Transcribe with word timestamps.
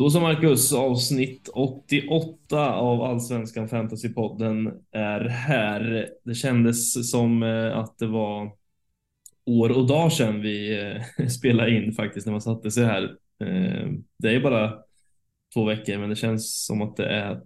Då 0.00 0.10
så 0.10 0.20
Marcus, 0.20 0.72
avsnitt 0.72 1.48
88 1.54 2.74
av 2.74 3.02
Allsvenskan 3.02 3.68
Fantasypodden 3.68 4.72
är 4.92 5.20
här. 5.20 6.08
Det 6.24 6.34
kändes 6.34 7.10
som 7.10 7.42
eh, 7.42 7.78
att 7.78 7.98
det 7.98 8.06
var 8.06 8.52
år 9.46 9.70
och 9.70 9.86
dag 9.86 10.12
sedan 10.12 10.40
vi 10.40 10.80
eh, 11.18 11.26
spelade 11.28 11.76
in 11.76 11.92
faktiskt 11.92 12.26
när 12.26 12.32
man 12.32 12.40
satte 12.40 12.70
sig 12.70 12.84
här. 12.84 13.02
Eh, 13.40 13.88
det 14.18 14.34
är 14.34 14.40
bara 14.40 14.72
två 15.54 15.64
veckor, 15.64 15.98
men 15.98 16.10
det 16.10 16.16
känns 16.16 16.66
som 16.66 16.82
att 16.82 16.96
det 16.96 17.06
är 17.06 17.40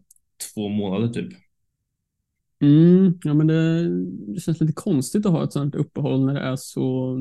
två 0.55 0.69
månader 0.69 1.09
typ. 1.09 1.33
Mm, 2.63 3.19
ja, 3.25 3.35
men 3.35 3.47
det, 3.47 3.89
det, 4.35 4.41
känns 4.41 4.61
lite 4.61 4.73
konstigt 4.73 5.27
att 5.27 5.33
ha 5.33 5.45
ett 5.45 5.53
sånt 5.53 5.75
uppehåll 5.75 6.27
när 6.27 6.35
det 6.35 6.41
är 6.41 6.57
så, 6.57 7.17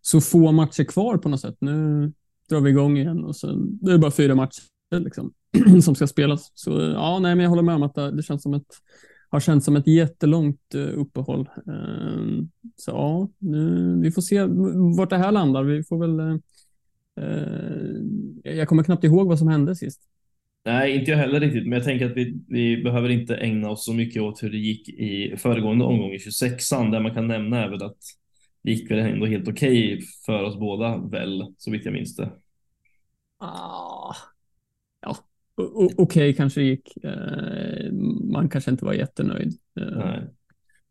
så 0.00 0.20
få 0.20 0.52
matcher 0.52 0.84
kvar 0.84 1.18
på 1.18 1.28
något 1.28 1.40
sätt. 1.40 1.56
Nu 1.60 2.12
drar 2.48 2.60
vi 2.60 2.70
igång 2.70 2.96
igen 2.96 3.24
och 3.24 3.36
sen, 3.36 3.78
det 3.82 3.92
är 3.92 3.98
bara 3.98 4.10
fyra 4.10 4.34
matcher 4.34 4.62
liksom, 4.90 5.32
som 5.82 5.94
ska 5.94 6.06
spelas. 6.06 6.52
Så 6.54 6.70
ja, 6.80 7.18
nej, 7.18 7.34
men 7.34 7.42
jag 7.42 7.50
håller 7.50 7.62
med 7.62 7.74
om 7.74 7.82
att 7.82 7.94
det, 7.94 8.22
känns 8.22 8.42
som 8.42 8.54
ett 8.54 8.66
har 9.34 9.40
känts 9.40 9.64
som 9.64 9.76
ett 9.76 9.86
jättelångt 9.86 10.74
eh, 10.74 10.98
uppehåll. 10.98 11.48
Ehm, 11.66 12.48
så 12.76 12.90
ja, 12.90 13.28
nu, 13.38 14.00
vi 14.02 14.10
får 14.10 14.22
se 14.22 14.44
vart 14.98 15.10
det 15.10 15.16
här 15.16 15.32
landar. 15.32 15.62
Vi 15.62 15.84
får 15.84 15.98
väl. 15.98 16.20
Eh, 16.20 16.36
eh, 17.24 18.56
jag 18.56 18.68
kommer 18.68 18.82
knappt 18.82 19.04
ihåg 19.04 19.28
vad 19.28 19.38
som 19.38 19.48
hände 19.48 19.76
sist. 19.76 20.00
Nej, 20.64 20.96
inte 20.96 21.10
jag 21.10 21.18
heller 21.18 21.40
riktigt, 21.40 21.62
men 21.62 21.72
jag 21.72 21.84
tänker 21.84 22.06
att 22.06 22.16
vi, 22.16 22.40
vi 22.48 22.82
behöver 22.82 23.08
inte 23.08 23.36
ägna 23.36 23.70
oss 23.70 23.84
så 23.84 23.92
mycket 23.92 24.22
åt 24.22 24.42
hur 24.42 24.50
det 24.50 24.58
gick 24.58 24.88
i 24.88 25.36
föregående 25.36 25.84
omgång 25.84 26.12
i 26.12 26.18
26an. 26.18 26.90
Där 26.90 27.00
man 27.00 27.14
kan 27.14 27.28
nämna 27.28 27.64
även 27.64 27.82
att 27.82 27.98
det 28.64 28.70
gick 28.70 28.90
väl 28.90 28.98
ändå 28.98 29.26
helt 29.26 29.48
okej 29.48 29.94
okay 29.94 30.06
för 30.26 30.42
oss 30.42 30.58
båda 30.58 30.96
väl, 30.96 31.54
så 31.58 31.70
vitt 31.70 31.84
jag 31.84 31.94
minns 31.94 32.16
det. 32.16 32.32
Ah, 33.38 34.14
ja, 35.00 35.16
okej 35.56 35.94
okay, 35.98 36.32
kanske 36.32 36.62
gick. 36.62 37.04
Eh, 37.04 37.92
man 38.32 38.48
kanske 38.48 38.70
inte 38.70 38.84
var 38.84 38.92
jättenöjd. 38.92 39.52
Eh, 39.80 39.98
Nej. 39.98 40.22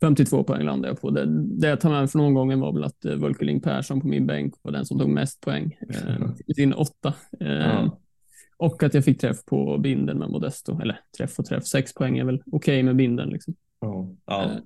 52 0.01 0.43
poäng 0.43 0.63
landade 0.63 0.87
jag 0.87 1.01
på. 1.01 1.09
Det, 1.09 1.25
det 1.59 1.67
jag 1.67 1.81
tar 1.81 1.89
med 1.89 2.11
från 2.11 2.21
omgången 2.21 2.59
var 2.59 2.73
väl 2.73 2.83
att 2.83 3.05
Volkerling 3.17 3.61
Persson 3.61 4.01
på 4.01 4.07
min 4.07 4.27
bänk 4.27 4.53
var 4.61 4.71
den 4.71 4.85
som 4.85 4.99
tog 4.99 5.09
mest 5.09 5.41
poäng. 5.41 5.77
Eh, 5.89 6.53
sin 6.55 6.73
åtta. 6.73 7.13
Eh, 7.39 7.47
ja. 7.47 7.99
Och 8.57 8.83
att 8.83 8.93
jag 8.93 9.05
fick 9.05 9.21
träff 9.21 9.45
på 9.45 9.77
binden 9.77 10.17
med 10.17 10.29
Modesto. 10.29 10.81
Eller 10.81 10.99
träff 11.17 11.39
och 11.39 11.45
träff. 11.45 11.65
Sex 11.65 11.93
poäng 11.93 12.17
är 12.17 12.23
väl 12.23 12.35
okej 12.35 12.57
okay 12.57 12.83
med 12.83 12.95
binden. 12.95 13.29
Liksom. 13.29 13.55
Ja. 13.83 14.15
Ja. 14.25 14.43
Uh, 14.45 14.57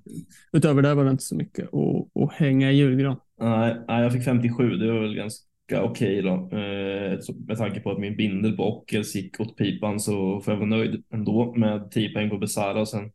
utöver 0.52 0.82
det 0.82 0.94
var 0.94 1.04
det 1.04 1.10
inte 1.10 1.24
så 1.24 1.36
mycket 1.36 1.74
att, 1.74 2.22
att 2.22 2.32
hänga 2.32 2.72
i 2.72 2.76
julgran. 2.76 3.16
Nej, 3.40 3.76
nej, 3.88 4.02
jag 4.02 4.12
fick 4.12 4.24
57. 4.24 4.76
Det 4.76 4.92
var 4.92 5.00
väl 5.00 5.14
ganska 5.14 5.82
okej 5.82 6.22
då. 6.22 6.30
Uh, 6.30 7.18
med 7.46 7.58
tanke 7.58 7.80
på 7.80 7.90
att 7.90 7.98
min 7.98 8.16
bindel 8.16 8.56
på 8.56 8.64
Ockels 8.64 9.14
gick 9.14 9.40
åt 9.40 9.56
pipan 9.56 10.00
så 10.00 10.40
får 10.40 10.54
jag 10.54 10.58
vara 10.58 10.68
nöjd 10.68 11.04
ändå 11.12 11.54
med 11.56 11.90
10 11.90 12.12
poäng 12.12 12.30
på 12.30 12.38
Besara. 12.38 12.80
Och 12.80 12.88
sen 12.88 13.10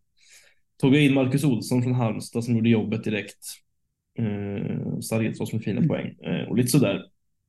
tog 0.82 0.95
jag 0.95 1.04
in 1.04 1.14
Marcus 1.14 1.44
Olsson 1.44 1.84
från 1.84 1.94
Halmstad 1.94 2.44
som 2.44 2.56
gjorde 2.56 2.70
jobbet 2.70 3.04
direkt. 3.04 3.45
Uh, 4.20 5.00
Sargetos 5.00 5.54
med 5.54 5.64
fina 5.64 5.78
mm. 5.78 5.88
poäng 5.88 6.16
och 6.50 6.58
lite 6.58 6.70
sådär. 6.70 7.06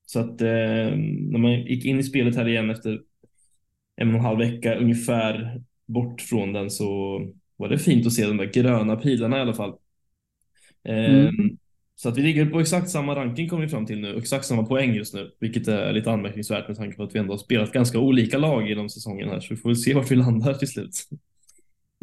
Så 0.06 0.20
att 0.20 0.40
när 0.40 1.38
man 1.38 1.52
gick 1.52 1.84
in 1.84 1.98
i 1.98 2.02
spelet 2.02 2.36
här 2.36 2.48
igen 2.48 2.70
efter 2.70 3.00
en 3.96 4.08
och 4.08 4.14
en 4.14 4.20
halv 4.20 4.38
vecka 4.38 4.74
ungefär 4.74 5.62
bort 5.86 6.20
från 6.20 6.52
den 6.52 6.70
så 6.70 7.20
var 7.56 7.68
det 7.68 7.78
fint 7.78 8.06
att 8.06 8.12
se 8.12 8.26
de 8.26 8.36
där 8.36 8.52
gröna 8.52 8.96
pilarna 8.96 9.38
i 9.38 9.40
alla 9.40 9.54
fall. 9.54 9.74
Mm. 10.88 11.26
Um, 11.26 11.58
så 11.96 12.08
att 12.08 12.18
vi 12.18 12.22
ligger 12.22 12.46
på 12.46 12.60
exakt 12.60 12.90
samma 12.90 13.14
ranking 13.14 13.48
kommer 13.48 13.62
vi 13.62 13.68
fram 13.68 13.86
till 13.86 14.00
nu, 14.00 14.16
exakt 14.16 14.44
samma 14.44 14.62
poäng 14.62 14.94
just 14.94 15.14
nu, 15.14 15.30
vilket 15.40 15.68
är 15.68 15.92
lite 15.92 16.10
anmärkningsvärt 16.10 16.68
med 16.68 16.76
tanke 16.76 16.96
på 16.96 17.02
att 17.02 17.14
vi 17.14 17.18
ändå 17.18 17.32
har 17.32 17.38
spelat 17.38 17.72
ganska 17.72 17.98
olika 17.98 18.38
lag 18.38 18.68
genom 18.68 18.88
säsongen 18.88 19.28
här, 19.28 19.40
så 19.40 19.54
vi 19.54 19.60
får 19.60 19.68
väl 19.68 19.76
se 19.76 19.94
vart 19.94 20.10
vi 20.10 20.16
landar 20.16 20.54
till 20.54 20.68
slut. 20.68 20.90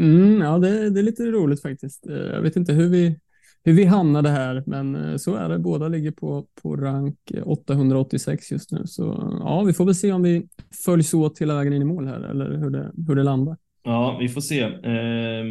Mm, 0.01 0.41
ja, 0.41 0.57
det, 0.57 0.89
det, 0.89 0.99
är 0.99 1.03
lite 1.03 1.23
roligt 1.23 1.61
faktiskt. 1.61 2.07
Eh, 2.07 2.15
jag 2.15 2.41
vet 2.41 2.55
inte 2.55 2.73
hur 2.73 2.89
vi, 2.89 3.19
hur 3.63 3.73
vi 3.73 3.83
hamnade 3.83 4.29
här, 4.29 4.63
men 4.65 4.95
eh, 4.95 5.17
så 5.17 5.35
är 5.35 5.49
det. 5.49 5.59
Båda 5.59 5.87
ligger 5.87 6.11
på, 6.11 6.47
på 6.61 6.75
rank 6.75 7.31
886 7.43 8.51
just 8.51 8.71
nu, 8.71 8.81
så 8.85 9.37
ja, 9.39 9.63
vi 9.63 9.73
får 9.73 9.85
väl 9.85 9.95
se 9.95 10.11
om 10.11 10.23
vi 10.23 10.47
följs 10.85 11.13
åt 11.13 11.39
hela 11.39 11.55
vägen 11.55 11.73
in 11.73 11.81
i 11.81 11.85
mål 11.85 12.07
här 12.07 12.19
eller 12.19 12.57
hur 12.57 12.69
det, 12.69 12.91
hur 13.07 13.15
det 13.15 13.23
landar. 13.23 13.57
Ja, 13.83 14.17
vi 14.19 14.29
får 14.29 14.41
se. 14.41 14.61
Eh, 14.61 15.43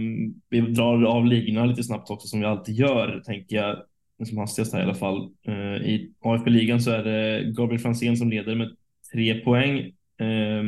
vi 0.48 0.60
drar 0.60 1.04
av 1.04 1.26
ligorna 1.26 1.64
lite 1.64 1.82
snabbt 1.82 2.10
också 2.10 2.28
som 2.28 2.40
vi 2.40 2.46
alltid 2.46 2.74
gör, 2.74 3.22
tänker 3.26 3.56
jag 3.56 3.82
som 4.28 4.38
hastigast 4.38 4.72
här 4.72 4.80
i 4.80 4.84
alla 4.84 4.94
fall. 4.94 5.30
Eh, 5.46 5.54
I 5.88 6.12
AFB-ligan 6.20 6.80
så 6.80 6.90
är 6.90 7.04
det 7.04 7.52
Gabriel 7.52 7.80
Franzén 7.82 8.16
som 8.16 8.30
leder 8.30 8.54
med 8.54 8.76
tre 9.12 9.34
poäng. 9.34 9.78
Eh, 10.18 10.62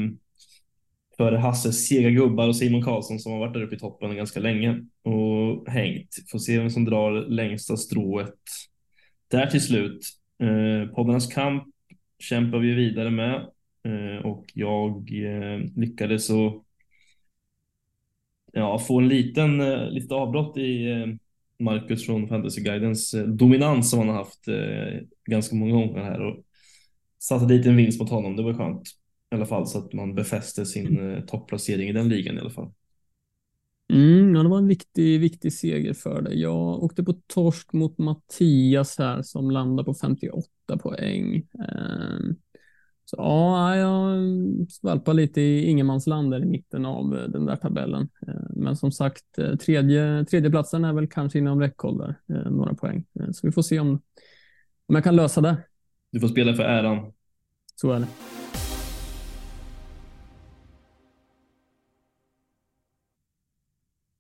före 1.17 1.37
Hasses 1.37 1.87
sega 1.89 2.11
gubbar 2.11 2.49
och 2.49 2.56
Simon 2.56 2.83
Karlsson 2.83 3.19
som 3.19 3.33
har 3.33 3.39
varit 3.39 3.55
där 3.55 3.62
uppe 3.62 3.75
i 3.75 3.79
toppen 3.79 4.17
ganska 4.17 4.41
länge 4.41 4.84
och 5.03 5.69
hängt. 5.69 6.09
Får 6.31 6.39
se 6.39 6.59
vem 6.59 6.71
som 6.71 6.84
drar 6.84 7.12
längsta 7.29 7.77
strået 7.77 8.34
där 9.31 9.47
till 9.47 9.61
slut. 9.61 10.00
Eh, 10.43 10.94
poddarnas 10.94 11.27
kamp 11.34 11.65
kämpar 12.19 12.59
vi 12.59 12.75
vidare 12.75 13.11
med 13.11 13.34
eh, 13.84 14.27
och 14.27 14.44
jag 14.55 15.11
eh, 15.25 15.61
lyckades 15.77 16.27
så 16.27 16.65
ja, 18.53 18.79
få 18.79 18.99
en 18.99 19.09
liten, 19.09 19.61
eh, 19.61 19.91
litet 19.91 20.13
avbrott 20.13 20.57
i 20.57 20.91
eh, 20.91 21.07
Marcus 21.59 22.07
från 22.07 22.29
Fantasyguidens 22.29 23.15
eh, 23.15 23.25
dominans 23.25 23.91
som 23.91 23.99
han 23.99 24.09
har 24.09 24.17
haft 24.17 24.45
ganska 25.25 25.57
många 25.57 25.73
gånger 25.73 26.03
här 26.03 26.21
och 26.21 26.37
satte 27.19 27.47
dit 27.47 27.67
en 27.67 27.77
vinst 27.77 28.01
mot 28.01 28.11
honom. 28.11 28.37
Det 28.37 28.43
var 28.43 28.55
skönt 28.55 28.89
i 29.33 29.35
alla 29.35 29.47
fall 29.47 29.67
så 29.67 29.79
att 29.79 29.93
man 29.93 30.15
befäste 30.15 30.67
sin 30.67 31.11
eh, 31.11 31.21
topplacering 31.25 31.89
i 31.89 31.93
den 31.93 32.09
ligan 32.09 32.37
i 32.37 32.41
alla 32.41 32.51
fall. 32.51 32.73
Mm, 33.93 34.35
ja, 34.35 34.43
det 34.43 34.49
var 34.49 34.59
en 34.59 34.69
viktig, 34.69 35.21
viktig 35.21 35.53
seger 35.53 35.95
för 35.95 36.23
dig. 36.23 36.41
Jag 36.41 36.83
åkte 36.83 37.03
på 37.03 37.12
torsk 37.12 37.73
mot 37.73 37.99
Mattias 37.99 38.99
här 38.99 39.23
som 39.23 39.51
landade 39.51 39.87
på 39.87 39.95
58 39.95 40.49
poäng. 40.83 41.37
Eh, 41.37 42.35
så 43.12 43.17
ja, 43.19 43.77
jag 43.77 44.19
skvalpar 44.71 45.15
lite 45.15 45.41
i 45.41 45.67
ingenmansland 45.67 46.31
där 46.31 46.43
i 46.43 46.47
mitten 46.47 46.87
av 46.87 47.19
eh, 47.19 47.28
den 47.28 47.47
där 47.47 47.56
tabellen. 47.56 48.09
Eh, 48.28 48.34
men 48.56 48.77
som 48.77 48.93
sagt, 48.93 49.39
eh, 49.39 49.56
tredje, 49.56 50.25
tredje 50.25 50.50
platsen 50.50 50.84
är 50.84 50.93
väl 50.93 51.06
kanske 51.06 51.39
inom 51.39 51.61
räckhåll 51.61 51.99
där, 51.99 52.17
några 52.50 52.75
poäng. 52.75 53.05
Så 53.33 53.47
vi 53.47 53.53
får 53.53 53.62
se 53.62 53.81
om, 53.81 53.89
om 54.87 54.95
jag 54.95 55.05
kan 55.05 55.17
lösa 55.17 55.41
det. 55.41 55.56
Du 56.11 56.21
får 56.21 56.28
spela 56.28 56.55
för 56.55 56.62
äran. 56.62 57.12
Så 57.77 57.93
är 57.93 58.00
det. 58.00 58.06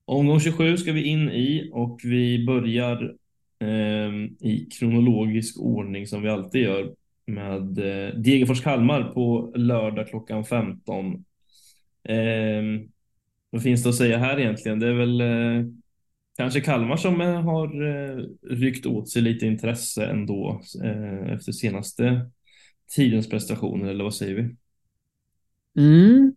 Omgång 0.04 0.40
27 0.40 0.76
ska 0.76 0.92
vi 0.92 1.02
in 1.02 1.30
i 1.30 1.70
och 1.72 2.00
vi 2.04 2.46
börjar 2.46 3.16
eh, 3.60 4.14
i 4.40 4.68
kronologisk 4.78 5.60
ordning 5.60 6.06
som 6.06 6.22
vi 6.22 6.28
alltid 6.28 6.62
gör 6.62 6.94
med 7.26 7.78
eh, 7.78 8.14
Degerfors-Kalmar 8.14 9.02
på 9.14 9.52
lördag 9.54 10.08
klockan 10.08 10.44
15. 10.44 11.24
Eh, 12.08 12.62
vad 13.50 13.62
finns 13.62 13.82
det 13.82 13.88
att 13.88 13.94
säga 13.94 14.18
här 14.18 14.40
egentligen? 14.40 14.78
Det 14.78 14.88
är 14.88 14.92
väl 14.92 15.20
eh, 15.20 15.66
kanske 16.36 16.60
Kalmar 16.60 16.96
som 16.96 17.20
eh, 17.20 17.42
har 17.42 17.82
eh, 17.82 18.24
ryckt 18.42 18.86
åt 18.86 19.10
sig 19.10 19.22
lite 19.22 19.46
intresse 19.46 20.06
ändå 20.06 20.60
eh, 20.84 21.32
efter 21.32 21.52
senaste 21.52 22.30
tidens 22.96 23.28
prestationer, 23.28 23.88
eller 23.88 24.04
vad 24.04 24.14
säger 24.14 24.34
vi? 24.34 24.56
Mm, 25.82 26.34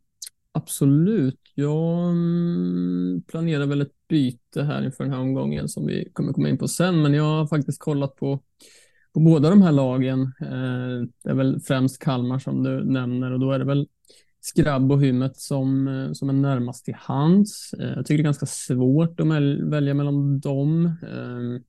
absolut. 0.52 1.40
Jag 1.56 2.10
mm, 2.10 3.24
planerar 3.28 3.66
väl 3.66 3.82
ett 3.82 4.08
byte 4.08 4.64
här 4.64 4.86
inför 4.86 5.04
den 5.04 5.14
här 5.14 5.20
omgången 5.20 5.70
som 5.70 5.86
vi 5.86 6.10
kommer 6.14 6.34
komma 6.34 6.50
in 6.50 6.58
på 6.58 6.68
sen, 6.68 7.02
men 7.02 7.14
jag 7.14 7.24
har 7.24 7.48
faktiskt 7.48 7.80
kollat 7.80 8.16
på 8.16 8.44
på 9.16 9.20
båda 9.20 9.50
de 9.50 9.62
här 9.62 9.72
lagen. 9.72 10.22
Eh, 10.22 11.08
det 11.24 11.30
är 11.30 11.34
väl 11.34 11.60
främst 11.60 12.00
Kalmar 12.00 12.40
som 12.40 12.64
du 12.64 12.84
nämner 12.84 13.32
och 13.32 13.40
då 13.40 13.52
är 13.52 13.60
det 13.60 13.66
väl 13.66 13.88
Skrabb 14.42 14.92
och 14.92 15.02
Hymmet 15.02 15.38
som, 15.38 15.88
eh, 15.88 16.12
som 16.12 16.30
är 16.30 16.34
närmast 16.34 16.86
till 16.86 16.94
hands. 16.94 17.74
Eh, 17.80 17.88
jag 17.88 18.06
tycker 18.06 18.18
det 18.18 18.22
är 18.22 18.24
ganska 18.24 18.46
svårt 18.46 19.20
att 19.20 19.28
välja 19.64 19.94
mellan 19.94 20.40
dem. 20.40 20.86
Ehm, 20.86 21.64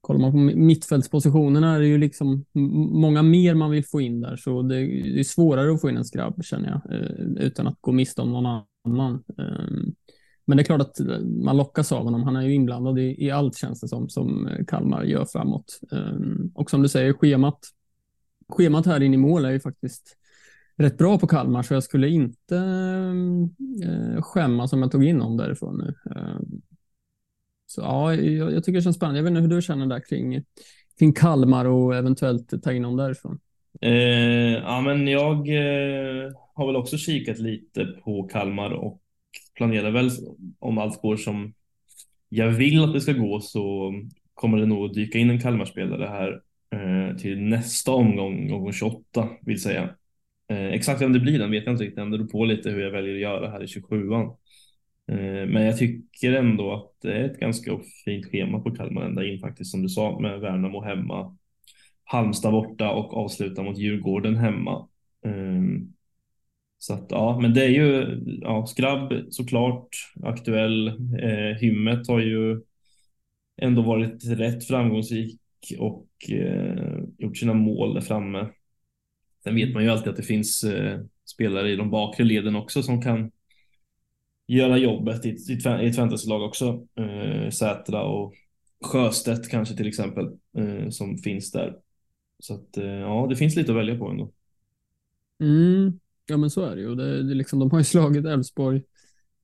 kollar 0.00 0.20
man 0.20 0.32
på 0.32 0.38
mittfältspositionerna 0.38 1.74
är 1.74 1.80
det 1.80 1.86
ju 1.86 1.98
liksom 1.98 2.44
många 2.92 3.22
mer 3.22 3.54
man 3.54 3.70
vill 3.70 3.84
få 3.84 4.00
in 4.00 4.20
där, 4.20 4.36
så 4.36 4.62
det 4.62 4.76
är 5.20 5.24
svårare 5.24 5.72
att 5.72 5.80
få 5.80 5.90
in 5.90 5.96
en 5.96 6.04
Skrabb 6.04 6.44
känner 6.44 6.68
jag, 6.68 7.00
eh, 7.00 7.44
utan 7.46 7.66
att 7.66 7.78
gå 7.80 7.92
miste 7.92 8.22
om 8.22 8.32
någon 8.32 8.62
annan. 8.86 9.24
Ehm, 9.38 9.94
men 10.48 10.56
det 10.56 10.62
är 10.62 10.64
klart 10.64 10.80
att 10.80 11.00
man 11.24 11.56
lockas 11.56 11.92
av 11.92 12.04
honom. 12.04 12.22
Han 12.22 12.36
är 12.36 12.42
ju 12.42 12.54
inblandad 12.54 12.98
i, 12.98 13.24
i 13.24 13.30
allt 13.30 13.56
känns 13.56 13.80
det 13.80 13.88
som, 13.88 14.08
som 14.08 14.46
eh, 14.46 14.64
Kalmar 14.64 15.04
gör 15.04 15.24
framåt. 15.24 15.80
Ehm, 15.92 16.52
och 16.54 16.70
som 16.70 16.82
du 16.82 16.88
säger, 16.88 17.12
schemat, 17.12 17.58
schemat 18.48 18.86
här 18.86 19.02
in 19.02 19.14
i 19.14 19.16
mål 19.16 19.44
är 19.44 19.50
ju 19.50 19.60
faktiskt 19.60 20.16
rätt 20.76 20.98
bra 20.98 21.18
på 21.18 21.26
Kalmar, 21.26 21.62
så 21.62 21.74
jag 21.74 21.82
skulle 21.82 22.08
inte 22.08 22.56
eh, 22.56 23.90
eh, 23.90 24.22
skämmas 24.22 24.72
om 24.72 24.82
jag 24.82 24.92
tog 24.92 25.04
in 25.04 25.16
någon 25.16 25.36
därifrån 25.36 25.78
nu. 25.78 25.94
Ehm, 26.16 26.60
så 27.66 27.80
ja, 27.80 28.14
jag, 28.14 28.52
jag, 28.52 28.64
tycker 28.64 28.78
det 28.78 28.82
känns 28.82 28.96
spännande. 28.96 29.18
Jag 29.18 29.24
vet 29.24 29.30
inte 29.30 29.40
hur 29.40 29.48
du 29.48 29.62
känner 29.62 29.86
där 29.86 30.00
kring, 30.00 30.42
kring 30.98 31.12
Kalmar 31.12 31.64
och 31.64 31.96
eventuellt 31.96 32.62
ta 32.62 32.72
in 32.72 32.82
någon 32.82 32.96
därifrån. 32.96 33.38
Eh, 33.80 33.92
ja, 34.52 34.80
men 34.80 35.08
jag 35.08 35.48
eh, 35.48 36.32
har 36.54 36.66
väl 36.66 36.76
också 36.76 36.96
kikat 36.96 37.38
lite 37.38 37.84
på 37.84 38.22
Kalmar 38.22 38.70
och 38.70 39.02
planerar 39.58 39.90
väl 39.90 40.10
om 40.58 40.78
allt 40.78 41.02
går 41.02 41.16
som 41.16 41.54
jag 42.28 42.48
vill 42.48 42.84
att 42.84 42.92
det 42.92 43.00
ska 43.00 43.12
gå 43.12 43.40
så 43.40 43.94
kommer 44.34 44.58
det 44.58 44.66
nog 44.66 44.94
dyka 44.94 45.18
in 45.18 45.30
en 45.30 45.40
Kalmarspelare 45.40 46.06
här 46.06 46.40
eh, 46.70 47.16
till 47.16 47.40
nästa 47.40 47.92
omgång, 47.92 48.52
omgång 48.52 48.72
28 48.72 49.28
vill 49.42 49.62
säga. 49.62 49.90
Eh, 50.50 50.66
exakt 50.66 51.02
vem 51.02 51.12
det 51.12 51.20
blir 51.20 51.38
den 51.38 51.50
vet 51.50 51.64
jag 51.64 51.74
inte 51.74 51.84
riktigt, 51.84 51.96
det 51.96 52.10
beror 52.10 52.26
på 52.26 52.44
lite 52.44 52.70
hur 52.70 52.80
jag 52.80 52.90
väljer 52.90 53.14
att 53.14 53.20
göra 53.20 53.50
här 53.50 53.62
i 53.62 53.66
27an. 53.66 54.36
Eh, 55.10 55.46
men 55.48 55.62
jag 55.62 55.78
tycker 55.78 56.32
ändå 56.32 56.72
att 56.72 56.92
det 57.02 57.12
är 57.12 57.24
ett 57.24 57.40
ganska 57.40 57.78
fint 58.04 58.26
schema 58.26 58.60
på 58.60 58.70
Kalmar 58.70 59.02
ända 59.02 59.26
in 59.26 59.40
faktiskt 59.40 59.70
som 59.70 59.82
du 59.82 59.88
sa 59.88 60.20
med 60.20 60.40
Värnamo 60.40 60.82
hemma, 60.82 61.36
Halmstad 62.04 62.52
borta 62.52 62.90
och 62.90 63.16
avsluta 63.16 63.62
mot 63.62 63.78
Djurgården 63.78 64.36
hemma. 64.36 64.88
Ehm, 65.24 65.92
så 66.78 66.94
att 66.94 67.06
ja, 67.08 67.38
men 67.42 67.54
det 67.54 67.64
är 67.64 67.68
ju 67.68 68.20
ja, 68.42 68.66
Skrabb 68.66 69.12
såklart 69.30 69.88
aktuell. 70.22 70.88
Eh, 71.22 71.56
Hymmet 71.60 72.08
har 72.08 72.20
ju 72.20 72.60
ändå 73.62 73.82
varit 73.82 74.24
rätt 74.24 74.66
framgångsrik 74.66 75.40
och 75.78 76.08
eh, 76.30 76.98
gjort 77.18 77.36
sina 77.36 77.54
mål 77.54 77.94
där 77.94 78.00
framme. 78.00 78.48
Sen 79.44 79.54
vet 79.54 79.74
man 79.74 79.84
ju 79.84 79.90
alltid 79.90 80.08
att 80.08 80.16
det 80.16 80.22
finns 80.22 80.64
eh, 80.64 81.00
spelare 81.24 81.70
i 81.70 81.76
de 81.76 81.90
bakre 81.90 82.24
leden 82.24 82.56
också 82.56 82.82
som 82.82 83.02
kan 83.02 83.30
göra 84.46 84.78
jobbet 84.78 85.26
i, 85.26 85.28
i, 85.28 85.52
i 85.82 85.88
ett 85.88 85.96
fantasylag 85.96 86.42
också. 86.42 86.86
Eh, 86.94 87.50
Sätra 87.50 88.02
och 88.02 88.34
Sjöstedt 88.84 89.48
kanske 89.50 89.76
till 89.76 89.88
exempel 89.88 90.26
eh, 90.58 90.88
som 90.88 91.18
finns 91.18 91.52
där. 91.52 91.76
Så 92.38 92.54
att 92.54 92.76
eh, 92.76 92.84
ja, 92.84 93.26
det 93.30 93.36
finns 93.36 93.56
lite 93.56 93.72
att 93.72 93.78
välja 93.78 93.98
på 93.98 94.08
ändå. 94.08 94.32
Mm. 95.40 96.00
Ja, 96.28 96.36
men 96.36 96.50
så 96.50 96.64
är 96.64 96.76
det 96.76 96.82
ju. 96.82 96.94
Det, 96.94 97.22
det 97.22 97.34
liksom, 97.34 97.58
de 97.58 97.70
har 97.70 97.78
ju 97.78 97.84
slagit 97.94 98.26
Elfsborg, 98.26 98.82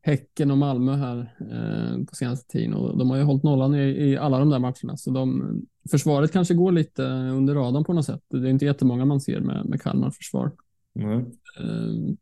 Häcken 0.02 0.50
och 0.50 0.58
Malmö 0.58 0.96
här 0.96 1.34
eh, 1.40 2.04
på 2.04 2.14
senaste 2.14 2.52
tiden 2.52 2.74
och 2.74 2.98
de 2.98 3.10
har 3.10 3.16
ju 3.16 3.22
hållit 3.22 3.42
nollan 3.42 3.74
i, 3.74 3.80
i 3.80 4.16
alla 4.16 4.38
de 4.38 4.50
där 4.50 4.58
matcherna. 4.58 4.96
Så 4.96 5.10
de, 5.10 5.60
försvaret 5.90 6.32
kanske 6.32 6.54
går 6.54 6.72
lite 6.72 7.02
under 7.06 7.54
radarn 7.54 7.84
på 7.84 7.92
något 7.92 8.06
sätt. 8.06 8.22
Det 8.28 8.48
är 8.48 8.50
inte 8.50 8.64
jättemånga 8.64 9.04
man 9.04 9.20
ser 9.20 9.40
med, 9.40 9.66
med 9.66 9.82
Kalmar 9.82 10.10
försvar. 10.10 10.52
Mm. 10.98 11.18
Eh, 11.60 12.14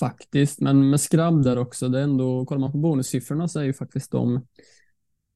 faktiskt, 0.00 0.60
men 0.60 0.90
med 0.90 1.00
skrabb 1.00 1.42
där 1.42 1.58
också. 1.58 1.88
Det 1.88 1.98
är 1.98 2.02
ändå, 2.02 2.44
kollar 2.46 2.60
man 2.60 2.72
på 2.72 2.78
bonussiffrorna 2.78 3.48
så 3.48 3.60
är 3.60 3.64
ju 3.64 3.72
faktiskt 3.72 4.10
de 4.10 4.46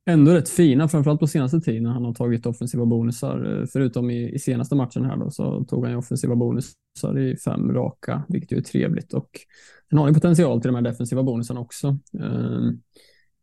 ändå 0.07 0.33
rätt 0.33 0.49
fina, 0.49 0.89
framförallt 0.89 1.21
på 1.21 1.27
senaste 1.27 1.61
tiden 1.61 1.87
han 1.87 2.05
har 2.05 2.15
tagit 2.15 2.47
offensiva 2.47 2.87
bonusar. 2.87 3.61
Eh, 3.61 3.67
förutom 3.73 4.11
i, 4.11 4.35
i 4.35 4.39
senaste 4.39 4.75
matchen 4.75 5.05
här 5.05 5.17
då, 5.17 5.31
så 5.31 5.65
tog 5.65 5.85
han 5.85 5.93
ju 5.93 5.99
offensiva 5.99 6.37
bonusar 6.37 7.19
i 7.19 7.37
fem 7.37 7.73
raka, 7.73 8.23
vilket 8.29 8.53
ju 8.53 8.57
är 8.57 8.63
trevligt. 8.63 9.15
Och 9.15 9.29
sen 9.91 9.99
har 9.99 10.09
ju 10.09 10.15
potential 10.15 10.61
till 10.61 10.69
de 10.69 10.75
här 10.75 10.83
defensiva 10.83 11.23
bonusarna 11.23 11.61
också. 11.61 11.99
Um, 12.13 12.83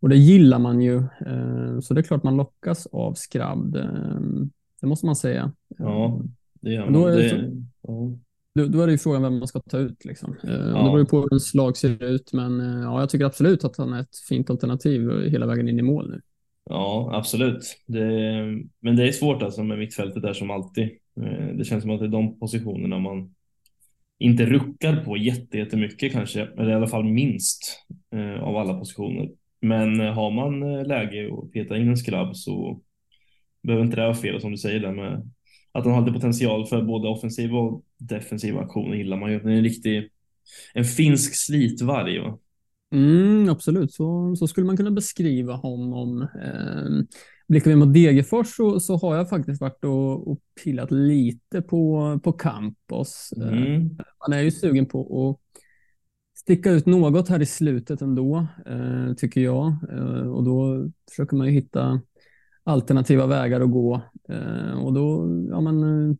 och 0.01 0.09
det 0.09 0.17
gillar 0.17 0.59
man 0.59 0.81
ju, 0.81 1.03
um, 1.25 1.81
så 1.81 1.93
det 1.93 2.01
är 2.01 2.03
klart 2.03 2.23
man 2.23 2.37
lockas 2.37 2.87
av 2.87 3.13
skrabb. 3.13 3.75
Um, 3.75 4.51
det 4.81 4.87
måste 4.87 5.05
man 5.05 5.15
säga. 5.15 5.51
Ja, 5.77 6.21
det 6.61 6.73
gör 6.73 6.83
man. 6.83 6.93
Då 6.93 7.07
är 7.07 7.17
det, 7.17 7.51
ja. 7.81 8.11
Då, 8.55 8.65
då 8.65 8.81
är 8.81 8.87
det 8.87 8.91
ju 8.91 8.97
frågan 8.97 9.21
vem 9.21 9.39
man 9.39 9.47
ska 9.47 9.59
ta 9.59 9.77
ut. 9.77 10.05
Liksom. 10.05 10.35
Ja. 10.43 10.49
Det 10.49 10.73
beror 10.73 10.99
ju 10.99 11.05
på 11.05 11.17
hur 11.17 11.33
ens 11.33 11.53
lag 11.53 11.77
ser 11.77 12.03
ut, 12.03 12.33
men 12.33 12.59
ja, 12.81 12.99
jag 12.99 13.09
tycker 13.09 13.25
absolut 13.25 13.63
att 13.63 13.77
han 13.77 13.93
är 13.93 14.01
ett 14.01 14.17
fint 14.29 14.49
alternativ 14.49 15.11
hela 15.27 15.45
vägen 15.45 15.67
in 15.67 15.79
i 15.79 15.81
mål 15.81 16.09
nu. 16.09 16.21
Ja, 16.63 17.09
absolut. 17.13 17.83
Det, 17.87 18.01
men 18.79 18.95
det 18.95 19.07
är 19.07 19.11
svårt 19.11 19.41
alltså 19.41 19.63
med 19.63 19.79
mittfältet 19.79 20.23
där 20.23 20.33
som 20.33 20.51
alltid. 20.51 20.89
Eh, 21.21 21.47
det 21.57 21.65
känns 21.65 21.81
som 21.81 21.91
att 21.91 21.99
det 21.99 22.05
är 22.05 22.09
de 22.09 22.39
positionerna 22.39 22.99
man 22.99 23.35
inte 24.19 24.45
ruckar 24.45 25.05
på 25.05 25.17
jättemycket 25.17 26.11
kanske, 26.11 26.41
eller 26.41 26.69
i 26.69 26.73
alla 26.73 26.87
fall 26.87 27.03
minst 27.03 27.85
eh, 28.15 28.43
av 28.43 28.57
alla 28.57 28.73
positioner. 28.73 29.29
Men 29.61 30.01
eh, 30.01 30.13
har 30.13 30.31
man 30.31 30.83
läge 30.83 31.33
att 31.33 31.51
peta 31.51 31.77
in 31.77 31.87
en 31.87 31.97
skrabb 31.97 32.35
så 32.35 32.81
behöver 33.63 33.85
inte 33.85 33.95
det 33.95 34.01
vara 34.03 34.13
fel 34.13 34.41
som 34.41 34.51
du 34.51 34.57
säger 34.57 34.79
där 34.79 34.91
med 34.91 35.31
att 35.71 35.85
han 35.85 35.93
hade 35.93 36.13
potential 36.13 36.67
för 36.67 36.81
både 36.81 37.07
offensiva 37.07 37.59
och 37.59 37.83
defensiva 37.97 38.61
aktioner 38.61 38.95
gillar 38.95 39.17
man 39.17 39.31
ju. 39.31 39.39
Det 39.39 39.51
är 39.51 39.55
en 39.55 39.63
riktig, 39.63 40.09
en 40.73 40.85
finsk 40.85 41.35
slitvarg. 41.35 42.19
Va? 42.19 42.39
Mm, 42.91 43.49
absolut, 43.49 43.93
så, 43.93 44.35
så 44.35 44.47
skulle 44.47 44.67
man 44.67 44.77
kunna 44.77 44.91
beskriva 44.91 45.53
honom. 45.53 46.21
Eh, 46.21 47.05
blickar 47.47 47.71
vi 47.71 47.75
mot 47.75 47.93
Degerfors 47.93 48.55
så, 48.55 48.79
så 48.79 48.97
har 48.97 49.15
jag 49.15 49.29
faktiskt 49.29 49.61
varit 49.61 49.85
och, 49.85 50.31
och 50.31 50.39
pillat 50.63 50.91
lite 50.91 51.61
på, 51.61 52.19
på 52.23 52.31
Campos. 52.31 53.33
Mm. 53.37 53.75
Eh, 53.75 54.05
man 54.27 54.39
är 54.39 54.41
ju 54.41 54.51
sugen 54.51 54.85
på 54.85 55.29
att 55.29 55.61
sticka 56.39 56.71
ut 56.71 56.85
något 56.85 57.29
här 57.29 57.41
i 57.41 57.45
slutet 57.45 58.01
ändå, 58.01 58.47
eh, 58.65 59.13
tycker 59.17 59.41
jag. 59.41 59.75
Eh, 59.91 60.27
och 60.27 60.43
då 60.43 60.89
försöker 61.09 61.37
man 61.37 61.47
ju 61.47 61.53
hitta 61.53 62.01
alternativa 62.63 63.25
vägar 63.25 63.61
att 63.61 63.71
gå. 63.71 64.01
Eh, 64.29 64.83
och 64.83 64.93
då 64.93 65.27
ja, 65.49 65.61
men, 65.61 65.83
eh, 65.83 66.15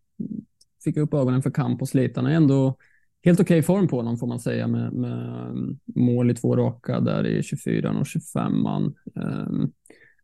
fick 0.84 0.98
jag 0.98 1.04
upp 1.04 1.14
ögonen 1.14 1.42
för 1.42 1.52
Campos 1.52 1.94
lite. 1.94 2.20
Han 2.20 2.32
är 2.32 2.36
ändå 2.36 2.78
helt 3.24 3.40
okej 3.40 3.60
okay 3.60 3.64
form 3.64 3.88
på 3.88 3.96
honom 3.96 4.18
får 4.18 4.28
man 4.28 4.40
säga 4.40 4.68
med, 4.68 4.94
med 4.94 5.46
mm, 5.50 5.80
mål 5.96 6.32
i 6.32 6.36
två 6.36 6.56
raka 6.56 7.00
där 7.00 7.28
i 7.28 7.44
24 7.44 7.92
och 8.00 8.08
25 8.08 8.62
man. 8.62 8.96
Um, 9.16 9.72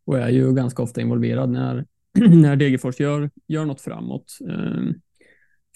och 0.06 0.20
är 0.20 0.30
ju 0.30 0.54
ganska 0.54 0.84
ofta 0.84 1.02
involverad 1.02 1.50
när, 1.50 1.86
när 2.14 2.56
Degerfors 2.56 3.00
gör, 3.00 3.30
gör 3.48 3.66
något 3.66 3.82
framåt. 3.82 4.38
Um, 4.42 5.02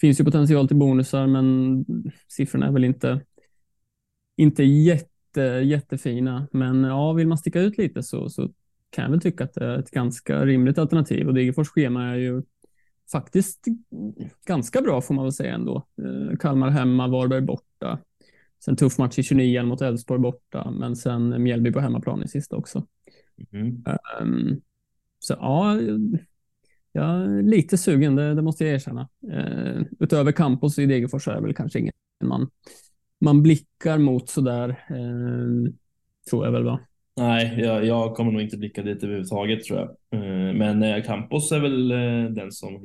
finns 0.00 0.20
ju 0.20 0.24
potential 0.24 0.68
till 0.68 0.76
bonusar, 0.76 1.26
men 1.26 1.84
siffrorna 2.28 2.66
är 2.66 2.72
väl 2.72 2.84
inte, 2.84 3.20
inte 4.36 4.64
jätte, 4.64 5.40
jättefina. 5.40 6.48
Men 6.52 6.84
ja, 6.84 7.12
vill 7.12 7.28
man 7.28 7.38
sticka 7.38 7.60
ut 7.60 7.78
lite 7.78 8.02
så, 8.02 8.28
så 8.28 8.50
kan 8.90 9.04
jag 9.04 9.10
väl 9.10 9.20
tycka 9.20 9.44
att 9.44 9.54
det 9.54 9.64
är 9.64 9.78
ett 9.78 9.90
ganska 9.90 10.46
rimligt 10.46 10.78
alternativ. 10.78 11.28
Och 11.28 11.34
Degerfors 11.34 11.68
schema 11.68 12.04
är 12.04 12.16
ju 12.16 12.42
faktiskt 13.12 13.64
ganska 14.46 14.80
bra 14.80 15.00
får 15.00 15.14
man 15.14 15.24
väl 15.24 15.32
säga 15.32 15.54
ändå. 15.54 15.86
Eh, 16.02 16.36
Kalmar 16.36 16.70
hemma, 16.70 17.08
Varberg 17.08 17.40
borta. 17.40 17.98
Sen 18.64 18.76
tuff 18.76 18.98
match 18.98 19.18
i 19.18 19.22
29 19.22 19.62
mot 19.62 19.80
Elfsborg 19.80 20.20
borta, 20.20 20.70
men 20.70 20.96
sen 20.96 21.42
Mjällby 21.42 21.72
på 21.72 21.80
hemmaplan 21.80 22.22
i 22.22 22.28
sista 22.28 22.56
också. 22.56 22.86
Mm. 23.52 23.84
Um, 24.20 24.60
så 25.18 25.34
ja, 25.40 25.80
jag 26.92 27.04
är 27.04 27.42
lite 27.42 27.78
sugen, 27.78 28.16
det, 28.16 28.34
det 28.34 28.42
måste 28.42 28.64
jag 28.64 28.74
erkänna. 28.74 29.08
Uh, 29.32 29.82
utöver 30.00 30.32
Campos 30.32 30.78
i 30.78 30.86
Degerfors 30.86 31.28
är 31.28 31.34
det 31.34 31.40
väl 31.40 31.54
kanske 31.54 31.78
ingen 31.78 31.92
man, 32.24 32.50
man 33.20 33.42
blickar 33.42 33.98
mot 33.98 34.28
sådär, 34.28 34.68
uh, 34.68 35.72
tror 36.30 36.44
jag 36.44 36.52
väl 36.52 36.64
va? 36.64 36.80
Nej, 37.16 37.60
jag, 37.60 37.86
jag, 37.86 38.14
kommer 38.14 38.32
nog 38.32 38.42
inte 38.42 38.56
blicka 38.56 38.82
dit 38.82 39.04
överhuvudtaget 39.04 39.64
tror 39.64 39.78
jag. 39.78 39.88
Eh, 39.88 40.54
men 40.54 40.82
eh, 40.82 41.02
Campos 41.02 41.52
är 41.52 41.60
väl 41.60 41.90
eh, 41.90 42.30
den 42.30 42.52
som 42.52 42.82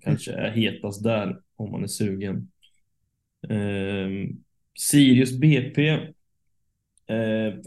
kanske 0.00 0.32
är 0.32 0.50
hetast 0.50 1.04
där 1.04 1.36
om 1.56 1.70
man 1.70 1.82
är 1.82 1.86
sugen. 1.86 2.50
Ehm, 3.48 4.28
Sirius 4.78 5.38
BP. 5.38 5.98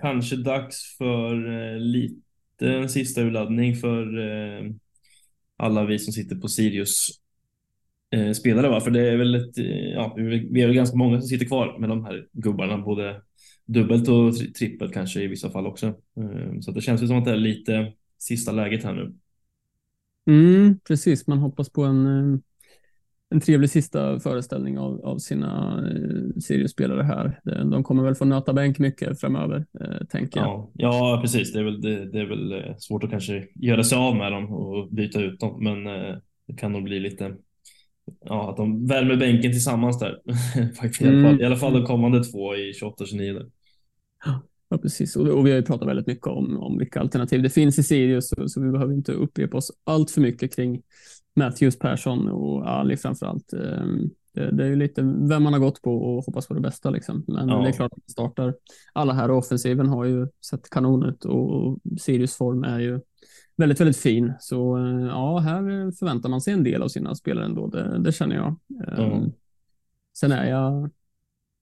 Kanske 0.01 0.35
dags 0.35 0.97
för 0.97 1.35
lite 1.79 2.15
en 2.59 2.89
sista 2.89 3.21
urladdning 3.21 3.75
för 3.75 4.05
alla 5.57 5.85
vi 5.85 5.99
som 5.99 6.13
sitter 6.13 6.35
på 6.35 6.47
Sirius 6.47 7.07
spelare. 8.35 8.69
Va? 8.69 8.81
För 8.81 8.91
det 8.91 9.09
är 9.09 9.17
väl 9.17 9.35
ett, 9.35 9.57
ja, 9.93 10.13
vi 10.17 10.61
är 10.61 10.67
väl 10.67 10.75
ganska 10.75 10.97
många 10.97 11.19
som 11.21 11.27
sitter 11.27 11.45
kvar 11.45 11.79
med 11.79 11.89
de 11.89 12.05
här 12.05 12.27
gubbarna, 12.31 12.77
både 12.77 13.21
dubbelt 13.73 14.07
och 14.07 14.33
trippelt 14.59 14.93
kanske 14.93 15.21
i 15.21 15.27
vissa 15.27 15.49
fall 15.49 15.67
också. 15.67 15.87
Ehm, 16.17 16.61
så 16.61 16.71
det 16.71 16.81
känns 16.81 17.03
ju 17.03 17.07
som 17.07 17.17
att 17.17 17.25
det 17.25 17.31
är 17.31 17.37
lite 17.37 17.93
sista 18.17 18.51
läget 18.51 18.83
här 18.83 18.93
nu. 18.93 19.13
Mm, 20.27 20.79
precis, 20.87 21.27
man 21.27 21.37
hoppas 21.37 21.69
på 21.69 21.83
en, 21.83 22.05
eh, 22.05 22.39
en 23.29 23.41
trevlig 23.41 23.69
sista 23.69 24.19
föreställning 24.19 24.79
av, 24.79 25.05
av 25.05 25.17
sina 25.17 25.83
eh, 25.87 26.39
seriespelare 26.39 27.03
här. 27.03 27.39
De 27.71 27.83
kommer 27.83 28.03
väl 28.03 28.15
få 28.15 28.25
nöta 28.25 28.53
bänk 28.53 28.79
mycket 28.79 29.19
framöver, 29.19 29.65
eh, 29.81 30.07
tänker 30.09 30.39
jag. 30.39 30.47
Ja, 30.47 30.71
ja 30.73 31.19
precis. 31.21 31.53
Det 31.53 31.59
är, 31.59 31.63
väl, 31.63 31.81
det, 31.81 32.11
det, 32.11 32.19
är 32.19 32.25
väl 32.25 32.75
svårt 32.77 33.03
att 33.03 33.09
kanske 33.09 33.47
göra 33.55 33.83
sig 33.83 33.97
av 33.97 34.15
med 34.15 34.31
dem 34.31 34.53
och 34.53 34.89
byta 34.91 35.21
ut 35.21 35.39
dem, 35.39 35.63
men 35.63 35.83
det 36.47 36.53
kan 36.57 36.71
nog 36.71 36.83
bli 36.83 36.99
lite 36.99 37.35
ja, 38.25 38.49
att 38.49 38.57
de 38.57 38.87
värmer 38.87 39.15
bänken 39.15 39.51
tillsammans 39.51 39.99
där. 39.99 40.19
I, 41.01 41.07
alla 41.07 41.23
fall, 41.23 41.41
I 41.41 41.45
alla 41.45 41.55
fall 41.55 41.73
de 41.73 41.85
kommande 41.85 42.23
två 42.23 42.55
i 42.55 42.71
28-29. 42.71 43.51
Ja, 44.25 44.77
precis. 44.77 45.15
Och, 45.15 45.27
och, 45.27 45.45
vi 45.45 45.51
har 45.51 45.57
ju 45.57 45.65
pratat 45.65 45.87
väldigt 45.87 46.07
mycket 46.07 46.27
om, 46.27 46.57
om 46.57 46.77
vilka 46.77 46.99
alternativ 46.99 47.41
det 47.41 47.49
finns 47.49 47.79
i 47.79 47.83
Sirius, 47.83 48.29
så, 48.29 48.49
så 48.49 48.61
vi 48.61 48.71
behöver 48.71 48.93
inte 48.93 49.11
upprepa 49.11 49.57
oss 49.57 49.71
allt 49.83 50.11
för 50.11 50.21
mycket 50.21 50.55
kring 50.55 50.81
Matthews, 51.35 51.79
Persson 51.79 52.27
och 52.29 52.69
Ali 52.69 52.97
framför 52.97 53.25
allt. 53.25 53.53
Ehm, 53.53 54.09
det, 54.33 54.51
det, 54.51 54.63
är 54.63 54.67
ju 54.67 54.75
lite 54.75 55.01
vem 55.01 55.43
man 55.43 55.53
har 55.53 55.59
gått 55.59 55.81
på 55.81 55.97
och 55.97 56.23
hoppas 56.25 56.47
på 56.47 56.53
det 56.53 56.59
bästa. 56.59 56.89
Liksom. 56.89 57.23
Men 57.27 57.49
ja. 57.49 57.61
det 57.61 57.67
är 57.67 57.71
klart 57.71 57.93
att 57.93 58.11
startar 58.11 58.55
alla 58.93 59.13
här 59.13 59.31
och 59.31 59.37
offensiven 59.37 59.87
har 59.87 60.05
ju 60.05 60.27
sett 60.45 60.69
kanon 60.69 61.05
ut 61.05 61.25
och 61.25 61.79
Sirius 61.99 62.37
form 62.37 62.63
är 62.63 62.79
ju 62.79 62.99
väldigt, 63.57 63.79
väldigt 63.79 63.97
fin. 63.97 64.33
Så 64.39 64.77
ja, 65.09 65.37
här 65.37 65.91
förväntar 65.91 66.29
man 66.29 66.41
sig 66.41 66.53
en 66.53 66.63
del 66.63 66.83
av 66.83 66.87
sina 66.87 67.15
spelare 67.15 67.45
ändå. 67.45 67.67
Det, 67.67 67.99
det 67.99 68.11
känner 68.11 68.35
jag. 68.35 68.55
Mm. 68.99 69.31
Sen 70.17 70.31
är 70.31 70.49
jag 70.49 70.89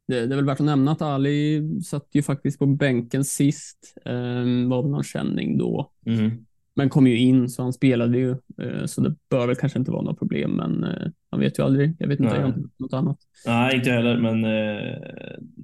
det, 0.09 0.27
det, 0.27 0.33
är 0.33 0.35
väl 0.35 0.45
värt 0.45 0.59
att 0.59 0.65
nämna 0.65 0.91
att 0.91 1.01
Ali 1.01 1.63
satt 1.81 2.07
ju 2.11 2.21
faktiskt 2.21 2.59
på 2.59 2.65
bänken 2.65 3.25
sist. 3.25 3.95
Um, 4.05 4.69
var 4.69 4.83
någon 4.83 5.03
känning 5.03 5.57
då. 5.57 5.91
Mm. 6.05 6.45
Men 6.75 6.89
kom 6.89 7.07
ju 7.07 7.17
in 7.17 7.49
så 7.49 7.63
han 7.63 7.73
spelade 7.73 8.17
ju. 8.17 8.29
Uh, 8.61 8.85
så 8.85 9.01
det 9.01 9.15
bör 9.29 9.47
väl 9.47 9.55
kanske 9.55 9.79
inte 9.79 9.91
vara 9.91 10.01
något 10.01 10.19
problem. 10.19 10.51
Men 10.51 10.83
uh, 10.83 11.11
man 11.31 11.41
vet 11.41 11.59
ju 11.59 11.63
aldrig. 11.63 11.95
Jag 11.99 12.07
vet 12.07 12.19
inte, 12.19 12.33
Nej. 12.33 12.41
har 12.41 12.63
något 12.77 12.93
annat. 12.93 13.17
Nej, 13.45 13.75
inte 13.75 13.91
heller. 13.91 14.17
Men 14.17 14.45
uh, 14.45 14.97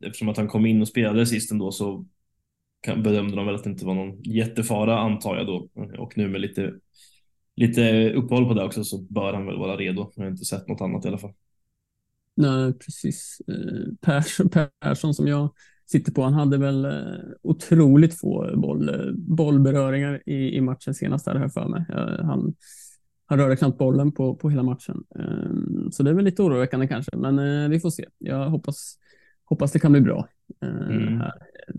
eftersom 0.02 0.30
att 0.30 0.38
han 0.38 0.48
kom 0.48 0.66
in 0.66 0.82
och 0.82 0.88
spelade 0.88 1.26
sist 1.26 1.52
ändå 1.52 1.72
så 1.72 2.06
bedömde 2.96 3.36
de 3.36 3.46
väl 3.46 3.56
att 3.56 3.64
det 3.64 3.70
inte 3.70 3.86
var 3.86 3.96
någon 3.96 4.22
jättefara 4.22 5.00
antar 5.00 5.38
jag 5.38 5.48
då. 5.48 5.70
Och 5.98 6.18
nu 6.18 6.28
med 6.28 6.42
lite, 6.42 6.74
lite 7.56 8.14
uppehåll 8.14 8.48
på 8.48 8.54
det 8.54 8.64
också 8.64 8.84
så 8.84 9.02
bör 9.02 9.34
han 9.34 9.46
väl 9.46 9.58
vara 9.58 9.78
redo. 9.78 10.12
Jag 10.16 10.24
har 10.24 10.32
inte 10.32 10.46
sett 10.46 10.68
något 10.68 10.82
annat 10.82 11.06
i 11.06 11.08
alla 11.08 11.18
fall. 11.18 11.34
Nej, 12.36 12.74
precis. 12.74 13.42
Eh, 13.48 13.94
Persson, 14.02 14.50
Persson 14.80 15.14
som 15.14 15.28
jag 15.28 15.54
sitter 15.86 16.12
på, 16.12 16.22
han 16.24 16.34
hade 16.34 16.58
väl 16.58 16.86
eh, 16.86 17.20
otroligt 17.42 18.20
få 18.20 18.52
boll, 18.56 18.90
eh, 18.90 19.12
bollberöringar 19.16 20.22
i, 20.26 20.58
i 20.58 20.62
matchen 20.62 20.94
senast, 20.94 21.28
här 21.28 21.50
för 21.50 21.68
mig. 21.68 21.86
Han, 22.24 22.56
han 23.26 23.40
rörde 23.40 23.56
knappt 23.56 23.78
bollen 23.78 24.12
på, 24.12 24.36
på 24.36 24.50
hela 24.50 24.64
matchen. 24.64 25.04
Så 25.92 26.04
det 26.04 26.10
är 26.10 26.14
väl 26.14 26.26
lite 26.26 26.42
oroväckande 26.42 26.88
kanske, 26.88 27.18
men 27.18 27.70
vi 27.72 27.80
får 27.80 27.90
se. 27.90 28.06
Jag 28.18 28.50
hoppas, 28.50 28.98
hoppas 29.46 29.72
det 29.72 29.80
kan 29.80 29.92
bli 29.92 30.02
bra. 30.02 30.28
Mm. 30.62 31.22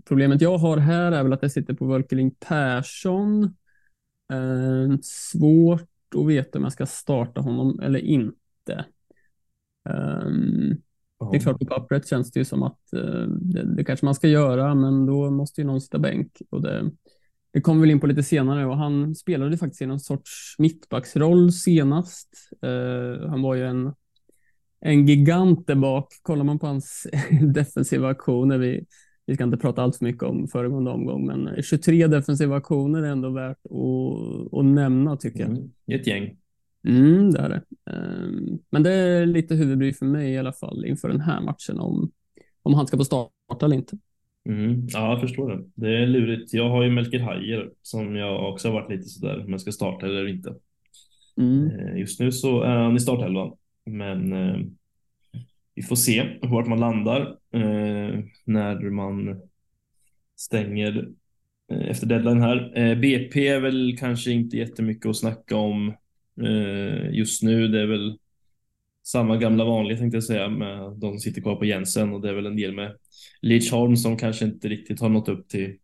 Problemet 0.05 0.41
jag 0.41 0.57
har 0.57 0.77
här 0.77 1.11
är 1.11 1.23
väl 1.23 1.33
att 1.33 1.41
jag 1.41 1.51
sitter 1.51 1.73
på 1.73 1.85
Völkeling 1.85 2.31
Persson. 2.31 3.55
Svårt 5.01 5.89
att 6.15 6.27
veta 6.27 6.57
om 6.57 6.63
jag 6.63 6.73
ska 6.73 6.85
starta 6.85 7.41
honom 7.41 7.79
eller 7.79 7.99
inte. 7.99 8.85
Um, 9.89 10.81
Det 11.31 11.37
är 11.37 11.41
klart, 11.41 11.59
på 11.59 11.65
pappret 11.65 12.07
känns 12.07 12.31
det 12.31 12.39
ju 12.39 12.45
som 12.45 12.63
att 12.63 12.79
uh, 12.95 13.27
det, 13.27 13.75
det, 13.75 13.83
kanske 13.83 14.05
man 14.05 14.15
ska 14.15 14.27
göra, 14.27 14.75
men 14.75 15.05
då 15.05 15.31
måste 15.31 15.61
ju 15.61 15.67
någon 15.67 15.81
sitta 15.81 15.99
bänk. 15.99 16.41
Och 16.49 16.61
det, 16.61 16.91
det 17.53 17.61
kommer 17.61 17.81
väl 17.81 17.91
in 17.91 17.99
på 17.99 18.07
lite 18.07 18.23
senare 18.23 18.65
och 18.65 18.77
han 18.77 19.15
spelade 19.15 19.57
faktiskt 19.57 19.81
i 19.81 19.85
någon 19.85 19.99
sorts 19.99 20.55
mittbacksroll 20.57 21.51
senast. 21.51 22.29
Uh, 22.65 23.29
han 23.29 23.41
var 23.41 23.55
ju 23.55 23.67
en, 23.67 23.93
en 24.81 25.07
gigant 25.07 25.67
där 25.67 25.75
bak. 25.75 26.07
Kollar 26.21 26.43
man 26.43 26.59
på 26.59 26.67
hans 26.67 27.07
defensiva 27.53 28.09
aktioner, 28.09 28.57
vi, 28.57 28.85
vi 29.25 29.35
ska 29.35 29.43
inte 29.43 29.57
prata 29.57 29.81
allt 29.83 29.97
för 29.97 30.05
mycket 30.05 30.23
om 30.23 30.47
föregående 30.47 30.91
omgång, 30.91 31.25
men 31.25 31.63
23 31.63 32.07
defensiva 32.07 32.55
aktioner 32.55 33.03
är 33.03 33.11
ändå 33.11 33.29
värt 33.29 33.65
att, 33.65 34.59
att 34.59 34.65
nämna 34.65 35.17
tycker 35.17 35.39
jag. 35.39 35.49
Mm, 35.49 35.71
ett 35.91 36.07
gäng. 36.07 36.37
Mm, 36.83 37.31
det 37.31 37.39
är 37.39 37.49
det. 37.49 37.61
Um, 37.91 38.59
men 38.69 38.83
det 38.83 38.91
är 38.93 39.25
lite 39.25 39.55
huvudbry 39.55 39.93
för 39.93 40.05
mig 40.05 40.31
i 40.31 40.37
alla 40.37 40.53
fall 40.53 40.85
inför 40.85 41.09
den 41.09 41.21
här 41.21 41.41
matchen 41.41 41.79
om, 41.79 42.11
om 42.63 42.73
han 42.73 42.87
ska 42.87 42.97
få 42.97 43.05
starta 43.05 43.65
eller 43.65 43.75
inte. 43.75 43.97
Mm, 44.49 44.87
ja, 44.87 45.11
jag 45.11 45.21
förstår 45.21 45.49
det. 45.49 45.63
Det 45.75 45.97
är 45.97 46.07
lurigt. 46.07 46.53
Jag 46.53 46.69
har 46.69 46.83
ju 46.83 46.91
Melker 46.91 47.19
Hajer 47.19 47.71
som 47.81 48.15
jag 48.15 48.53
också 48.53 48.67
har 48.67 48.73
varit 48.73 48.91
lite 48.91 49.03
sådär 49.03 49.43
om 49.45 49.51
jag 49.51 49.61
ska 49.61 49.71
starta 49.71 50.05
eller 50.05 50.27
inte. 50.27 50.55
Mm. 51.37 51.71
Uh, 51.71 51.99
just 51.99 52.19
nu 52.19 52.31
så 52.31 52.61
är 52.61 52.75
han 52.75 52.95
i 52.95 52.99
startelvan, 52.99 53.57
men 53.85 54.33
uh, 54.33 54.65
vi 55.75 55.83
får 55.83 55.95
se 55.95 56.39
vart 56.41 56.67
man 56.67 56.79
landar 56.79 57.37
när 58.45 58.89
man 58.89 59.41
stänger 60.35 61.09
efter 61.69 62.07
deadline 62.07 62.41
här. 62.41 62.95
BP 62.95 63.47
är 63.47 63.59
väl 63.59 63.97
kanske 63.99 64.31
inte 64.31 64.57
jättemycket 64.57 65.05
att 65.05 65.15
snacka 65.15 65.55
om 65.55 65.93
Eh, 65.93 65.93
Eh, 66.43 67.09
just 67.11 67.43
nu. 67.43 67.67
Det 67.67 67.81
är 67.81 67.87
väl 67.87 68.17
samma 69.03 69.37
gamla 69.37 69.65
vanliga 69.65 69.97
tänkte 69.97 70.17
jag 70.17 70.23
säga 70.23 70.49
med 70.49 70.79
de 70.79 71.11
som 71.11 71.19
sitter 71.19 71.41
kvar 71.41 71.55
på 71.55 71.65
Jensen 71.65 72.13
och 72.13 72.21
det 72.21 72.29
är 72.29 72.33
väl 72.33 72.45
en 72.45 72.57
del 72.57 72.75
med 72.75 72.95
Lidsholm 73.41 73.97
som 73.97 74.17
kanske 74.17 74.45
inte 74.45 74.67
riktigt 74.67 74.99
har 74.99 75.09
nått 75.09 75.29
upp 75.29 75.49
till 75.49 75.77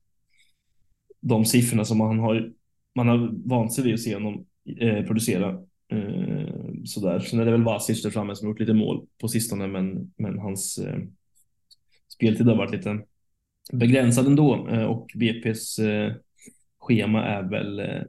de 1.21 1.45
siffrorna 1.45 1.85
som 1.85 1.97
man 1.97 2.19
har, 2.19 2.51
man 2.95 3.07
har 3.07 3.49
vant 3.49 3.73
sig 3.73 3.83
vid 3.83 3.93
att 3.93 3.99
se 3.99 4.13
honom 4.13 4.45
eh, 4.79 5.05
producera. 5.05 5.49
Eh, 5.91 6.47
sådär. 6.85 7.19
Sen 7.19 7.39
är 7.39 7.45
det 7.45 7.51
väl 7.51 7.63
Vasic 7.63 8.03
där 8.03 8.09
framme 8.09 8.35
som 8.35 8.47
har 8.47 8.51
gjort 8.51 8.59
lite 8.59 8.73
mål 8.73 9.07
på 9.21 9.27
sistone 9.27 9.67
men, 9.67 10.13
men 10.17 10.39
hans 10.39 10.77
eh, 10.77 10.99
speltid 12.13 12.47
har 12.47 12.55
varit 12.55 12.71
lite 12.71 13.01
begränsad 13.73 14.27
ändå 14.27 14.67
eh, 14.67 14.83
och 14.83 15.09
BP's 15.15 15.79
eh, 15.79 16.13
schema 16.79 17.25
är 17.25 17.43
väl 17.43 17.79
eh, 17.79 18.01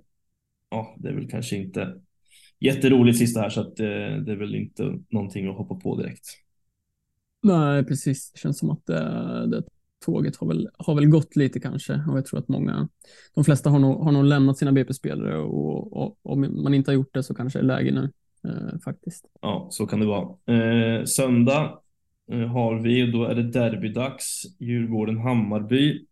ja, 0.71 0.97
det 0.99 1.09
är 1.09 1.15
väl 1.15 1.31
kanske 1.31 1.57
inte 1.57 2.01
jätteroligt 2.65 3.19
sista 3.19 3.41
här 3.41 3.51
så 3.51 3.61
att 3.61 3.77
det, 3.77 4.07
eh, 4.07 4.17
det 4.17 4.33
är 4.33 4.37
väl 4.37 4.55
inte 4.55 4.99
någonting 5.11 5.49
att 5.49 5.57
hoppa 5.57 5.75
på 5.75 5.97
direkt. 5.97 6.25
Nej, 7.43 7.85
precis. 7.85 8.33
Det 8.33 8.39
känns 8.39 8.59
som 8.59 8.71
att 8.71 8.87
det, 8.87 9.47
det 9.47 9.63
tåget 10.05 10.37
har 10.37 10.47
väl, 10.47 10.69
har 10.79 10.95
väl 10.95 11.07
gått 11.07 11.37
lite 11.37 11.61
kanske 11.61 12.05
och 12.11 12.19
jag 12.19 12.27
tror 12.27 12.41
att 12.41 12.49
många, 12.49 12.89
de 13.35 13.45
flesta 13.45 13.71
har 13.71 13.79
nog, 13.79 14.05
har 14.05 14.13
nog 14.13 14.25
lämnat 14.25 14.59
sina 14.59 14.73
BP-spelare 14.73 15.39
och, 15.39 15.97
och 15.97 16.19
om 16.23 16.63
man 16.63 16.75
inte 16.75 16.91
har 16.91 16.95
gjort 16.95 17.15
det 17.15 17.23
så 17.23 17.35
kanske 17.35 17.59
det 17.59 17.63
är 17.63 17.67
läge 17.67 17.93
nu 17.93 18.11
eh, 18.51 18.79
faktiskt. 18.85 19.27
Ja, 19.41 19.69
så 19.71 19.87
kan 19.87 20.01
det 20.01 20.07
vara. 20.07 20.57
Eh, 20.57 21.05
söndag 21.05 21.79
eh, 22.33 22.47
har 22.47 22.81
vi 22.81 23.05
och 23.05 23.13
då 23.13 23.25
är 23.25 23.35
det 23.35 23.51
derbydags, 23.51 24.43
Djurgården-Hammarby. 24.59 26.07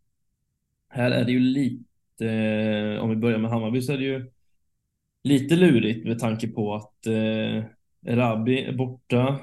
Här 0.89 1.11
är 1.11 1.25
det 1.25 1.31
ju 1.31 1.39
lite, 1.39 2.99
om 3.01 3.09
vi 3.09 3.15
börjar 3.15 3.37
med 3.37 3.51
Hammarby 3.51 3.81
så 3.81 3.93
är 3.93 3.97
det 3.97 4.03
ju 4.03 4.31
lite 5.23 5.55
lurigt 5.55 6.05
med 6.05 6.19
tanke 6.19 6.47
på 6.47 6.75
att 6.75 7.05
eh, 7.05 7.63
Rabi 8.05 8.63
är 8.63 8.73
borta. 8.73 9.39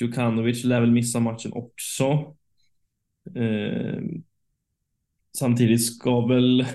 Djukanovic 0.00 0.64
lär 0.64 0.80
väl 0.80 0.90
missa 0.90 1.20
matchen 1.20 1.52
också. 1.52 2.36
Eh, 3.34 4.02
samtidigt 5.38 5.84
ska 5.86 6.26
väl 6.26 6.66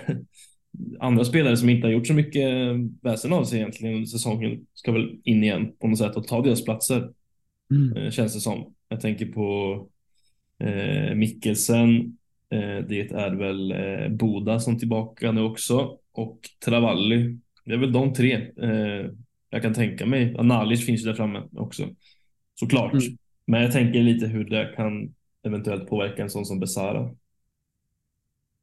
andra 1.00 1.24
spelare 1.24 1.56
som 1.56 1.68
inte 1.68 1.86
har 1.86 1.92
gjort 1.92 2.06
så 2.06 2.14
mycket 2.14 2.50
väsen 3.02 3.32
av 3.32 3.44
sig 3.44 3.58
egentligen 3.58 3.94
under 3.94 4.06
säsongen 4.06 4.66
ska 4.74 4.92
väl 4.92 5.20
in 5.24 5.44
igen 5.44 5.72
på 5.78 5.88
något 5.88 5.98
sätt 5.98 6.16
och 6.16 6.26
ta 6.26 6.42
deras 6.42 6.64
platser. 6.64 7.12
Mm. 7.70 7.96
Eh, 7.96 8.10
känns 8.10 8.34
det 8.34 8.40
som. 8.40 8.74
Jag 8.88 9.00
tänker 9.00 9.26
på 9.26 9.88
eh, 10.58 11.14
Mikkelsen. 11.14 12.18
Eh, 12.50 12.84
det 12.88 13.12
är 13.12 13.34
väl 13.34 13.72
eh, 13.72 14.08
Boda 14.08 14.60
som 14.60 14.78
tillbaka 14.78 15.32
nu 15.32 15.40
också 15.40 15.98
och 16.12 16.40
Travalli 16.64 17.38
det 17.68 17.74
är 17.74 17.78
väl 17.78 17.92
de 17.92 18.12
tre 18.14 18.34
eh, 18.62 19.10
jag 19.50 19.62
kan 19.62 19.74
tänka 19.74 20.06
mig. 20.06 20.36
Analic 20.38 20.86
finns 20.86 21.00
ju 21.02 21.04
där 21.04 21.14
framme 21.14 21.42
också. 21.52 21.88
Såklart. 22.54 22.92
Mm. 22.92 23.04
Men 23.46 23.62
jag 23.62 23.72
tänker 23.72 24.02
lite 24.02 24.26
hur 24.26 24.44
det 24.44 24.72
kan 24.76 25.14
eventuellt 25.46 25.88
påverka 25.88 26.22
en 26.22 26.30
sån 26.30 26.46
som 26.46 26.60
Besara. 26.60 27.14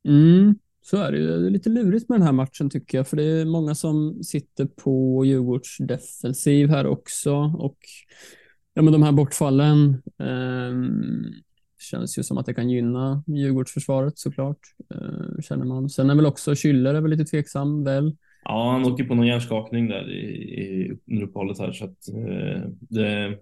Mm, 0.08 0.56
så 0.82 0.98
är 0.98 1.12
det 1.12 1.18
ju. 1.18 1.28
Det 1.28 1.48
är 1.48 1.50
lite 1.50 1.70
lurigt 1.70 2.10
med 2.10 2.20
den 2.20 2.26
här 2.26 2.34
matchen 2.34 2.70
tycker 2.70 2.98
jag, 2.98 3.08
för 3.08 3.18
det 3.18 3.24
är 3.24 3.46
många 3.46 3.76
som 3.76 4.24
sitter 4.24 4.66
på 4.66 5.26
Djurgårds 5.26 5.78
defensiv 5.78 6.70
här 6.70 6.88
också 6.88 7.34
och 7.58 7.78
ja, 8.74 8.82
men 8.82 8.94
de 8.94 9.04
här 9.04 9.12
bortfallen 9.12 10.02
eh, 10.20 10.74
känns 11.80 12.18
ju 12.18 12.24
som 12.24 12.38
att 12.38 12.46
det 12.46 12.54
kan 12.54 12.70
gynna 12.70 13.24
Djurgårdsförsvaret 13.28 14.18
såklart, 14.18 14.60
eh, 14.94 15.42
känner 15.42 15.66
man. 15.66 15.90
Sen 15.90 16.10
är 16.10 16.16
väl 16.16 16.26
också 16.26 16.52
Schüller 16.52 16.94
är 16.94 17.02
väl 17.02 17.12
lite 17.12 17.26
tveksam 17.26 17.84
väl. 17.84 18.16
Ja, 18.48 18.72
han 18.72 18.94
åker 18.94 19.04
på 19.04 19.16
någon 19.16 19.28
hjärnskakning 19.28 19.88
där 19.88 20.12
i, 20.12 20.25
i 20.62 20.98
under 21.12 21.24
uppehållet 21.24 21.60
här 21.60 21.72
så 21.72 21.86
att 21.86 22.10
eh, 22.10 22.70
det 22.80 23.38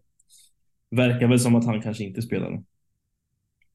verkar 0.90 1.28
väl 1.28 1.40
som 1.40 1.56
att 1.56 1.66
han 1.66 1.82
kanske 1.82 2.04
inte 2.04 2.22
spelar. 2.22 2.64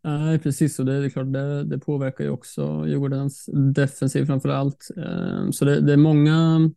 Nej, 0.03 0.39
precis. 0.39 0.79
Och 0.79 0.87
det 0.87 0.95
är 0.95 1.11
klart, 1.11 1.33
det, 1.33 1.65
det 1.65 1.79
påverkar 1.79 2.25
ju 2.25 2.31
också 2.31 2.85
Djurgårdens 2.87 3.49
defensiv 3.75 4.25
framför 4.25 4.49
allt. 4.49 4.89
Eh, 4.97 5.51
så 5.51 5.65
det, 5.65 5.81
det, 5.81 5.93
är 5.93 5.97
många 5.97 6.71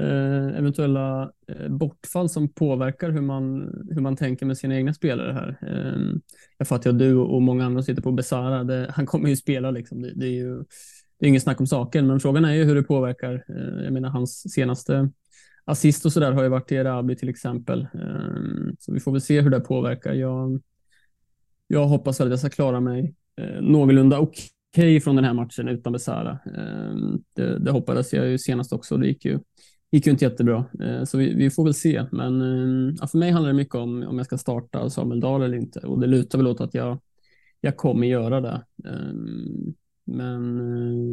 eh, 0.00 0.58
eventuella 0.58 1.32
eh, 1.48 1.68
bortfall 1.68 2.28
som 2.28 2.48
påverkar 2.48 3.10
hur 3.10 3.20
man, 3.20 3.60
hur 3.90 4.00
man 4.00 4.16
tänker 4.16 4.46
med 4.46 4.58
sina 4.58 4.76
egna 4.76 4.94
spelare 4.94 5.32
här. 5.32 5.58
Eh, 5.62 6.20
jag 6.58 6.68
fattar 6.68 6.90
att 6.90 6.98
du 6.98 7.16
och 7.16 7.42
många 7.42 7.66
andra 7.66 7.82
sitter 7.82 8.02
på 8.02 8.12
Besara. 8.12 8.64
Det, 8.64 8.90
han 8.94 9.06
kommer 9.06 9.28
ju 9.28 9.36
spela 9.36 9.70
liksom. 9.70 10.02
Det, 10.02 10.12
det 10.14 10.26
är 10.26 10.32
ju 10.32 10.64
det 11.18 11.26
är 11.26 11.28
inget 11.28 11.42
snack 11.42 11.60
om 11.60 11.66
saken, 11.66 12.06
men 12.06 12.20
frågan 12.20 12.44
är 12.44 12.52
ju 12.52 12.64
hur 12.64 12.74
det 12.74 12.82
påverkar. 12.82 13.44
Eh, 13.48 13.84
jag 13.84 13.92
menar, 13.92 14.08
hans 14.08 14.52
senaste 14.52 15.10
assist 15.64 16.06
och 16.06 16.12
så 16.12 16.20
där 16.20 16.32
har 16.32 16.42
ju 16.42 16.48
varit 16.48 16.72
i 16.72 16.74
Erabi 16.74 17.16
till 17.16 17.28
exempel. 17.28 17.80
Eh, 17.80 18.72
så 18.78 18.92
vi 18.92 19.00
får 19.00 19.12
väl 19.12 19.20
se 19.20 19.40
hur 19.40 19.50
det 19.50 19.60
påverkar. 19.60 20.12
Jag, 20.12 20.60
jag 21.66 21.86
hoppas 21.86 22.20
att 22.20 22.30
jag 22.30 22.38
ska 22.38 22.48
klara 22.48 22.80
mig 22.80 23.14
eh, 23.40 23.60
någorlunda 23.60 24.18
okej 24.18 24.48
okay 24.74 25.00
från 25.00 25.16
den 25.16 25.24
här 25.24 25.34
matchen 25.34 25.68
utan 25.68 25.92
Besara. 25.92 26.38
Eh, 26.56 26.96
det, 27.34 27.58
det 27.58 27.70
hoppades 27.70 28.12
jag 28.12 28.28
ju 28.28 28.38
senast 28.38 28.72
också. 28.72 28.96
Det 28.96 29.06
gick 29.06 29.24
ju, 29.24 29.38
gick 29.90 30.06
ju 30.06 30.12
inte 30.12 30.24
jättebra, 30.24 30.64
eh, 30.80 31.04
så 31.04 31.18
vi, 31.18 31.34
vi 31.34 31.50
får 31.50 31.64
väl 31.64 31.74
se. 31.74 32.04
Men 32.12 32.40
eh, 32.42 32.94
ja, 33.00 33.06
för 33.06 33.18
mig 33.18 33.30
handlar 33.30 33.50
det 33.50 33.56
mycket 33.56 33.74
om 33.74 34.02
om 34.02 34.16
jag 34.16 34.26
ska 34.26 34.38
starta 34.38 34.90
Samuel 34.90 35.20
Dahl 35.20 35.42
eller 35.42 35.56
inte 35.56 35.80
och 35.80 36.00
det 36.00 36.06
lutar 36.06 36.38
väl 36.38 36.46
åt 36.46 36.60
att 36.60 36.74
jag, 36.74 36.98
jag 37.60 37.76
kommer 37.76 38.06
göra 38.06 38.40
det. 38.40 38.62
Men, 40.10 40.60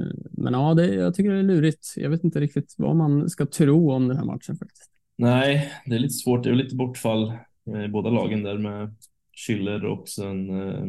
eh, 0.02 0.08
men 0.32 0.54
ja, 0.54 0.74
det, 0.74 0.96
jag 0.96 1.16
tycker 1.16 1.32
det 1.32 1.40
är 1.40 1.44
lurigt. 1.44 1.94
Jag 1.96 2.10
vet 2.10 2.24
inte 2.24 2.40
riktigt 2.40 2.76
vad 2.78 2.96
man 2.96 3.30
ska 3.30 3.46
tro 3.46 3.92
om 3.92 4.08
den 4.08 4.18
här 4.18 4.26
matchen 4.26 4.58
faktiskt. 4.58 4.92
Nej, 5.18 5.72
det 5.86 5.96
är 5.96 6.00
lite 6.00 6.14
svårt. 6.14 6.44
Det 6.44 6.50
är 6.50 6.56
lite 6.56 6.76
bortfall 6.76 7.34
eh, 7.74 7.84
i 7.84 7.88
båda 7.88 8.10
lagen 8.10 8.44
där 8.44 8.58
med 8.58 8.96
Schüller 9.48 9.84
och 9.84 10.10
sen 10.10 10.50
eh, 10.50 10.84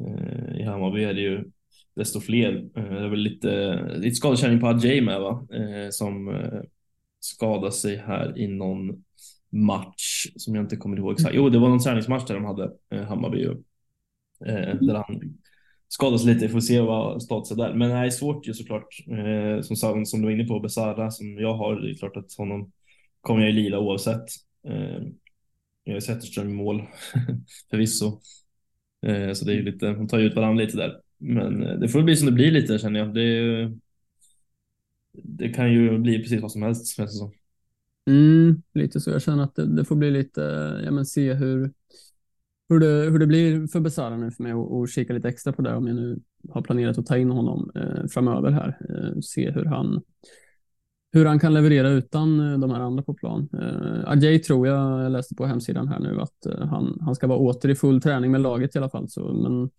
eh, 0.00 0.60
i 0.60 0.62
Hammarby 0.62 1.04
är 1.04 1.14
det 1.14 1.20
ju 1.20 1.44
desto 1.96 2.20
fler. 2.20 2.52
Det 2.74 2.80
är 2.80 3.08
väl 3.08 3.20
lite, 3.20 3.82
lite 3.96 4.16
skadekänning 4.16 4.60
på 4.60 4.66
Adjei 4.66 5.00
med 5.00 5.20
va? 5.20 5.46
Som 5.90 6.42
skadade 7.20 7.72
sig 7.72 7.96
här 7.96 8.38
i 8.38 8.46
någon 8.46 9.04
match 9.50 10.26
som 10.36 10.54
jag 10.54 10.64
inte 10.64 10.76
kommer 10.76 10.96
ihåg 10.96 11.12
exakt. 11.12 11.34
Jo, 11.34 11.48
det 11.48 11.58
var 11.58 11.68
någon 11.68 11.78
träningsmatch 11.78 12.26
där 12.26 12.34
de 12.34 12.44
hade 12.44 12.72
Hammarby 13.04 13.38
ju. 13.38 13.56
Där 14.80 14.94
han 14.94 15.38
skadas 15.88 16.24
lite, 16.24 16.48
får 16.48 16.60
se 16.60 16.80
vad 16.80 17.22
statusen 17.22 17.58
där. 17.58 17.74
Men 17.74 17.88
nej, 17.88 18.10
svårt 18.10 18.48
ju 18.48 18.54
såklart. 18.54 18.88
Eh, 19.10 19.62
som, 19.62 20.06
som 20.06 20.20
du 20.20 20.26
var 20.26 20.32
inne 20.32 20.44
på, 20.44 20.60
Besara 20.60 21.10
som 21.10 21.38
jag 21.38 21.54
har, 21.54 21.80
det 21.80 21.90
är 21.90 21.94
klart 21.94 22.16
att 22.16 22.34
honom 22.34 22.72
kommer 23.20 23.40
jag 23.40 23.50
ju 23.50 23.56
lila 23.56 23.78
oavsett. 23.78 24.24
Eh, 24.68 25.02
jag 25.84 25.94
har 25.94 26.00
Zetterström 26.00 26.50
i 26.50 26.52
mål, 26.52 26.82
förvisso. 27.70 28.20
Eh, 29.06 29.32
så 29.32 29.44
det 29.44 29.52
är 29.52 29.56
ju 29.56 29.62
lite, 29.62 29.86
de 29.86 30.08
tar 30.08 30.18
ju 30.18 30.26
ut 30.26 30.36
varandra 30.36 30.64
lite 30.64 30.76
där. 30.76 31.00
Men 31.18 31.62
eh, 31.62 31.78
det 31.78 31.88
får 31.88 32.02
bli 32.02 32.16
som 32.16 32.26
det 32.26 32.32
blir 32.32 32.50
lite 32.50 32.78
känner 32.78 33.00
jag. 33.00 33.14
Det, 33.14 33.72
det 35.12 35.48
kan 35.48 35.72
ju 35.72 35.98
bli 35.98 36.18
precis 36.18 36.42
vad 36.42 36.52
som 36.52 36.62
helst 36.62 36.96
känns 36.96 37.12
det 37.12 37.18
som. 37.18 37.32
Mm, 38.10 38.62
lite 38.74 39.00
så. 39.00 39.10
Jag 39.10 39.22
känner 39.22 39.44
att 39.44 39.54
det, 39.54 39.76
det 39.76 39.84
får 39.84 39.96
bli 39.96 40.10
lite, 40.10 40.40
ja 40.84 40.90
men 40.90 41.06
se 41.06 41.34
hur, 41.34 41.72
hur 42.68 42.80
det, 42.80 43.10
hur 43.10 43.18
det 43.18 43.26
blir 43.26 43.66
för 43.66 43.80
Besara 43.80 44.16
nu 44.16 44.30
för 44.30 44.42
mig 44.42 44.54
och, 44.54 44.88
kika 44.88 45.12
lite 45.12 45.28
extra 45.28 45.52
på 45.52 45.62
det 45.62 45.74
om 45.74 45.86
jag 45.86 45.96
nu 45.96 46.20
har 46.48 46.62
planerat 46.62 46.98
att 46.98 47.06
ta 47.06 47.18
in 47.18 47.30
honom 47.30 47.70
eh, 47.74 48.06
framöver 48.10 48.50
här. 48.50 48.78
Eh, 48.90 49.20
se 49.20 49.50
hur 49.50 49.64
han, 49.64 50.02
hur 51.12 51.24
han 51.24 51.38
kan 51.38 51.54
leverera 51.54 51.88
utan 51.88 52.52
eh, 52.52 52.58
de 52.58 52.70
här 52.70 52.80
andra 52.80 53.02
på 53.02 53.14
plan. 53.14 53.48
Eh, 53.52 54.10
Ajay 54.10 54.38
tror 54.38 54.66
jag, 54.66 55.04
jag 55.04 55.12
läste 55.12 55.34
på 55.34 55.46
hemsidan 55.46 55.88
här 55.88 56.00
nu, 56.00 56.20
att 56.20 56.46
eh, 56.46 56.66
han, 56.66 56.98
han 57.00 57.14
ska 57.14 57.26
vara 57.26 57.38
åter 57.38 57.70
i 57.70 57.74
full 57.74 58.00
träning 58.00 58.30
med 58.30 58.40
laget 58.40 58.74
i 58.74 58.78
alla 58.78 58.90
fall. 58.90 59.08
Så, 59.08 59.32
men 59.32 59.70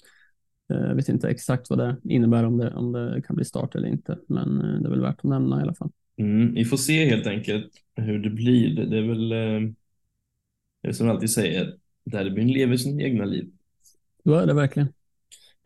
jag 0.68 0.90
eh, 0.90 0.96
vet 0.96 1.10
inte 1.10 1.30
exakt 1.30 1.70
vad 1.70 1.80
det 1.80 1.98
innebär 2.04 2.44
om 2.44 2.58
det, 2.58 2.74
om 2.74 2.92
det 2.92 3.22
kan 3.28 3.36
bli 3.36 3.46
start 3.46 3.76
eller 3.76 3.88
inte. 3.88 4.20
Men 4.28 4.62
eh, 4.62 4.82
det 4.82 4.88
är 4.88 4.90
väl 4.90 5.02
värt 5.02 5.18
att 5.18 5.24
nämna 5.24 5.60
i 5.60 5.62
alla 5.62 5.74
fall. 5.74 5.92
Mm, 6.18 6.54
vi 6.54 6.66
får 6.66 6.78
se 6.78 7.06
helt 7.06 7.28
enkelt 7.28 7.72
hur 7.96 8.20
det 8.20 8.30
blir. 8.30 8.86
Det, 8.86 8.98
är 8.98 9.08
väl, 9.08 9.32
eh, 9.32 9.72
det 10.84 10.94
som 10.94 11.08
jag 11.08 11.14
alltid 11.14 11.30
säger, 11.30 11.74
derbyn 12.10 12.52
lever 12.52 12.78
sin 12.78 13.02
egna 13.02 13.26
liv. 13.26 13.50
Så 14.24 14.34
är 14.34 14.48
det 14.48 14.54
verkligen. 14.54 14.88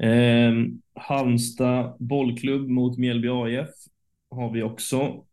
Eh, 0.04 0.54
Halmstad 0.96 1.96
bollklubb 2.00 2.70
mot 2.70 2.98
Mjällby 2.98 3.28
AIF 3.28 3.70
har 4.30 4.54
vi 4.54 4.64
också. 4.64 5.26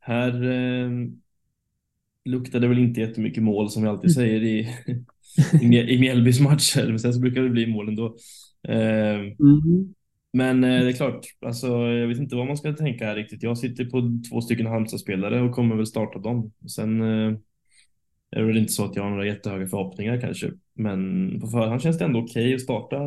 Här 0.00 0.50
eh, 0.50 0.90
luktar 2.24 2.60
det 2.60 2.68
väl 2.68 2.78
inte 2.78 3.00
jättemycket 3.00 3.42
mål 3.42 3.70
som 3.70 3.82
vi 3.82 3.88
alltid 3.88 4.10
mm. 4.10 4.14
säger 4.14 4.42
i, 4.42 4.68
i, 5.62 5.94
i 5.94 5.98
Mjällbys 5.98 6.40
matcher, 6.40 6.86
men 6.88 6.98
sen 6.98 7.14
så 7.14 7.20
brukar 7.20 7.42
det 7.42 7.50
bli 7.50 7.66
mål 7.66 7.88
ändå. 7.88 8.16
Eh, 8.68 9.20
mm. 9.20 9.94
Men 10.32 10.64
eh, 10.64 10.80
det 10.80 10.88
är 10.88 10.92
klart, 10.92 11.26
alltså, 11.46 11.66
jag 11.66 12.08
vet 12.08 12.18
inte 12.18 12.36
vad 12.36 12.46
man 12.46 12.56
ska 12.56 12.72
tänka 12.72 13.06
här 13.06 13.16
riktigt. 13.16 13.42
Jag 13.42 13.58
sitter 13.58 13.84
på 13.84 14.20
två 14.30 14.40
stycken 14.40 14.66
Halmstad-spelare 14.66 15.40
och 15.40 15.54
kommer 15.54 15.76
väl 15.76 15.86
starta 15.86 16.18
dem. 16.18 16.52
Sen 16.74 17.02
eh, 17.02 17.38
det 18.32 18.38
är 18.38 18.44
väl 18.44 18.56
inte 18.56 18.72
så 18.72 18.84
att 18.84 18.96
jag 18.96 19.02
har 19.02 19.10
några 19.10 19.26
jättehöga 19.26 19.66
förhoppningar 19.66 20.20
kanske, 20.20 20.52
men 20.74 21.30
på 21.40 21.46
förhand 21.46 21.82
känns 21.82 21.98
det 21.98 22.04
ändå 22.04 22.18
okej 22.18 22.44
okay 22.44 22.54
att 22.54 22.60
starta 22.60 22.98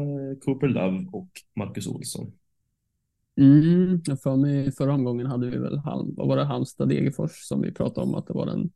Cooper 0.45 0.67
Love 0.67 1.05
och 1.11 1.29
Marcus 1.55 1.87
Olsson. 1.87 2.31
Mm, 3.37 4.01
för 4.23 4.35
mig 4.35 4.71
förra 4.71 4.93
omgången 4.93 5.25
hade 5.25 5.49
vi 5.49 5.57
väl 5.57 5.77
Halm, 5.77 6.13
vad 6.17 6.27
var 6.27 6.37
det, 6.37 6.43
Halmstad 6.43 6.89
Degerfors 6.89 7.31
som 7.31 7.61
vi 7.61 7.71
pratade 7.71 8.07
om 8.07 8.15
att 8.15 8.27
det 8.27 8.33
var 8.33 8.45
den, 8.45 8.69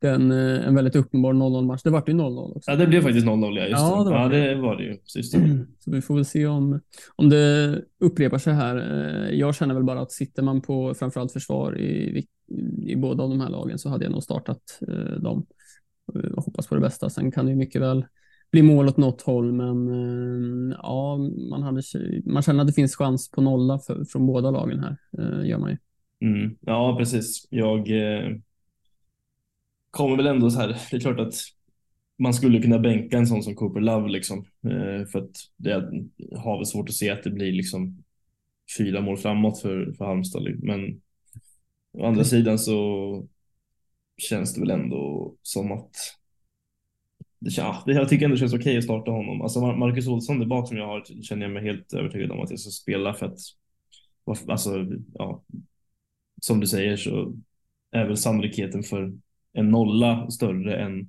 den, 0.00 0.32
eh, 0.32 0.68
en 0.68 0.74
väldigt 0.74 0.96
uppenbar 0.96 1.32
0-0 1.32 1.64
match. 1.66 1.82
Det 1.82 1.90
vart 1.90 2.08
ju 2.08 2.12
0-0 2.12 2.56
också. 2.56 2.70
Ja, 2.70 2.76
det 2.76 2.86
blev 2.86 3.02
faktiskt 3.02 3.26
0-0 3.26 3.58
ja, 3.58 3.64
just 3.64 3.80
ja, 3.80 4.04
det. 4.04 4.10
det. 4.10 4.16
Ja, 4.16 4.54
det 4.54 4.60
var 4.60 4.76
det 4.76 4.84
ju. 4.84 4.98
Just 5.16 5.32
det. 5.32 5.66
Så 5.78 5.90
vi 5.90 6.02
får 6.02 6.14
väl 6.14 6.24
se 6.24 6.46
om, 6.46 6.80
om 7.16 7.28
det 7.28 7.82
upprepar 8.00 8.38
sig 8.38 8.54
här. 8.54 8.76
Eh, 8.76 9.38
jag 9.38 9.54
känner 9.54 9.74
väl 9.74 9.84
bara 9.84 10.00
att 10.00 10.12
sitter 10.12 10.42
man 10.42 10.60
på 10.60 10.94
framförallt 10.94 11.32
försvar 11.32 11.78
i, 11.78 12.26
i, 12.86 12.96
båda 12.96 13.22
av 13.22 13.30
de 13.30 13.40
här 13.40 13.50
lagen 13.50 13.78
så 13.78 13.88
hade 13.88 14.04
jag 14.04 14.12
nog 14.12 14.22
startat 14.22 14.78
eh, 14.88 15.20
dem 15.20 15.46
och 16.06 16.44
hoppas 16.44 16.66
på 16.66 16.74
det 16.74 16.80
bästa. 16.80 17.10
Sen 17.10 17.32
kan 17.32 17.46
det 17.46 17.50
ju 17.50 17.56
mycket 17.56 17.82
väl 17.82 18.06
bli 18.50 18.62
mål 18.62 18.88
åt 18.88 18.96
något 18.96 19.22
håll, 19.22 19.52
men 19.52 19.88
eh, 19.88 20.76
ja, 20.82 21.16
man, 21.50 21.62
hade, 21.62 21.82
man 22.24 22.42
känner 22.42 22.60
att 22.60 22.66
det 22.66 22.72
finns 22.72 22.96
chans 22.96 23.30
på 23.30 23.40
nolla 23.40 23.78
för, 23.78 24.04
från 24.04 24.26
båda 24.26 24.50
lagen 24.50 24.80
här, 24.80 24.96
eh, 25.18 25.48
gör 25.48 25.58
man 25.58 25.70
ju. 25.70 25.76
Mm. 26.20 26.56
Ja, 26.60 26.96
precis. 26.98 27.46
Jag 27.50 27.78
eh, 27.90 28.36
kommer 29.90 30.16
väl 30.16 30.26
ändå 30.26 30.50
så 30.50 30.60
här, 30.60 30.76
det 30.90 30.96
är 30.96 31.00
klart 31.00 31.20
att 31.20 31.34
man 32.18 32.34
skulle 32.34 32.62
kunna 32.62 32.78
bänka 32.78 33.18
en 33.18 33.26
sån 33.26 33.42
som 33.42 33.54
Cooper 33.54 33.80
Love 33.80 34.08
liksom, 34.08 34.38
eh, 34.38 35.06
för 35.12 35.18
att 35.18 35.36
det 35.56 35.72
har 36.36 36.58
väl 36.58 36.66
svårt 36.66 36.88
att 36.88 36.94
se 36.94 37.10
att 37.10 37.22
det 37.22 37.30
blir 37.30 37.52
liksom 37.52 38.04
fyra 38.78 39.00
mål 39.00 39.16
framåt 39.16 39.60
för, 39.60 39.92
för 39.92 40.04
Halmstad. 40.04 40.58
Men 40.62 41.00
å 41.92 42.06
andra 42.06 42.24
sidan 42.24 42.58
så 42.58 43.28
känns 44.16 44.54
det 44.54 44.60
väl 44.60 44.70
ändå 44.70 45.34
som 45.42 45.72
att 45.72 45.90
det, 47.38 47.50
ja, 47.56 47.82
jag 47.86 48.08
tycker 48.08 48.24
ändå 48.24 48.34
det 48.34 48.40
känns 48.40 48.54
okej 48.54 48.62
okay 48.62 48.78
att 48.78 48.84
starta 48.84 49.10
honom. 49.10 49.42
Alltså 49.42 49.60
Marcus 49.60 50.06
Olsson 50.06 50.38
där 50.38 50.46
bak 50.46 50.68
som 50.68 50.76
jag 50.76 50.86
har 50.86 51.22
känner 51.22 51.42
jag 51.42 51.52
mig 51.52 51.62
helt 51.62 51.92
övertygad 51.92 52.30
om 52.30 52.40
att 52.40 52.50
jag 52.50 52.60
ska 52.60 52.70
spela 52.70 53.14
för 53.14 53.26
att 53.26 53.38
alltså, 54.48 54.86
ja, 55.14 55.44
som 56.42 56.60
du 56.60 56.66
säger 56.66 56.96
så 56.96 57.34
är 57.90 58.06
väl 58.06 58.16
sannolikheten 58.16 58.82
för 58.82 59.12
en 59.52 59.70
nolla 59.70 60.30
större 60.30 60.76
än 60.76 61.00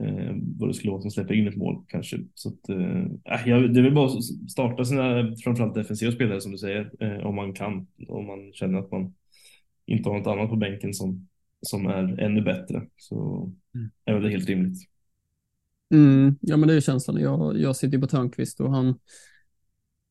eh, 0.00 0.34
vad 0.58 0.68
det 0.68 0.74
skulle 0.74 0.90
vara 0.90 1.02
som 1.02 1.10
släpper 1.10 1.34
in 1.34 1.48
ett 1.48 1.56
mål 1.56 1.84
kanske. 1.88 2.20
Så 2.34 2.48
att, 2.48 2.68
eh, 2.68 3.04
äh, 3.34 3.48
jag, 3.48 3.74
det 3.74 3.80
är 3.80 3.84
väl 3.84 3.94
bara 3.94 4.06
att 4.06 4.50
starta 4.50 4.84
sina 4.84 5.36
framförallt 5.44 5.74
defensiva 5.74 6.12
spelare 6.12 6.40
som 6.40 6.52
du 6.52 6.58
säger 6.58 6.90
eh, 7.00 7.26
om 7.26 7.34
man 7.34 7.52
kan, 7.52 7.86
om 8.08 8.26
man 8.26 8.52
känner 8.52 8.78
att 8.78 8.90
man 8.90 9.14
inte 9.86 10.08
har 10.08 10.18
något 10.18 10.26
annat 10.26 10.50
på 10.50 10.56
bänken 10.56 10.94
som 10.94 11.28
som 11.66 11.86
är 11.86 12.20
ännu 12.20 12.42
bättre 12.42 12.82
så 12.96 13.50
mm. 13.74 13.90
är 14.04 14.20
det 14.20 14.30
helt 14.30 14.48
rimligt. 14.48 14.88
Mm, 15.94 16.36
ja, 16.40 16.56
men 16.56 16.68
det 16.68 16.74
är 16.74 16.80
känslan. 16.80 17.20
Jag, 17.20 17.60
jag 17.60 17.76
sitter 17.76 17.98
på 17.98 18.06
Törnqvist 18.06 18.60
och 18.60 18.70
han, 18.70 18.98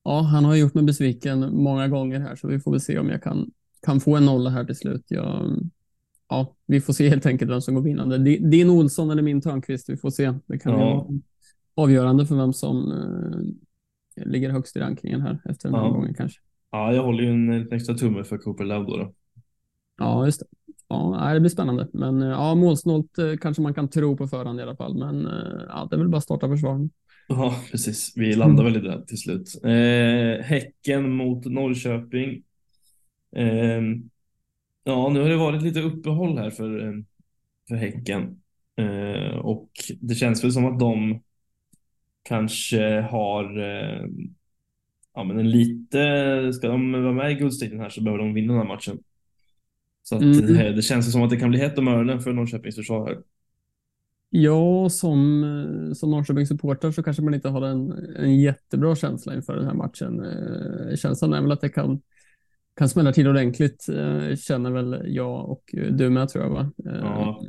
ja, 0.03 0.21
han 0.21 0.45
har 0.45 0.55
gjort 0.55 0.73
mig 0.73 0.83
besviken 0.83 1.55
många 1.55 1.87
gånger 1.87 2.19
här, 2.19 2.35
så 2.35 2.47
vi 2.47 2.59
får 2.59 2.71
väl 2.71 2.81
se 2.81 2.99
om 2.99 3.09
jag 3.09 3.23
kan, 3.23 3.51
kan 3.85 3.99
få 3.99 4.15
en 4.15 4.25
nolla 4.25 4.49
här 4.49 4.63
till 4.65 4.75
slut. 4.75 5.05
Jag, 5.07 5.59
ja, 6.29 6.55
vi 6.65 6.81
får 6.81 6.93
se 6.93 7.09
helt 7.09 7.25
enkelt 7.25 7.51
vem 7.51 7.61
som 7.61 7.75
går 7.75 7.81
vinnande. 7.81 8.17
Din 8.49 8.69
Olsson 8.69 9.11
eller 9.11 9.21
min 9.21 9.41
Törnqvist, 9.41 9.89
vi 9.89 9.97
får 9.97 10.09
se. 10.09 10.33
Det 10.45 10.59
kan 10.59 10.71
ja. 10.71 10.77
vara 10.79 11.19
avgörande 11.75 12.25
för 12.25 12.35
vem 12.35 12.53
som 12.53 12.91
eh, 12.91 14.25
ligger 14.25 14.49
högst 14.49 14.75
i 14.75 14.79
rankingen 14.79 15.21
här 15.21 15.41
efter 15.45 15.69
den 15.69 15.79
här 15.79 15.85
ja. 15.85 15.91
gången 15.91 16.13
kanske. 16.13 16.39
Ja, 16.71 16.93
jag 16.93 17.03
håller 17.03 17.23
ju 17.23 17.29
en 17.29 17.71
extra 17.71 17.95
tumme 17.95 18.23
för 18.23 18.37
Cooper 18.37 18.63
Love 18.63 18.85
då. 18.85 18.97
då. 18.97 19.13
Ja, 19.97 20.25
just 20.25 20.39
det. 20.39 20.45
Ja, 20.93 21.33
det 21.33 21.39
blir 21.39 21.49
spännande. 21.49 21.87
Men 21.93 22.21
eh, 22.21 22.29
ja, 22.29 22.55
målsnålt 22.55 23.17
eh, 23.17 23.37
kanske 23.41 23.61
man 23.61 23.73
kan 23.73 23.89
tro 23.89 24.17
på 24.17 24.27
förhand 24.27 24.59
i 24.59 24.63
alla 24.63 24.75
fall. 24.75 24.97
Men 24.97 25.27
eh, 25.27 25.63
ja, 25.67 25.87
det 25.89 25.95
är 25.95 25.97
väl 25.97 26.09
bara 26.09 26.17
att 26.17 26.23
starta 26.23 26.49
försvaren. 26.49 26.89
Ja, 27.27 27.55
precis. 27.71 28.13
Vi 28.15 28.35
landar 28.35 28.63
väl 28.63 28.77
i 28.77 28.79
det 28.79 29.05
till 29.07 29.17
slut. 29.17 29.63
Eh, 29.63 30.45
häcken 30.45 31.11
mot 31.11 31.45
Norrköping. 31.45 32.43
Eh, 33.35 33.81
ja, 34.83 35.09
nu 35.09 35.21
har 35.21 35.29
det 35.29 35.37
varit 35.37 35.63
lite 35.63 35.81
uppehåll 35.81 36.37
här 36.37 36.49
för, 36.49 37.03
för 37.67 37.75
Häcken. 37.75 38.41
Eh, 38.77 39.37
och 39.37 39.69
det 40.01 40.15
känns 40.15 40.43
väl 40.43 40.51
som 40.51 40.65
att 40.65 40.79
de 40.79 41.21
kanske 42.23 43.01
har 43.01 43.59
ja, 45.13 45.23
men 45.23 45.39
en 45.39 45.49
lite, 45.49 46.53
ska 46.53 46.67
de 46.67 46.91
vara 46.91 47.13
med 47.13 47.31
i 47.31 47.35
guldstriden 47.35 47.79
här 47.79 47.89
så 47.89 48.01
behöver 48.01 48.23
de 48.23 48.33
vinna 48.33 48.53
den 48.53 48.61
här 48.61 48.67
matchen. 48.67 48.99
Så 50.03 50.15
att 50.15 50.21
mm. 50.21 50.75
det, 50.75 50.81
känns 50.81 51.11
som 51.11 51.23
att 51.23 51.29
det 51.29 51.37
kan 51.37 51.49
bli 51.49 51.59
hett 51.59 51.77
om 51.77 51.87
öronen 51.87 52.21
för 52.21 52.33
Norrköpings 52.33 52.75
försvar. 52.75 53.23
Ja, 54.29 54.89
som, 54.89 55.43
eh, 55.43 55.93
som 55.93 56.11
Norrköpings 56.11 56.49
supporter 56.49 56.91
så 56.91 57.03
kanske 57.03 57.23
man 57.23 57.33
inte 57.33 57.49
har 57.49 57.61
en, 57.61 57.91
en 58.15 58.39
jättebra 58.39 58.95
känsla 58.95 59.35
inför 59.35 59.55
den 59.55 59.65
här 59.65 59.73
matchen. 59.73 60.25
Eh, 60.25 60.95
känslan 60.95 61.33
är 61.33 61.41
väl 61.41 61.51
att 61.51 61.61
det 61.61 61.69
kan, 61.69 62.01
kan 62.75 62.89
smälla 62.89 63.13
till 63.13 63.27
ordentligt, 63.27 63.89
eh, 63.89 64.35
känner 64.35 64.71
väl 64.71 65.01
jag 65.05 65.49
och 65.49 65.63
du 65.91 66.09
med 66.09 66.29
tror 66.29 66.43
jag. 66.43 66.51
Va? 66.51 66.71
Ja. 66.75 67.43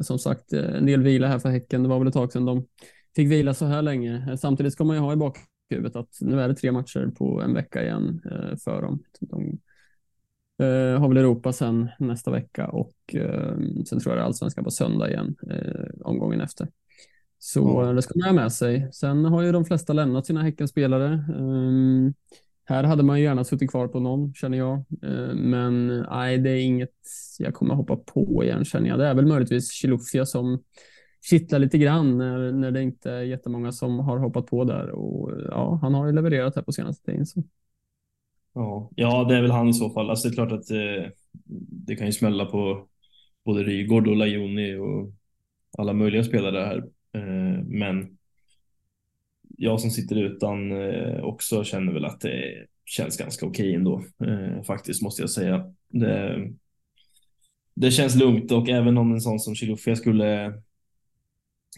Som 0.00 0.18
sagt, 0.18 0.52
en 0.52 0.86
del 0.86 1.02
vila 1.02 1.28
här 1.28 1.38
för 1.38 1.48
Häcken. 1.48 1.82
Det 1.82 1.88
var 1.88 1.98
väl 1.98 2.08
ett 2.08 2.14
tag 2.14 2.32
sedan 2.32 2.44
de 2.44 2.66
fick 3.16 3.30
vila 3.30 3.54
så 3.54 3.66
här 3.66 3.82
länge. 3.82 4.36
Samtidigt 4.38 4.72
ska 4.72 4.84
man 4.84 4.96
ju 4.96 5.02
ha 5.02 5.12
i 5.12 5.16
bakhuvudet 5.16 5.96
att 5.96 6.18
nu 6.20 6.40
är 6.40 6.48
det 6.48 6.54
tre 6.54 6.72
matcher 6.72 7.12
på 7.18 7.42
en 7.42 7.54
vecka 7.54 7.82
igen 7.82 8.20
för 8.64 8.82
dem. 8.82 9.02
De 9.20 9.58
Uh, 10.62 10.98
har 10.98 11.08
väl 11.08 11.16
Europa 11.16 11.52
sen 11.52 11.88
nästa 11.98 12.30
vecka 12.30 12.66
och 12.66 12.94
uh, 13.14 13.82
sen 13.84 14.00
tror 14.00 14.12
jag 14.12 14.16
det 14.16 14.20
är 14.20 14.26
allsvenskan 14.26 14.64
på 14.64 14.70
söndag 14.70 15.10
igen 15.10 15.36
uh, 15.50 15.90
omgången 16.00 16.40
efter. 16.40 16.68
Så 17.38 17.82
ja. 17.86 17.92
det 17.92 18.02
ska 18.02 18.18
man 18.18 18.28
ha 18.28 18.42
med 18.42 18.52
sig. 18.52 18.88
Sen 18.92 19.24
har 19.24 19.42
ju 19.42 19.52
de 19.52 19.64
flesta 19.64 19.92
lämnat 19.92 20.26
sina 20.26 20.42
Häckenspelare. 20.42 21.24
Um, 21.36 22.14
här 22.64 22.84
hade 22.84 23.02
man 23.02 23.18
ju 23.18 23.24
gärna 23.24 23.44
suttit 23.44 23.70
kvar 23.70 23.88
på 23.88 24.00
någon, 24.00 24.34
känner 24.34 24.58
jag. 24.58 24.84
Uh, 25.04 25.34
men 25.34 25.86
nej, 26.10 26.38
det 26.38 26.50
är 26.50 26.60
inget 26.60 26.94
jag 27.38 27.54
kommer 27.54 27.74
hoppa 27.74 27.96
på 27.96 28.44
igen, 28.44 28.64
känner 28.64 28.88
jag. 28.88 28.98
Det 28.98 29.06
är 29.06 29.14
väl 29.14 29.26
möjligtvis 29.26 29.72
Chilufya 29.72 30.26
som 30.26 30.62
kittlar 31.30 31.58
lite 31.58 31.78
grann 31.78 32.18
när, 32.18 32.52
när 32.52 32.70
det 32.70 32.82
inte 32.82 33.10
är 33.10 33.22
jättemånga 33.22 33.72
som 33.72 33.98
har 33.98 34.18
hoppat 34.18 34.46
på 34.46 34.64
där. 34.64 34.90
Och 34.90 35.32
ja, 35.50 35.78
han 35.82 35.94
har 35.94 36.06
ju 36.06 36.12
levererat 36.12 36.56
här 36.56 36.62
på 36.62 36.72
senaste 36.72 37.10
tiden. 37.10 37.26
Så. 37.26 37.42
Ja, 38.54 38.90
ja, 38.96 39.24
det 39.24 39.36
är 39.36 39.42
väl 39.42 39.50
han 39.50 39.68
i 39.68 39.74
så 39.74 39.90
fall. 39.90 40.10
Alltså 40.10 40.28
det 40.28 40.32
är 40.32 40.34
klart 40.34 40.52
att 40.52 40.70
eh, 40.70 41.10
det 41.86 41.96
kan 41.96 42.06
ju 42.06 42.12
smälla 42.12 42.46
på 42.46 42.88
både 43.44 43.62
Rygård 43.62 44.08
och 44.08 44.16
Lajoni 44.16 44.74
och 44.74 45.12
alla 45.78 45.92
möjliga 45.92 46.24
spelare 46.24 46.58
här. 46.58 46.76
Eh, 47.14 47.64
men 47.64 48.18
jag 49.58 49.80
som 49.80 49.90
sitter 49.90 50.16
utan 50.16 50.72
eh, 50.72 51.24
också 51.24 51.64
känner 51.64 51.92
väl 51.92 52.04
att 52.04 52.20
det 52.20 52.66
känns 52.84 53.16
ganska 53.16 53.46
okej 53.46 53.66
okay 53.66 53.74
ändå. 53.74 54.04
Eh, 54.26 54.62
faktiskt 54.62 55.02
måste 55.02 55.22
jag 55.22 55.30
säga. 55.30 55.74
Det, 55.88 56.50
det 57.74 57.90
känns 57.90 58.16
lugnt 58.16 58.52
och 58.52 58.68
även 58.68 58.98
om 58.98 59.12
en 59.12 59.20
sån 59.20 59.40
som 59.40 59.54
Chilufya 59.54 59.96
skulle 59.96 60.52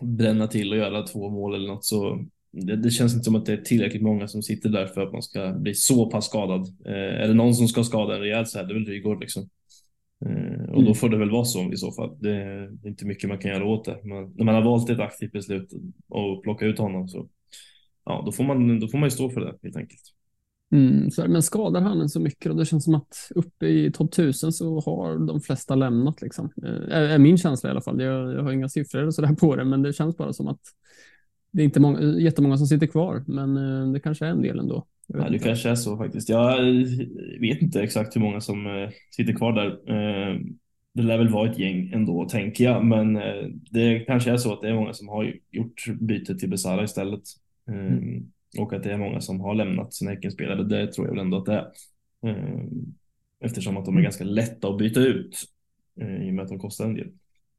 bränna 0.03 0.47
till 0.47 0.73
och 0.73 0.79
göra 0.79 1.03
två 1.03 1.31
mål 1.31 1.55
eller 1.55 1.69
något 1.69 1.85
så 1.85 2.25
det, 2.61 2.77
det, 2.77 2.91
känns 2.91 3.13
inte 3.13 3.25
som 3.25 3.35
att 3.35 3.47
det 3.47 3.53
är 3.53 3.57
tillräckligt 3.57 4.03
många 4.03 4.29
som 4.29 4.43
sitter 4.43 4.69
där 4.69 4.87
för 4.87 5.01
att 5.01 5.13
man 5.13 5.23
ska 5.23 5.53
bli 5.53 5.75
så 5.75 6.11
pass 6.11 6.27
skadad. 6.27 6.61
Eh, 6.87 7.23
är 7.23 7.29
det 7.29 7.35
någon 7.35 7.55
som 7.55 7.69
ska 7.69 7.85
skada 7.85 8.15
en 8.15 8.21
rejält 8.21 8.49
så 8.49 8.59
är 8.59 8.65
det 8.65 8.75
väl 8.75 8.87
Rygaard 8.87 9.21
liksom. 9.21 9.49
Eh, 10.27 10.63
och 10.63 10.79
mm. 10.79 10.85
då 10.85 10.95
får 10.95 11.09
det 11.09 11.19
väl 11.19 11.31
vara 11.31 11.45
så 11.45 11.73
i 11.73 11.77
så 11.77 11.93
fall. 11.93 12.19
Det, 12.21 12.31
det, 12.71 12.87
är 12.87 12.89
inte 12.89 13.07
mycket 13.07 13.29
man 13.29 13.39
kan 13.39 13.51
göra 13.51 13.67
åt 13.67 13.85
det. 13.85 14.01
Men 14.05 14.33
när 14.35 14.45
man 14.45 14.55
har 14.55 14.63
valt 14.63 14.91
ett 14.91 15.01
aktivt 15.01 15.33
beslut 15.33 15.69
och 16.09 16.43
plocka 16.43 16.67
ut 16.67 16.79
honom 16.79 17.09
så 17.09 17.29
ja, 18.05 18.23
då 18.27 18.33
får 18.33 18.45
man, 18.45 18.81
då 18.81 18.89
får 18.89 18.99
man 18.99 19.07
ju 19.07 19.11
stå 19.11 19.31
för 19.31 19.41
det 19.41 19.55
helt 19.63 19.77
enkelt. 19.77 20.03
Mm, 20.73 21.11
så, 21.11 21.29
men 21.29 21.43
skadar 21.43 21.81
han 21.81 22.01
en 22.01 22.09
så 22.09 22.21
mycket 22.21 22.51
och 22.51 22.57
det 22.57 22.65
känns 22.65 22.85
som 22.85 22.95
att 22.95 23.31
uppe 23.35 23.67
i 23.67 23.93
topp 23.93 24.13
1000 24.13 24.53
så 24.53 24.81
har 24.81 25.27
de 25.27 25.41
flesta 25.41 25.75
lämnat 25.75 26.23
liksom. 26.23 26.51
Eh, 26.63 26.97
är, 26.97 27.03
är 27.03 27.19
min 27.19 27.39
känsla 27.39 27.69
i 27.69 27.71
alla 27.71 27.81
fall. 27.81 28.03
Jag, 28.03 28.35
jag 28.35 28.43
har 28.43 28.53
inga 28.53 28.69
siffror 28.69 29.11
så 29.11 29.23
där 29.23 29.35
på 29.35 29.57
det, 29.57 29.65
men 29.65 29.83
det 29.83 29.93
känns 29.93 30.17
bara 30.17 30.33
som 30.33 30.49
att 30.49 30.61
det 31.57 31.63
är 31.63 31.65
inte 31.65 31.81
många, 31.81 32.01
jättemånga 32.01 32.57
som 32.57 32.67
sitter 32.67 32.87
kvar, 32.87 33.25
men 33.27 33.57
eh, 33.57 33.93
det 33.93 34.01
kanske 34.01 34.27
är 34.27 34.31
en 34.31 34.43
del 34.43 34.59
ändå. 34.59 34.87
Ja, 35.07 35.29
det 35.29 35.39
kanske 35.39 35.71
är 35.71 35.75
så 35.75 35.97
faktiskt. 35.97 36.29
Jag 36.29 36.65
vet 37.41 37.63
inte 37.63 37.83
exakt 37.83 38.17
hur 38.17 38.21
många 38.21 38.41
som 38.41 38.67
eh, 38.67 38.91
sitter 39.11 39.33
kvar 39.33 39.53
där. 39.53 39.67
Eh, 39.67 40.41
det 40.95 41.03
lär 41.03 41.19
väl 41.19 41.29
vara 41.29 41.51
ett 41.51 41.59
gäng 41.59 41.91
ändå, 41.95 42.29
tänker 42.29 42.65
jag, 42.65 42.85
men 42.85 43.15
det 43.71 43.99
kanske 43.99 44.31
är 44.31 44.37
så 44.37 44.53
att 44.53 44.61
det 44.61 44.69
är 44.69 44.75
många 44.75 44.93
som 44.93 45.09
har 45.09 45.35
gjort 45.51 45.85
bytet 46.01 46.39
till 46.39 46.51
Besara 46.51 46.85
istället. 46.85 47.23
Mm. 47.69 48.25
Och 48.59 48.73
att 48.73 48.83
det 48.83 48.93
är 48.93 48.99
många 48.99 49.21
som 49.21 49.41
har 49.41 49.55
lämnat 49.55 49.95
sina 49.95 50.11
Häckenspelare. 50.11 50.65
Det 50.65 50.93
tror 50.93 51.07
jag 51.07 51.15
väl 51.15 51.25
ändå 51.25 51.37
att 51.37 51.47
det 51.47 51.55
är. 51.55 51.67
Eftersom 53.41 53.77
att 53.77 53.85
de 53.85 53.95
är 53.95 53.99
mm. 53.99 54.05
ganska 54.05 54.25
lätta 54.25 54.69
att 54.69 54.79
byta 54.79 55.01
ut 55.01 55.37
i 55.97 56.31
och 56.31 56.35
med 56.35 56.43
att 56.43 56.49
de 56.49 56.59
kostar 56.59 56.85
en 56.85 56.95
del, 56.95 57.09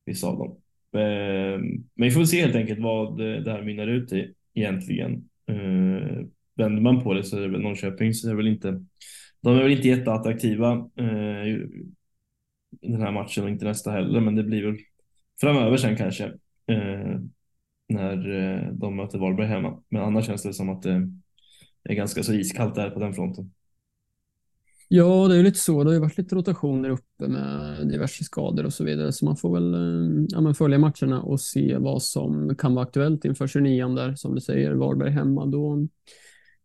vissa 0.05 0.27
av 0.27 0.37
dem. 0.37 0.55
Ehm, 0.93 1.61
men 1.95 2.07
vi 2.07 2.11
får 2.11 2.25
se 2.25 2.41
helt 2.41 2.55
enkelt 2.55 2.79
vad 2.79 3.21
eh, 3.21 3.43
det 3.43 3.51
här 3.51 3.61
mynnar 3.63 3.87
ut 3.87 4.13
i 4.13 4.33
egentligen. 4.53 5.29
Ehm, 5.47 6.31
vänder 6.55 6.81
man 6.81 7.03
på 7.03 7.13
det 7.13 7.23
så 7.23 7.37
är 7.37 7.41
det 7.41 7.47
väl 7.47 7.61
Norrköping 7.61 8.13
så 8.13 8.27
är 8.27 8.31
det 8.31 8.37
väl 8.37 8.47
inte. 8.47 8.85
De 9.41 9.57
är 9.57 9.63
väl 9.63 9.71
inte 9.71 9.87
jätteattraktiva 9.87 10.71
eh, 10.95 11.59
den 12.81 13.01
här 13.01 13.11
matchen 13.11 13.43
och 13.43 13.49
inte 13.49 13.65
nästa 13.65 13.91
heller, 13.91 14.21
men 14.21 14.35
det 14.35 14.43
blir 14.43 14.65
väl 14.65 14.77
framöver 15.41 15.77
sen 15.77 15.97
kanske 15.97 16.25
eh, 16.67 17.19
när 17.89 18.71
de 18.71 18.95
möter 18.95 19.19
Varberg 19.19 19.47
hemma. 19.47 19.83
Men 19.89 20.01
annars 20.01 20.25
känns 20.25 20.43
det 20.43 20.53
som 20.53 20.69
att 20.69 20.81
det 20.81 21.09
är 21.83 21.93
ganska 21.93 22.23
så 22.23 22.33
iskallt 22.33 22.75
där 22.75 22.89
på 22.89 22.99
den 22.99 23.13
fronten. 23.13 23.51
Ja, 24.87 25.27
det 25.27 25.37
är 25.37 25.43
lite 25.43 25.59
så. 25.59 25.83
Det 25.83 25.89
har 25.89 25.93
ju 25.93 25.99
varit 25.99 26.17
lite 26.17 26.35
rotationer 26.35 26.89
uppe 26.89 27.27
med 27.27 27.87
diverse 27.87 28.23
skador 28.23 28.65
och 28.65 28.73
så 28.73 28.83
vidare, 28.83 29.11
så 29.11 29.25
man 29.25 29.37
får 29.37 29.53
väl 29.53 29.73
eh, 29.73 30.25
ja, 30.29 30.53
följa 30.53 30.77
matcherna 30.77 31.21
och 31.21 31.41
se 31.41 31.77
vad 31.77 32.03
som 32.03 32.55
kan 32.55 32.75
vara 32.75 32.85
aktuellt 32.85 33.25
inför 33.25 33.47
29 33.47 33.87
där, 33.87 34.15
som 34.15 34.35
du 34.35 34.41
säger, 34.41 34.71
Varberg 34.71 35.11
hemma. 35.11 35.45
Då 35.45 35.87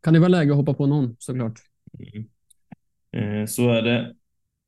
kan 0.03 0.15
det 0.15 0.21
vara 0.21 0.29
läge 0.29 0.51
att 0.51 0.57
hoppa 0.57 0.75
på 0.75 0.87
någon 0.87 1.17
såklart. 1.19 1.61
Mm. 1.99 3.43
Eh, 3.43 3.47
så 3.47 3.71
är 3.71 3.83
det. 3.83 4.15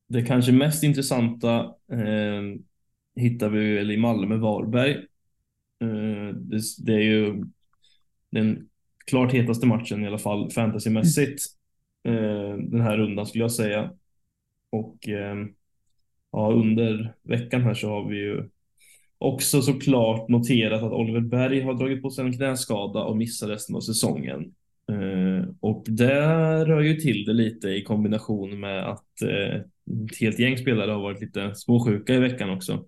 Det 0.07 0.21
kanske 0.21 0.51
mest 0.51 0.83
intressanta 0.83 1.59
eh, 1.91 2.41
hittar 3.15 3.49
vi 3.49 3.73
väl 3.73 3.91
i 3.91 3.97
Malmö-Varberg. 3.97 4.91
Eh, 5.81 6.35
det, 6.35 6.61
det, 6.85 6.93
är 6.93 7.03
ju 7.03 7.43
den 8.31 8.69
klart 9.05 9.33
hetaste 9.33 9.67
matchen 9.67 10.03
i 10.03 10.07
alla 10.07 10.17
fall 10.17 10.51
fantasymässigt. 10.51 11.41
Eh, 12.05 12.57
den 12.57 12.81
här 12.81 12.97
rundan 12.97 13.25
skulle 13.25 13.43
jag 13.43 13.51
säga. 13.51 13.91
Och 14.71 15.07
ehm, 15.07 15.47
ja, 16.31 16.51
under 16.51 17.15
veckan 17.23 17.61
här 17.61 17.73
så 17.73 17.89
har 17.89 18.09
vi 18.09 18.17
ju 18.17 18.49
också 19.17 19.61
såklart 19.61 20.29
noterat 20.29 20.83
att 20.83 20.91
Oliver 20.91 21.19
Berg 21.19 21.61
har 21.61 21.73
dragit 21.73 22.01
på 22.01 22.09
sig 22.09 22.25
en 22.25 22.33
knäskada 22.33 23.03
och 23.03 23.17
missar 23.17 23.47
resten 23.47 23.75
av 23.75 23.79
säsongen. 23.79 24.53
Eh, 24.91 25.49
och 25.59 25.83
det 25.87 26.65
rör 26.65 26.81
ju 26.81 26.95
till 26.95 27.25
det 27.25 27.33
lite 27.33 27.67
i 27.67 27.83
kombination 27.83 28.59
med 28.59 28.89
att 28.89 29.21
eh, 29.21 29.55
ett 30.11 30.17
helt 30.19 30.39
gäng 30.39 30.57
spelare 30.57 30.91
har 30.91 31.01
varit 31.01 31.21
lite 31.21 31.55
småsjuka 31.55 32.13
i 32.13 32.19
veckan 32.19 32.49
också. 32.49 32.85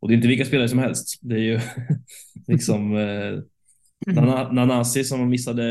Och 0.00 0.08
det 0.08 0.14
är 0.14 0.16
inte 0.16 0.28
vilka 0.28 0.44
spelare 0.44 0.68
som 0.68 0.78
helst. 0.78 1.18
Det 1.22 1.34
är 1.34 1.38
ju 1.38 1.60
liksom 2.48 2.96
eh, 2.96 3.38
Nanasi 4.52 5.04
som 5.04 5.28
missade 5.28 5.62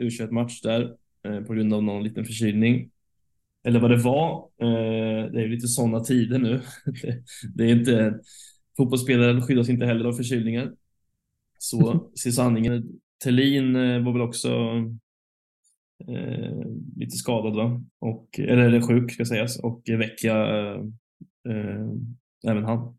U21-match 0.00 0.60
där 0.60 0.82
Eh, 0.82 1.05
på 1.46 1.54
grund 1.54 1.74
av 1.74 1.82
någon 1.82 2.04
liten 2.04 2.24
förkylning. 2.24 2.90
Eller 3.64 3.80
vad 3.80 3.90
det 3.90 3.96
var. 3.96 4.48
Eh, 4.60 5.32
det 5.32 5.42
är 5.42 5.48
lite 5.48 5.68
sådana 5.68 6.00
tider 6.00 6.38
nu. 6.38 6.60
det 7.54 7.64
är 7.64 7.76
inte, 7.76 8.20
fotbollsspelare 8.76 9.42
skyddas 9.42 9.68
inte 9.68 9.86
heller 9.86 10.04
av 10.04 10.12
förkylningar. 10.12 10.72
Så 11.58 12.10
ser 12.22 12.30
sanningen 12.30 13.00
Tellin 13.24 13.76
eh, 13.76 14.04
var 14.04 14.12
väl 14.12 14.22
också 14.22 14.48
eh, 16.08 16.66
lite 16.96 17.16
skadad 17.16 17.56
va? 17.56 17.82
Och, 17.98 18.38
eller 18.38 18.80
sjuk 18.80 19.12
ska 19.12 19.24
sägas 19.24 19.58
och 19.58 19.82
Vecchia 19.98 20.74
eh, 21.48 21.86
även 22.46 22.64
han. 22.64 22.96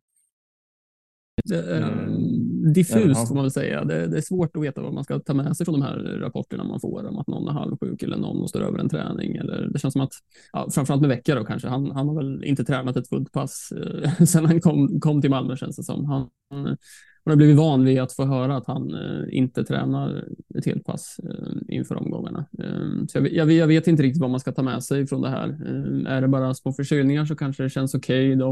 Mm. 1.45 2.73
diffust 2.73 3.28
får 3.28 3.36
man 3.36 3.43
väl 3.43 3.52
säga. 3.52 3.84
Det, 3.84 4.08
det, 4.08 4.17
är 4.17 4.21
svårt 4.21 4.56
att 4.56 4.63
veta 4.63 4.82
vad 4.82 4.93
man 4.93 5.04
ska 5.04 5.19
ta 5.19 5.34
med 5.34 5.58
sig 5.58 5.65
från 5.65 5.80
de 5.80 5.86
här 5.86 5.95
rapporterna 5.97 6.63
man 6.63 6.80
får 6.80 7.08
om 7.08 7.17
att 7.17 7.28
någon 7.28 7.47
är 7.47 7.52
halvsjuk 7.52 8.04
eller 8.04 8.17
någon 8.17 8.47
står 8.47 8.62
över 8.62 8.80
en 8.80 8.89
träning. 8.89 9.36
Eller 9.36 9.69
det 9.73 9.80
känns 9.80 9.93
som 9.93 10.02
att, 10.02 10.13
ja, 10.54 10.67
framförallt 10.71 11.02
med 11.02 11.10
Vecka 11.10 11.36
då 11.36 11.45
kanske, 11.45 11.67
han, 11.67 11.91
han 11.91 12.08
har 12.08 12.15
väl 12.15 12.43
inte 12.43 12.63
tränat 12.63 12.97
ett 12.97 13.10
fullt 13.10 13.32
pass 13.32 13.69
eh, 13.71 14.26
sedan 14.26 14.45
han 14.45 14.62
kom, 14.62 15.00
kom 15.00 15.21
till 15.21 15.30
Malmö 15.30 15.56
känns 15.56 15.76
det 15.76 15.84
som. 15.84 16.06
Han, 16.06 16.30
han 16.50 17.32
har 17.32 17.36
blivit 17.36 17.58
van 17.58 17.86
vid 17.86 18.00
att 18.00 18.13
få 18.13 18.26
höra 18.26 18.58
att 18.58 18.67
han 18.67 18.93
eh, 18.93 19.38
inte 19.38 19.63
tränar 19.63 20.26
ett 20.56 20.65
helt 20.65 20.86
pass 20.86 21.19
eh, 21.23 21.76
inför 21.76 21.95
omgångarna. 21.95 22.45
Eh, 22.60 23.06
så 23.08 23.17
jag, 23.17 23.34
jag, 23.34 23.52
jag, 23.52 23.67
vet 23.67 23.88
inte 23.88 24.04
riktigt 24.04 24.21
vad 24.21 24.30
man 24.30 24.39
ska 24.39 24.52
ta 24.52 24.63
med 24.63 24.84
sig 24.84 25.08
från 25.08 25.21
det 25.21 25.30
här. 25.30 25.47
Eh, 25.50 26.13
är 26.13 26.21
det 26.21 26.28
bara 26.28 26.54
små 26.54 26.73
förkylningar 26.73 27.26
så 27.26 27.36
kanske 27.36 27.63
det 27.63 27.69
känns 27.69 27.95
okej. 27.95 28.36
Okay 28.36 28.43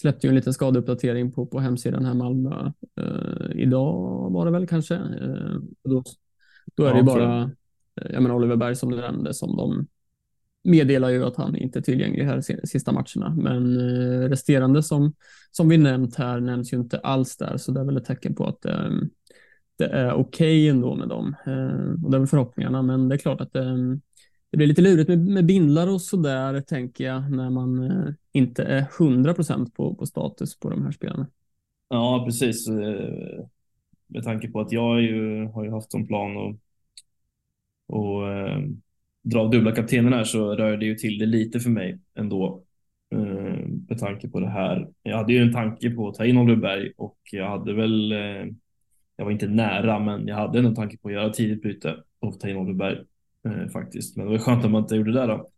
släppte 0.00 0.26
ju 0.26 0.28
en 0.28 0.34
liten 0.34 0.54
skadeuppdatering 0.54 1.32
på, 1.32 1.46
på 1.46 1.60
hemsidan 1.60 2.04
här 2.04 2.14
Malmö. 2.14 2.72
Eh, 3.00 3.60
idag 3.62 3.92
var 4.30 4.44
det 4.44 4.50
väl 4.50 4.66
kanske. 4.66 4.94
Eh, 4.94 5.56
då, 5.84 6.02
då 6.74 6.84
är 6.84 6.88
ja, 6.88 6.92
det 6.92 6.98
ju 6.98 7.04
bara 7.04 7.42
eh, 7.42 7.48
jag 8.12 8.22
menar 8.22 8.36
Oliver 8.36 8.56
Berg 8.56 8.76
som 8.76 8.90
du 8.90 8.96
nämnde 8.96 9.34
som 9.34 9.56
de 9.56 9.86
meddelar 10.64 11.08
ju 11.08 11.24
att 11.24 11.36
han 11.36 11.56
inte 11.56 11.78
är 11.78 11.82
tillgänglig 11.82 12.24
här 12.24 12.40
sista 12.66 12.92
matcherna. 12.92 13.36
Men 13.36 13.76
eh, 13.76 14.28
resterande 14.28 14.82
som, 14.82 15.12
som 15.50 15.68
vi 15.68 15.78
nämnt 15.78 16.16
här 16.16 16.40
nämns 16.40 16.72
ju 16.72 16.76
inte 16.76 16.98
alls 16.98 17.36
där, 17.36 17.56
så 17.56 17.72
det 17.72 17.80
är 17.80 17.84
väl 17.84 17.96
ett 17.96 18.04
tecken 18.04 18.34
på 18.34 18.46
att 18.46 18.64
eh, 18.64 18.90
det 19.78 19.86
är 19.86 20.12
okej 20.12 20.20
okay 20.20 20.68
ändå 20.68 20.94
med 20.94 21.08
dem. 21.08 21.34
Och 22.04 22.10
det 22.10 22.16
är 22.16 22.18
väl 22.18 22.26
förhoppningarna, 22.26 22.82
men 22.82 23.08
det 23.08 23.14
är 23.14 23.18
klart 23.18 23.40
att 23.40 23.52
det 23.52 23.98
det 24.50 24.56
blir 24.56 24.66
lite 24.66 24.82
lurigt 24.82 25.08
med, 25.08 25.18
med 25.18 25.46
bindlar 25.46 25.86
och 25.86 26.02
sådär 26.02 26.60
tänker 26.60 27.04
jag 27.04 27.30
när 27.30 27.50
man 27.50 27.90
eh, 27.90 28.12
inte 28.32 28.64
är 28.64 28.86
100 29.00 29.34
procent 29.34 29.74
på, 29.74 29.94
på 29.94 30.06
status 30.06 30.58
på 30.58 30.70
de 30.70 30.84
här 30.84 30.92
spelarna. 30.92 31.26
Ja, 31.88 32.22
precis. 32.26 32.68
Eh, 32.68 33.44
med 34.06 34.24
tanke 34.24 34.48
på 34.50 34.60
att 34.60 34.72
jag 34.72 35.02
ju, 35.02 35.46
har 35.46 35.64
ju 35.64 35.70
haft 35.70 35.90
som 35.90 36.06
plan 36.06 36.36
att 36.36 36.56
och, 37.90 38.28
eh, 38.28 38.58
dra 39.22 39.40
av 39.40 39.50
dubbla 39.50 39.72
kaptenen 39.72 40.12
här 40.12 40.24
så 40.24 40.54
rör 40.54 40.76
det 40.76 40.86
ju 40.86 40.94
till 40.94 41.18
det 41.18 41.26
lite 41.26 41.60
för 41.60 41.70
mig 41.70 41.98
ändå. 42.14 42.64
Eh, 43.12 43.66
med 43.88 43.98
tanke 43.98 44.28
på 44.28 44.40
det 44.40 44.48
här. 44.48 44.88
Jag 45.02 45.16
hade 45.16 45.32
ju 45.32 45.42
en 45.42 45.52
tanke 45.52 45.90
på 45.90 46.08
att 46.08 46.14
ta 46.14 46.26
in 46.26 46.38
Oliver 46.38 46.92
och 46.96 47.18
jag 47.32 47.48
hade 47.48 47.74
väl, 47.74 48.12
eh, 48.12 48.46
jag 49.16 49.24
var 49.24 49.30
inte 49.30 49.48
nära, 49.48 49.98
men 49.98 50.28
jag 50.28 50.36
hade 50.36 50.58
en 50.58 50.74
tanke 50.74 50.98
på 50.98 51.08
att 51.08 51.14
göra 51.14 51.30
tidigt 51.30 51.62
byte 51.62 51.96
och 52.20 52.40
ta 52.40 52.48
in 52.48 52.56
Oliver 52.56 53.04
eh, 53.48 53.68
faktiskt. 53.72 54.16
Men 54.16 54.26
det 54.26 54.32
var 54.32 54.38
skönt 54.38 54.64
att 54.64 54.70
man 54.70 54.82
inte 54.82 54.96
gjorde 54.96 55.12
det 55.12 55.26
då. 55.26 55.50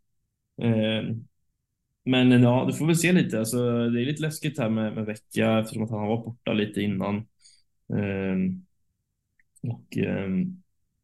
Eh, 0.64 1.16
men 2.04 2.42
ja, 2.42 2.64
du 2.68 2.72
får 2.74 2.86
väl 2.86 2.96
se 2.96 3.12
lite. 3.12 3.38
Alltså, 3.38 3.56
det 3.90 4.02
är 4.02 4.06
lite 4.06 4.22
läskigt 4.22 4.58
här 4.58 4.70
med, 4.70 4.94
med 4.94 5.06
Vecka 5.06 5.58
eftersom 5.60 5.82
att 5.84 5.90
han 5.90 6.00
har 6.00 6.08
varit 6.08 6.24
borta 6.24 6.52
lite 6.52 6.82
innan. 6.82 7.16
Eh, 7.94 8.36
Och 9.62 9.96
ehm, 9.96 10.62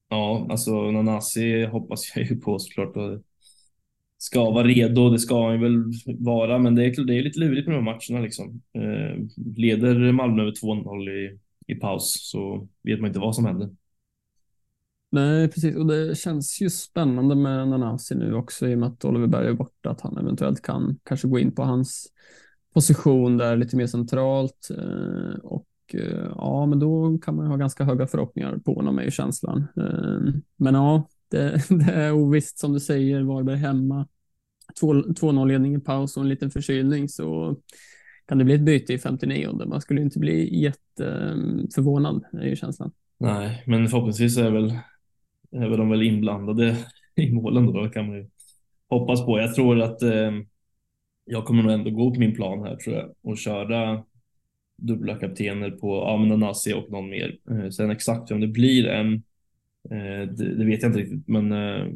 ja, 0.09 0.47
alltså 0.51 0.91
Nanasi 0.91 1.65
hoppas 1.67 2.17
jag 2.17 2.27
ju 2.27 2.37
på 2.41 2.59
såklart. 2.59 2.97
Och 2.97 3.23
ska 4.19 4.51
vara 4.51 4.67
redo, 4.67 5.11
det 5.11 5.19
ska 5.19 5.49
han 5.51 5.61
väl 5.61 5.85
vara, 6.07 6.59
men 6.59 6.75
det 6.75 6.85
är, 6.85 7.05
det 7.07 7.15
är 7.19 7.23
lite 7.23 7.39
lurigt 7.41 7.69
med 7.69 7.77
de 7.77 7.87
här 7.87 7.95
matcherna 7.95 8.25
liksom. 8.25 8.63
Eh, 8.75 9.19
leder 9.57 10.13
Malmö 10.13 10.43
över 10.43 10.53
2-0 10.53 11.11
i, 11.11 11.39
i 11.67 11.75
paus 11.75 12.31
så 12.31 12.69
vet 12.83 13.01
man 13.01 13.09
inte 13.09 13.21
vad 13.21 13.35
som 13.35 13.47
händer. 13.47 13.71
Nej, 15.11 15.49
precis. 15.49 15.77
Och 15.77 15.87
det 15.87 16.19
känns 16.19 16.61
ju 16.61 16.71
spännande 16.71 17.35
med 17.35 17.69
Nanasi 17.69 18.15
nu 18.15 18.35
också 18.35 18.69
i 18.69 18.75
och 18.75 18.79
med 18.79 18.89
att 18.89 19.05
Oliver 19.05 19.27
Berg 19.27 19.49
är 19.49 19.53
borta, 19.53 19.91
att 19.91 20.01
han 20.01 20.19
eventuellt 20.19 20.63
kan 20.63 20.99
kanske 21.05 21.29
gå 21.29 21.39
in 21.39 21.55
på 21.55 21.63
hans 21.63 22.07
position 22.75 23.37
där 23.37 23.57
lite 23.57 23.77
mer 23.77 23.87
centralt. 23.87 24.69
Eh, 24.79 25.39
och 25.43 25.69
eh, 25.95 26.33
ja, 26.35 26.67
men 26.67 26.79
då 26.79 27.19
kan 27.19 27.37
man 27.37 27.45
ju 27.45 27.51
ha 27.51 27.57
ganska 27.57 27.85
höga 27.85 28.07
förhoppningar 28.07 28.59
på 28.59 28.75
honom 28.75 28.99
är 28.99 29.03
ju 29.03 29.11
känslan. 29.11 29.67
Ehm, 29.77 30.43
men 30.57 30.75
ja, 30.75 31.09
det, 31.31 31.63
det 31.69 31.93
är 31.93 32.13
ovisst 32.13 32.59
som 32.59 32.73
du 32.73 32.81
säger, 32.81 33.23
Varberg 33.23 33.57
hemma. 33.57 34.07
2-0-ledning 34.81 35.75
i 35.75 35.81
paus 35.81 36.17
och 36.17 36.23
en 36.23 36.29
liten 36.29 36.51
förkylning 36.51 37.09
så 37.09 37.57
kan 38.27 38.39
det 38.39 38.45
bli 38.45 38.55
ett 38.55 38.61
byte 38.61 38.93
i 38.93 38.99
59 38.99 39.65
Man 39.67 39.81
skulle 39.81 40.01
inte 40.01 40.19
bli 40.19 40.63
jätteförvånad, 40.63 42.25
är 42.33 42.47
ju 42.47 42.57
känslan. 42.57 42.93
Nej, 43.21 43.63
men 43.67 43.89
förhoppningsvis 43.89 44.39
är 44.39 44.51
väl, 44.51 44.79
är 45.53 45.69
väl 45.69 45.79
de 45.79 45.91
väl 45.91 46.03
inblandade 46.03 46.77
i 47.17 47.33
målen 47.33 47.67
då, 47.67 47.89
kan 47.89 48.07
man 48.07 48.17
ju 48.17 48.29
hoppas 48.89 49.27
på. 49.27 49.39
Jag 49.39 49.55
tror 49.55 49.81
att 49.81 50.03
eh, 50.03 50.33
jag 51.25 51.45
kommer 51.45 51.63
nog 51.63 51.73
ändå 51.73 51.91
gå 51.91 52.15
på 52.15 52.21
min 52.21 52.35
plan 52.35 52.63
här 52.63 52.77
tror 52.77 52.97
jag 52.97 53.15
och 53.23 53.39
köra 53.39 54.05
dubbla 54.77 55.15
kaptener 55.15 55.71
på 55.71 56.05
Amenanasi 56.05 56.73
och 56.73 56.91
någon 56.91 57.11
mer. 57.11 57.39
Eh, 57.51 57.69
sen 57.69 57.91
exakt 57.91 58.31
vem 58.31 58.41
det 58.41 58.49
blir 58.49 58.87
än, 58.87 59.15
eh, 59.91 60.29
det, 60.33 60.55
det, 60.55 60.65
vet 60.65 60.83
jag 60.83 60.89
inte 60.89 61.01
riktigt, 61.01 61.29
men 61.29 61.53
eh, 61.53 61.87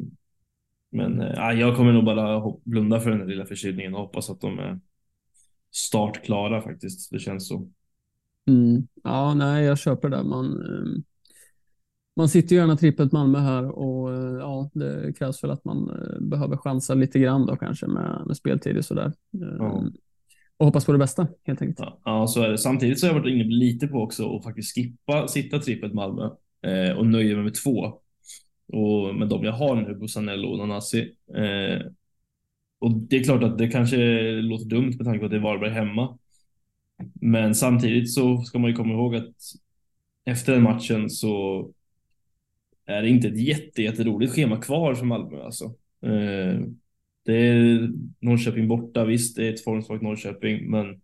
men 0.95 1.21
äh, 1.21 1.59
jag 1.59 1.75
kommer 1.75 1.93
nog 1.93 2.05
bara 2.05 2.53
blunda 2.63 2.99
för 2.99 3.09
den 3.09 3.19
här 3.19 3.27
lilla 3.27 3.45
förkylningen 3.45 3.93
och 3.93 4.01
hoppas 4.01 4.29
att 4.29 4.41
de 4.41 4.59
är 4.59 4.79
startklara 5.71 6.61
faktiskt. 6.61 7.11
Det 7.11 7.19
känns 7.19 7.47
så. 7.47 7.69
Mm. 8.47 8.87
Ja, 9.03 9.33
nej, 9.33 9.65
jag 9.65 9.79
köper 9.79 10.09
det. 10.09 10.23
Man, 10.23 10.45
ehm, 10.45 11.03
man 12.15 12.29
sitter 12.29 12.55
gärna 12.55 12.77
trippelt 12.77 13.11
Malmö 13.11 13.39
här 13.39 13.65
och 13.69 14.13
eh, 14.13 14.33
ja, 14.39 14.69
det 14.73 15.13
krävs 15.17 15.43
väl 15.43 15.51
att 15.51 15.65
man 15.65 15.89
eh, 15.89 16.21
behöver 16.21 16.57
chansa 16.57 16.93
lite 16.93 17.19
grann 17.19 17.45
då 17.45 17.55
kanske 17.55 17.87
med, 17.87 18.23
med 18.27 18.37
speltid 18.37 18.77
och 18.77 18.85
sådär. 18.85 19.13
Ja. 19.31 19.79
Ehm, 19.79 19.93
och 20.57 20.65
hoppas 20.65 20.85
på 20.85 20.91
det 20.91 20.97
bästa 20.97 21.27
helt 21.43 21.61
enkelt. 21.61 21.79
Ja, 21.79 22.01
ja, 22.05 22.27
så 22.27 22.41
är 22.41 22.49
det. 22.49 22.57
Samtidigt 22.57 22.99
så 22.99 23.07
har 23.07 23.13
jag 23.13 23.21
varit 23.21 23.33
inne 23.33 23.43
lite 23.43 23.87
på 23.87 24.01
också 24.01 24.35
att 24.35 24.43
faktiskt 24.43 24.75
skippa 24.75 25.27
sitta 25.27 25.59
trippelt 25.59 25.93
Malmö 25.93 26.29
eh, 26.65 26.97
och 26.97 27.05
nöja 27.05 27.35
mig 27.35 27.43
med 27.43 27.53
två. 27.53 27.93
Och 28.67 29.15
med 29.15 29.29
de 29.29 29.43
jag 29.43 29.51
har 29.51 29.75
nu, 29.75 29.95
Busanello 29.95 30.47
och 30.47 30.57
Nanasi. 30.57 30.99
Eh, 31.35 31.87
och 32.79 32.91
det 32.91 33.15
är 33.15 33.23
klart 33.23 33.43
att 33.43 33.57
det 33.57 33.67
kanske 33.67 33.97
låter 34.41 34.65
dumt 34.65 34.93
med 34.97 35.05
tanke 35.05 35.19
på 35.19 35.25
att 35.25 35.31
det 35.31 35.37
är 35.37 35.41
Varberg 35.41 35.71
hemma. 35.71 36.17
Men 37.13 37.55
samtidigt 37.55 38.13
så 38.13 38.41
ska 38.41 38.59
man 38.59 38.69
ju 38.69 38.75
komma 38.75 38.93
ihåg 38.93 39.15
att 39.15 39.35
efter 40.25 40.53
den 40.53 40.63
matchen 40.63 41.09
så 41.09 41.71
är 42.85 43.01
det 43.01 43.09
inte 43.09 43.27
ett 43.27 43.41
jätte, 43.41 43.81
jätteroligt 43.81 44.33
schema 44.33 44.61
kvar 44.61 44.95
för 44.95 45.05
Malmö 45.05 45.43
alltså. 45.43 45.65
Eh, 46.05 46.59
det 47.25 47.33
är 47.33 47.89
Norrköping 48.19 48.67
borta, 48.67 49.05
visst 49.05 49.35
det 49.35 49.47
är 49.47 49.53
ett 49.53 49.63
formsvagt 49.63 50.03
Norrköping, 50.03 50.71
men 50.71 51.01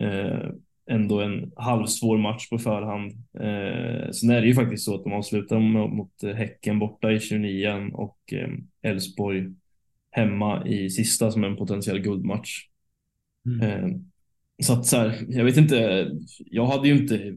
eh, 0.00 0.50
ändå 0.90 1.20
en 1.20 1.52
halvsvår 1.56 2.18
match 2.18 2.48
på 2.48 2.58
förhand. 2.58 3.12
Eh, 3.34 4.10
sen 4.10 4.30
är 4.30 4.40
det 4.40 4.46
ju 4.46 4.54
faktiskt 4.54 4.84
så 4.84 4.94
att 4.94 5.04
de 5.04 5.12
avslutar 5.12 5.58
mot 5.88 6.22
Häcken 6.36 6.78
borta 6.78 7.12
i 7.12 7.20
29 7.20 7.90
och 7.92 8.18
Elfsborg 8.82 9.46
hemma 10.10 10.66
i 10.66 10.90
sista 10.90 11.30
som 11.30 11.44
en 11.44 11.56
potentiell 11.56 11.98
guldmatch. 11.98 12.66
Mm. 13.46 14.04
Så 14.62 14.72
att 14.72 14.86
så 14.86 14.96
här, 14.96 15.18
jag 15.28 15.44
vet 15.44 15.56
inte, 15.56 16.10
jag 16.38 16.66
hade 16.66 16.88
ju 16.88 16.96
inte, 16.96 17.34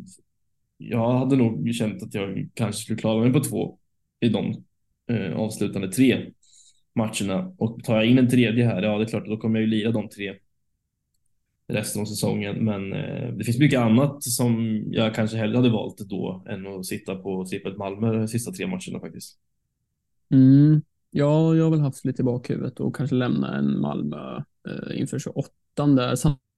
jag 0.89 1.17
hade 1.17 1.35
nog 1.35 1.73
känt 1.73 2.03
att 2.03 2.13
jag 2.13 2.49
kanske 2.53 2.81
skulle 2.81 2.99
klara 2.99 3.21
mig 3.23 3.33
på 3.33 3.39
två 3.39 3.77
i 4.19 4.29
de 4.29 4.63
eh, 5.09 5.37
avslutande 5.37 5.91
tre 5.91 6.31
matcherna. 6.95 7.55
Och 7.57 7.83
tar 7.83 7.95
jag 7.95 8.05
in 8.05 8.17
en 8.17 8.29
tredje 8.29 8.65
här, 8.65 8.81
ja 8.81 8.97
det 8.97 9.03
är 9.03 9.07
klart, 9.07 9.25
då 9.25 9.37
kommer 9.37 9.59
jag 9.59 9.69
ju 9.69 9.69
lira 9.69 9.91
de 9.91 10.09
tre 10.09 10.35
resten 11.67 12.01
av 12.01 12.05
säsongen. 12.05 12.65
Men 12.65 12.93
eh, 12.93 13.33
det 13.33 13.43
finns 13.43 13.59
mycket 13.59 13.79
annat 13.79 14.23
som 14.23 14.83
jag 14.87 15.15
kanske 15.15 15.37
hellre 15.37 15.57
hade 15.57 15.69
valt 15.69 15.97
då 15.97 16.45
än 16.49 16.67
att 16.67 16.85
sitta 16.85 17.15
på 17.15 17.45
trippet 17.45 17.77
Malmö 17.77 18.13
de 18.13 18.27
sista 18.27 18.51
tre 18.51 18.67
matcherna 18.67 18.99
faktiskt. 19.01 19.39
Mm. 20.31 20.81
Ja, 21.11 21.55
jag 21.55 21.63
har 21.63 21.71
väl 21.71 21.79
haft 21.79 22.05
lite 22.05 22.21
i 22.21 22.25
bakhuvudet 22.25 22.79
och 22.79 22.95
kanske 22.95 23.15
lämna 23.15 23.57
en 23.57 23.79
Malmö 23.79 24.37
eh, 24.67 24.99
inför 24.99 25.19
28 25.19 25.51
där 25.75 26.15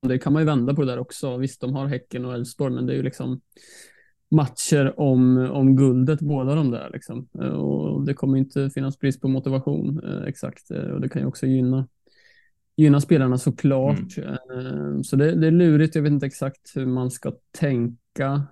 det 0.08 0.20
kan 0.20 0.34
man 0.34 0.42
ju 0.42 0.46
vända 0.46 0.74
på 0.74 0.82
det 0.82 0.92
där 0.92 1.00
också. 1.00 1.38
Visst, 1.38 1.62
de 1.62 1.74
har 1.74 1.88
Häcken 1.88 2.26
och 2.26 2.34
Elfsborg, 2.34 2.74
men 2.74 2.86
det 2.86 2.94
är 2.94 2.98
ju 2.98 3.04
liksom 3.04 3.42
matcher 4.32 5.00
om, 5.00 5.38
om 5.38 5.76
guldet, 5.76 6.20
båda 6.20 6.56
de 6.56 6.72
där. 6.72 6.90
Liksom. 6.94 7.26
Och 7.26 8.06
det 8.06 8.14
kommer 8.14 8.38
inte 8.38 8.70
finnas 8.70 9.00
brist 9.00 9.22
på 9.22 9.28
motivation 9.28 10.04
eh, 10.04 10.28
exakt. 10.28 10.72
Eh, 10.72 10.82
och 10.82 11.02
det 11.02 11.10
kan 11.10 11.22
ju 11.22 11.28
också 11.28 11.46
gynna, 11.46 11.88
gynna 12.78 13.02
spelarna 13.02 13.38
såklart. 13.38 14.18
Mm. 14.18 14.30
Eh, 14.30 15.02
så 15.02 15.16
det, 15.16 15.36
det, 15.36 15.48
är 15.48 15.52
lurigt. 15.52 15.96
Jag 15.96 16.02
vet 16.02 16.12
inte 16.12 16.26
exakt 16.26 16.76
hur 16.76 16.86
man 16.86 17.12
ska 17.12 17.34
tänka. 17.60 18.44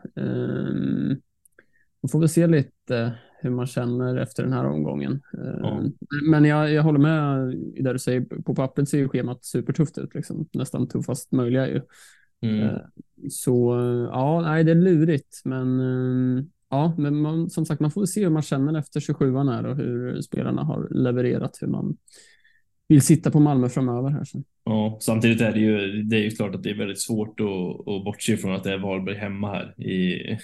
Man 2.01 2.09
får 2.11 2.19
väl 2.19 2.29
se 2.29 2.47
lite 2.47 3.15
hur 3.45 3.49
man 3.49 3.67
känner 3.67 4.17
efter 4.17 4.43
den 4.43 4.53
här 4.53 4.65
omgången. 4.65 5.21
Eh, 5.37 5.81
men 6.29 6.45
jag, 6.45 6.71
jag 6.71 6.83
håller 6.83 6.99
med 6.99 7.53
i 7.53 7.81
det 7.81 7.93
du 7.93 7.99
säger. 7.99 8.21
På 8.21 8.55
pappret 8.55 8.89
ser 8.89 8.97
ju 8.97 9.09
schemat 9.09 9.45
supertufft 9.45 9.97
ut, 9.97 10.15
liksom. 10.15 10.47
nästan 10.53 10.87
tuffast 10.87 11.31
möjliga 11.31 11.67
ju. 11.67 11.81
Mm. 12.45 12.63
Eh, 12.63 12.77
så 13.29 13.75
ja, 14.11 14.41
nej, 14.41 14.63
det 14.63 14.71
är 14.71 14.75
lurigt, 14.75 15.41
men 15.45 15.79
eh, 15.79 16.43
ja, 16.69 16.95
men 16.97 17.15
man, 17.15 17.49
som 17.49 17.65
sagt, 17.65 17.81
man 17.81 17.91
får 17.91 18.05
se 18.05 18.23
hur 18.23 18.29
man 18.29 18.41
känner 18.41 18.79
efter 18.79 18.99
27 18.99 19.37
är 19.37 19.65
och 19.65 19.75
hur 19.75 20.21
spelarna 20.21 20.63
har 20.63 20.87
levererat, 20.91 21.57
hur 21.61 21.67
man 21.67 21.97
vill 22.87 23.01
sitta 23.01 23.31
på 23.31 23.39
Malmö 23.39 23.69
framöver 23.69 24.09
här 24.09 24.23
sen. 24.23 24.43
Ja, 24.63 24.97
samtidigt 25.01 25.41
är 25.41 25.51
det 25.51 25.59
ju, 25.59 26.03
det 26.03 26.15
är 26.17 26.21
ju 26.21 26.29
klart 26.29 26.55
att 26.55 26.63
det 26.63 26.69
är 26.69 26.77
väldigt 26.77 27.01
svårt 27.01 27.39
att, 27.39 27.87
att 27.87 28.03
bortse 28.03 28.37
från 28.37 28.55
att 28.55 28.63
det 28.63 28.73
är 28.73 28.77
Varberg 28.77 29.17
hemma 29.17 29.51
här 29.51 29.81
i, 29.81 30.37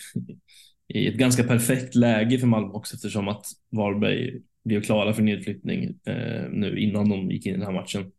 i 0.88 1.08
ett 1.08 1.18
ganska 1.18 1.44
perfekt 1.44 1.96
läge 1.96 2.38
för 2.38 2.48
Malmö 2.48 2.74
också 2.74 2.96
eftersom 2.96 3.28
att 3.28 3.46
Varberg 3.72 4.42
blev 4.64 4.82
klara 4.82 5.14
för 5.14 5.22
nedflyttning 5.22 5.84
eh, 5.84 6.50
nu 6.50 6.80
innan 6.80 7.10
de 7.10 7.32
gick 7.32 7.46
in 7.46 7.54
i 7.54 7.58
den 7.58 7.66
här 7.66 7.74
matchen. 7.74 8.12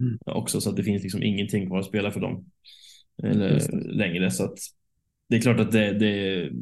Mm. 0.00 0.18
Också 0.26 0.60
så 0.60 0.70
att 0.70 0.76
det 0.76 0.82
finns 0.82 1.02
liksom 1.02 1.22
ingenting 1.22 1.66
kvar 1.66 1.78
att 1.78 1.84
spela 1.84 2.10
för 2.10 2.20
dem 2.20 2.44
eller, 3.22 3.60
längre 3.92 4.30
så 4.30 4.44
att 4.44 4.58
det 5.28 5.36
är 5.36 5.40
klart 5.40 5.60
att 5.60 5.72
det, 5.72 5.92
det 5.92 6.08
är 6.08 6.52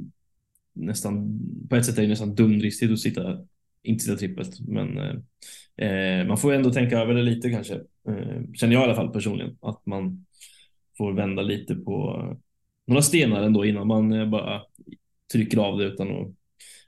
nästan 0.73 1.41
på 1.71 1.77
ett 1.77 1.87
sätt 1.87 1.99
är 1.99 2.03
det 2.03 2.09
nästan 2.09 2.35
dumdristigt 2.35 2.93
att 2.93 3.01
sitta 3.01 3.39
inte 3.83 4.05
sitta 4.05 4.17
trippelt 4.17 4.61
men 4.69 4.99
eh, 4.99 5.89
eh, 5.89 6.27
man 6.27 6.39
får 6.39 6.53
ändå 6.53 6.73
tänka 6.73 6.99
över 6.99 7.15
det 7.15 7.23
lite 7.23 7.51
kanske 7.51 7.75
eh, 8.09 8.43
känner 8.55 8.75
jag 8.75 8.83
i 8.83 8.85
alla 8.85 8.95
fall 8.95 9.13
personligen 9.13 9.57
att 9.61 9.87
man 9.87 10.27
får 10.99 11.13
vända 11.13 11.43
lite 11.43 11.75
på 11.75 12.27
några 12.87 13.03
stenar 13.03 13.43
ändå 13.43 13.65
innan 13.65 13.87
man 13.87 14.13
eh, 14.13 14.29
bara 14.29 14.63
trycker 15.33 15.59
av 15.59 15.79
det 15.79 15.85
utan, 15.85 16.11
att, 16.11 16.29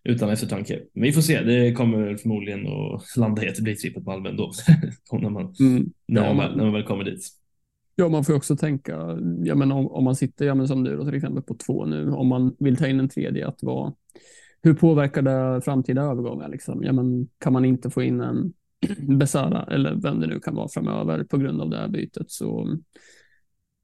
utan 0.05 0.31
eftertanke. 0.31 0.83
Men 0.93 1.03
vi 1.03 1.13
får 1.13 1.21
se, 1.21 1.43
det 1.43 1.73
kommer 1.73 2.17
förmodligen 2.17 2.67
att 2.67 3.17
landa 3.17 3.45
i 3.45 3.49
att 3.49 3.57
det 3.57 3.63
blir 3.63 3.75
trippet 3.75 4.07
Malmö 4.07 4.29
ändå. 4.29 4.53
när, 5.13 5.31
man, 5.31 5.55
mm. 5.61 5.93
när, 6.07 6.35
man 6.35 6.57
när 6.57 6.65
man 6.65 6.73
väl 6.73 6.85
kommer 6.85 7.05
dit. 7.05 7.29
Ja, 7.99 8.09
man 8.09 8.25
får 8.25 8.35
också 8.35 8.57
tänka, 8.57 9.19
ja, 9.45 9.55
men 9.55 9.73
om, 9.73 9.89
om 9.89 10.05
man 10.05 10.17
sitter 10.17 10.47
ja, 10.47 10.55
men 10.55 10.69
som 10.69 10.83
nu 10.83 10.97
då, 10.97 11.05
till 11.05 11.15
exempel 11.15 11.43
på 11.43 11.55
två 11.55 11.85
nu, 11.85 12.11
om 12.11 12.29
man 12.29 12.57
vill 12.59 12.77
ta 12.77 12.87
in 12.87 13.01
en 13.01 13.09
tredje, 13.09 13.49
att 13.49 13.63
vara, 13.63 13.93
hur 14.63 14.75
påverkar 14.75 15.23
det 15.23 15.61
framtida 15.65 16.03
övergångar? 16.03 16.49
Liksom? 16.49 16.85
Ja, 16.85 16.93
men 16.93 17.29
kan 17.39 17.53
man 17.53 17.65
inte 17.65 17.91
få 17.91 18.03
in 18.03 18.21
en 18.21 18.53
Besara 19.19 19.65
eller 19.71 19.95
vem 19.95 20.21
det 20.21 20.27
nu 20.27 20.41
kan 20.41 20.55
vara 20.55 20.69
framöver 20.69 21.25
på 21.25 21.39
grund 21.39 21.61
av 21.61 21.71
det 21.71 21.77
här 21.77 21.89
bytet 21.89 22.31
så 22.31 22.79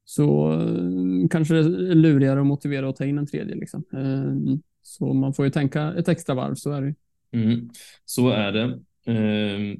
så 0.05 0.51
eh, 0.53 1.27
kanske 1.29 1.53
det 1.53 1.59
är 1.59 1.95
lurigare 1.95 2.39
att 2.39 2.45
motivera 2.45 2.89
att 2.89 2.95
ta 2.95 3.05
in 3.05 3.17
en 3.17 3.27
tredje. 3.27 3.55
Liksom. 3.55 3.83
Eh, 3.93 4.57
så 4.81 5.13
man 5.13 5.33
får 5.33 5.45
ju 5.45 5.51
tänka 5.51 5.93
ett 5.93 6.07
extra 6.07 6.35
varv, 6.35 6.55
så 6.55 6.71
är 6.71 6.81
det. 6.81 6.95
Mm, 7.37 7.69
så 8.05 8.29
är 8.29 8.51
det. 8.51 8.63
Eh, 9.05 9.77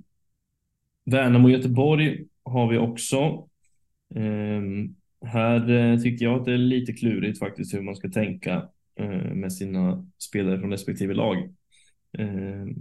Värnamo 1.05 1.47
och 1.47 1.51
Göteborg 1.51 2.25
har 2.43 2.69
vi 2.69 2.77
också. 2.77 3.47
Ehm, 4.15 4.95
här 5.25 5.69
eh, 5.69 5.99
tycker 5.99 6.25
jag 6.25 6.39
att 6.39 6.45
det 6.45 6.53
är 6.53 6.57
lite 6.57 6.93
klurigt 6.93 7.39
faktiskt 7.39 7.73
hur 7.73 7.81
man 7.81 7.95
ska 7.95 8.09
tänka 8.09 8.69
eh, 8.95 9.33
med 9.33 9.53
sina 9.53 10.07
spelare 10.19 10.59
från 10.59 10.71
respektive 10.71 11.13
lag. 11.13 11.55
Ehm, 12.17 12.75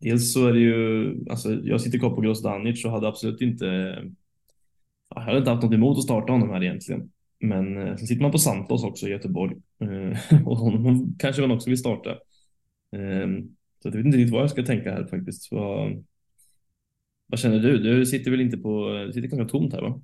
dels 0.00 0.32
så 0.32 0.48
är 0.48 0.52
det 0.52 0.60
ju, 0.60 1.14
alltså 1.30 1.54
jag 1.54 1.80
sitter 1.80 1.98
kvar 1.98 2.10
på 2.10 2.20
Grosdanic 2.20 2.84
och 2.84 2.90
hade 2.90 3.08
absolut 3.08 3.40
inte 3.40 3.66
jag 5.14 5.22
hade 5.22 5.38
inte 5.38 5.50
haft 5.50 5.62
något 5.62 5.74
emot 5.74 5.98
att 5.98 6.04
starta 6.04 6.32
honom 6.32 6.50
här 6.50 6.62
egentligen. 6.62 7.10
Men 7.40 7.76
eh, 7.76 7.96
sen 7.96 8.06
sitter 8.06 8.22
man 8.22 8.32
på 8.32 8.38
Santos 8.38 8.84
också 8.84 9.06
i 9.06 9.10
Göteborg 9.10 9.56
och 10.44 10.56
honom 10.56 11.16
kanske 11.18 11.42
man 11.42 11.50
också 11.50 11.70
vill 11.70 11.78
starta. 11.78 12.10
Ehm, 12.96 13.56
så 13.82 13.88
jag 13.88 13.92
vet 13.92 14.06
inte 14.06 14.18
riktigt 14.18 14.32
vad 14.32 14.42
jag 14.42 14.50
ska 14.50 14.62
tänka 14.62 14.92
här 14.92 15.04
faktiskt. 15.06 15.52
Vad, 15.52 16.04
vad 17.32 17.38
känner 17.38 17.58
du? 17.58 17.78
Du 17.78 18.06
sitter 18.06 18.30
väl 18.30 18.40
inte 18.40 18.56
på, 18.56 18.88
du 19.06 19.12
sitter 19.12 19.28
ganska 19.28 19.48
tomt 19.48 19.72
här 19.72 19.80
va? 19.80 20.00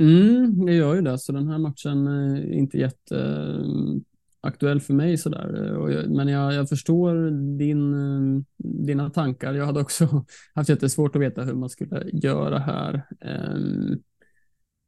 Mm, 0.00 0.66
det 0.66 0.74
gör 0.74 0.94
ju 0.94 1.02
det, 1.02 1.18
så 1.18 1.32
den 1.32 1.48
här 1.48 1.58
matchen 1.58 2.06
är 2.06 2.52
inte 2.52 2.78
jätteaktuell 2.78 4.80
för 4.80 4.94
mig 4.94 5.18
sådär. 5.18 5.76
Eh, 5.90 6.10
men 6.10 6.28
jag, 6.28 6.54
jag 6.54 6.68
förstår 6.68 7.30
din, 7.58 7.94
eh, 7.94 8.42
dina 8.56 9.10
tankar. 9.10 9.54
Jag 9.54 9.66
hade 9.66 9.80
också 9.80 10.24
haft 10.54 10.68
jättesvårt 10.68 11.16
att 11.16 11.22
veta 11.22 11.42
hur 11.42 11.54
man 11.54 11.70
skulle 11.70 12.10
göra 12.12 12.58
här. 12.58 13.02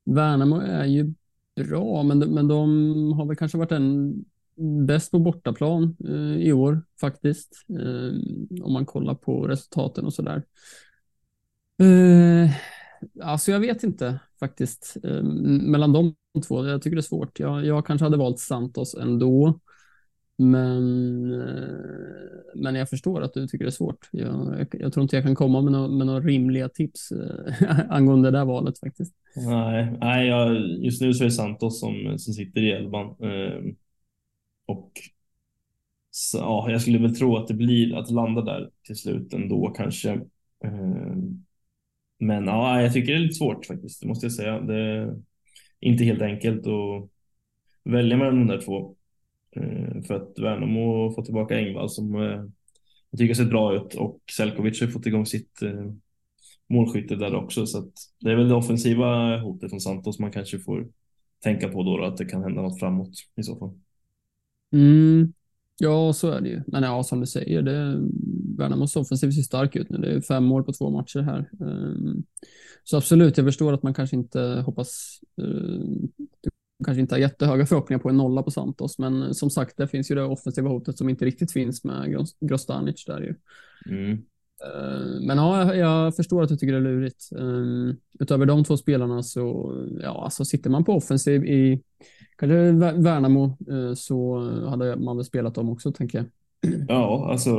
Värnamo 0.04 0.60
är 0.60 0.84
ju 0.84 1.14
bra, 1.56 2.02
men, 2.02 2.18
men 2.18 2.48
de 2.48 3.12
har 3.12 3.26
väl 3.26 3.36
kanske 3.36 3.58
varit 3.58 3.72
en 3.72 4.24
bäst 4.86 5.10
på 5.10 5.18
bortaplan 5.18 5.96
i 6.38 6.52
år 6.52 6.82
faktiskt. 7.00 7.66
Om 8.62 8.72
man 8.72 8.86
kollar 8.86 9.14
på 9.14 9.46
resultaten 9.46 10.04
och 10.04 10.14
sådär. 10.14 10.42
Eh, 11.80 12.50
alltså 13.22 13.50
jag 13.50 13.60
vet 13.60 13.82
inte 13.82 14.20
faktiskt. 14.40 14.96
Eh, 15.04 15.22
mellan 15.22 15.92
de 15.92 16.14
två, 16.48 16.66
jag 16.66 16.82
tycker 16.82 16.96
det 16.96 17.00
är 17.00 17.02
svårt. 17.02 17.40
Jag, 17.40 17.66
jag 17.66 17.86
kanske 17.86 18.04
hade 18.04 18.16
valt 18.16 18.38
Santos 18.38 18.94
ändå. 18.94 19.60
Men, 20.36 21.32
eh, 21.40 22.54
men 22.54 22.74
jag 22.74 22.88
förstår 22.88 23.22
att 23.22 23.34
du 23.34 23.46
tycker 23.46 23.64
det 23.64 23.68
är 23.68 23.70
svårt. 23.70 24.08
Jag, 24.12 24.58
jag, 24.58 24.66
jag 24.80 24.92
tror 24.92 25.02
inte 25.02 25.16
jag 25.16 25.24
kan 25.24 25.34
komma 25.34 25.60
med, 25.60 25.72
no, 25.72 25.88
med 25.88 26.06
några 26.06 26.20
rimliga 26.20 26.68
tips 26.68 27.12
eh, 27.12 27.80
angående 27.90 28.30
det 28.30 28.38
där 28.38 28.44
valet 28.44 28.78
faktiskt. 28.78 29.14
Nej, 29.36 29.98
nej 30.00 30.26
jag, 30.28 30.56
just 30.60 31.02
nu 31.02 31.14
så 31.14 31.24
är 31.24 31.28
det 31.28 31.32
Santos 31.32 31.80
som, 31.80 32.18
som 32.18 32.34
sitter 32.34 32.60
i 32.60 32.72
elvan. 32.72 33.06
Eh, 33.06 33.74
och 34.66 34.92
så, 36.10 36.38
ja, 36.38 36.70
jag 36.70 36.82
skulle 36.82 36.98
väl 36.98 37.16
tro 37.16 37.36
att 37.36 37.48
det 37.48 37.54
blir 37.54 37.96
att 37.96 38.10
landa 38.10 38.42
där 38.42 38.70
till 38.86 38.96
slut 38.96 39.34
ändå 39.34 39.72
kanske. 39.76 40.10
Eh, 40.64 41.16
men 42.20 42.44
ja, 42.44 42.82
jag 42.82 42.92
tycker 42.92 43.12
det 43.12 43.18
är 43.18 43.22
lite 43.22 43.34
svårt 43.34 43.66
faktiskt, 43.66 44.00
det 44.02 44.08
måste 44.08 44.26
jag 44.26 44.32
säga. 44.32 44.60
Det 44.60 44.74
är 44.76 45.16
inte 45.80 46.04
helt 46.04 46.22
enkelt 46.22 46.66
att 46.66 47.10
välja 47.84 48.16
mellan 48.16 48.38
de 48.38 48.46
där 48.46 48.60
två. 48.60 48.96
Eh, 49.56 50.02
för 50.02 50.14
att 50.14 50.38
Värnamo 50.38 51.12
får 51.14 51.22
tillbaka 51.22 51.58
Engvall 51.58 51.90
som 51.90 52.14
eh, 52.14 52.44
jag 53.10 53.18
tycker 53.18 53.34
ser 53.34 53.44
bra 53.44 53.76
ut 53.76 53.94
och 53.94 54.20
Selkovic 54.36 54.80
har 54.80 54.88
fått 54.88 55.06
igång 55.06 55.26
sitt 55.26 55.62
eh, 55.62 55.92
målskytte 56.68 57.16
där 57.16 57.34
också. 57.34 57.66
Så 57.66 57.78
att 57.78 57.92
det 58.20 58.30
är 58.30 58.36
väl 58.36 58.48
det 58.48 58.54
offensiva 58.54 59.38
hotet 59.38 59.70
från 59.70 59.80
Santos 59.80 60.18
man 60.18 60.32
kanske 60.32 60.58
får 60.58 60.88
tänka 61.42 61.68
på 61.68 61.82
då, 61.82 61.96
då 61.96 62.04
att 62.04 62.16
det 62.16 62.24
kan 62.24 62.42
hända 62.42 62.62
något 62.62 62.80
framåt 62.80 63.12
i 63.36 63.42
så 63.42 63.56
fall. 63.56 63.78
Mm. 64.72 65.32
Ja, 65.78 66.12
så 66.12 66.30
är 66.30 66.40
det 66.40 66.48
ju. 66.48 66.62
Men 66.66 66.82
ja, 66.82 67.02
som 67.02 67.20
du 67.20 67.26
säger, 67.26 67.62
det, 67.62 68.08
Värnamos 68.58 68.96
offensiv 68.96 69.30
ser 69.30 69.42
stark 69.42 69.76
ut 69.76 69.90
nu. 69.90 69.98
Det 69.98 70.12
är 70.12 70.20
fem 70.20 70.44
mål 70.44 70.64
på 70.64 70.72
två 70.72 70.90
matcher 70.90 71.20
här. 71.20 71.50
Um, 71.60 72.24
så 72.84 72.96
absolut, 72.96 73.36
jag 73.36 73.46
förstår 73.46 73.72
att 73.72 73.82
man 73.82 73.94
kanske 73.94 74.16
inte 74.16 74.40
hoppas 74.66 75.20
uh, 75.42 76.08
kanske 76.84 77.00
inte 77.00 77.14
har 77.14 77.20
jättehöga 77.20 77.66
förhoppningar 77.66 78.00
på 78.00 78.08
en 78.08 78.16
nolla 78.16 78.42
på 78.42 78.50
Santos, 78.50 78.98
men 78.98 79.34
som 79.34 79.50
sagt, 79.50 79.76
det 79.76 79.88
finns 79.88 80.10
ju 80.10 80.14
det 80.14 80.22
offensiva 80.22 80.68
hotet 80.68 80.98
som 80.98 81.08
inte 81.08 81.24
riktigt 81.24 81.52
finns 81.52 81.84
med 81.84 82.26
Grostanic 82.40 83.04
där 83.04 83.20
ju. 83.20 83.34
Mm. 83.94 84.12
Eh, 84.64 85.26
men 85.26 85.38
ja, 85.38 85.74
jag 85.74 86.16
förstår 86.16 86.42
att 86.42 86.48
du 86.48 86.56
tycker 86.56 86.72
det 86.72 86.78
är 86.78 86.92
lurigt. 86.92 87.28
Um, 87.32 87.96
utöver 88.20 88.46
de 88.46 88.64
två 88.64 88.76
spelarna 88.76 89.22
så, 89.22 89.74
ja, 90.02 90.24
alltså 90.24 90.44
sitter 90.44 90.70
man 90.70 90.84
på 90.84 90.92
offensiv 90.92 91.44
i 91.44 91.82
kanske 92.36 92.72
Värnamo 92.92 93.56
uh, 93.70 93.94
så 93.94 94.40
hade 94.68 94.96
man 94.96 95.16
väl 95.16 95.24
spelat 95.24 95.54
dem 95.54 95.70
också, 95.70 95.92
tänker 95.92 96.18
jag. 96.18 96.26
Ja, 96.88 97.30
alltså, 97.30 97.50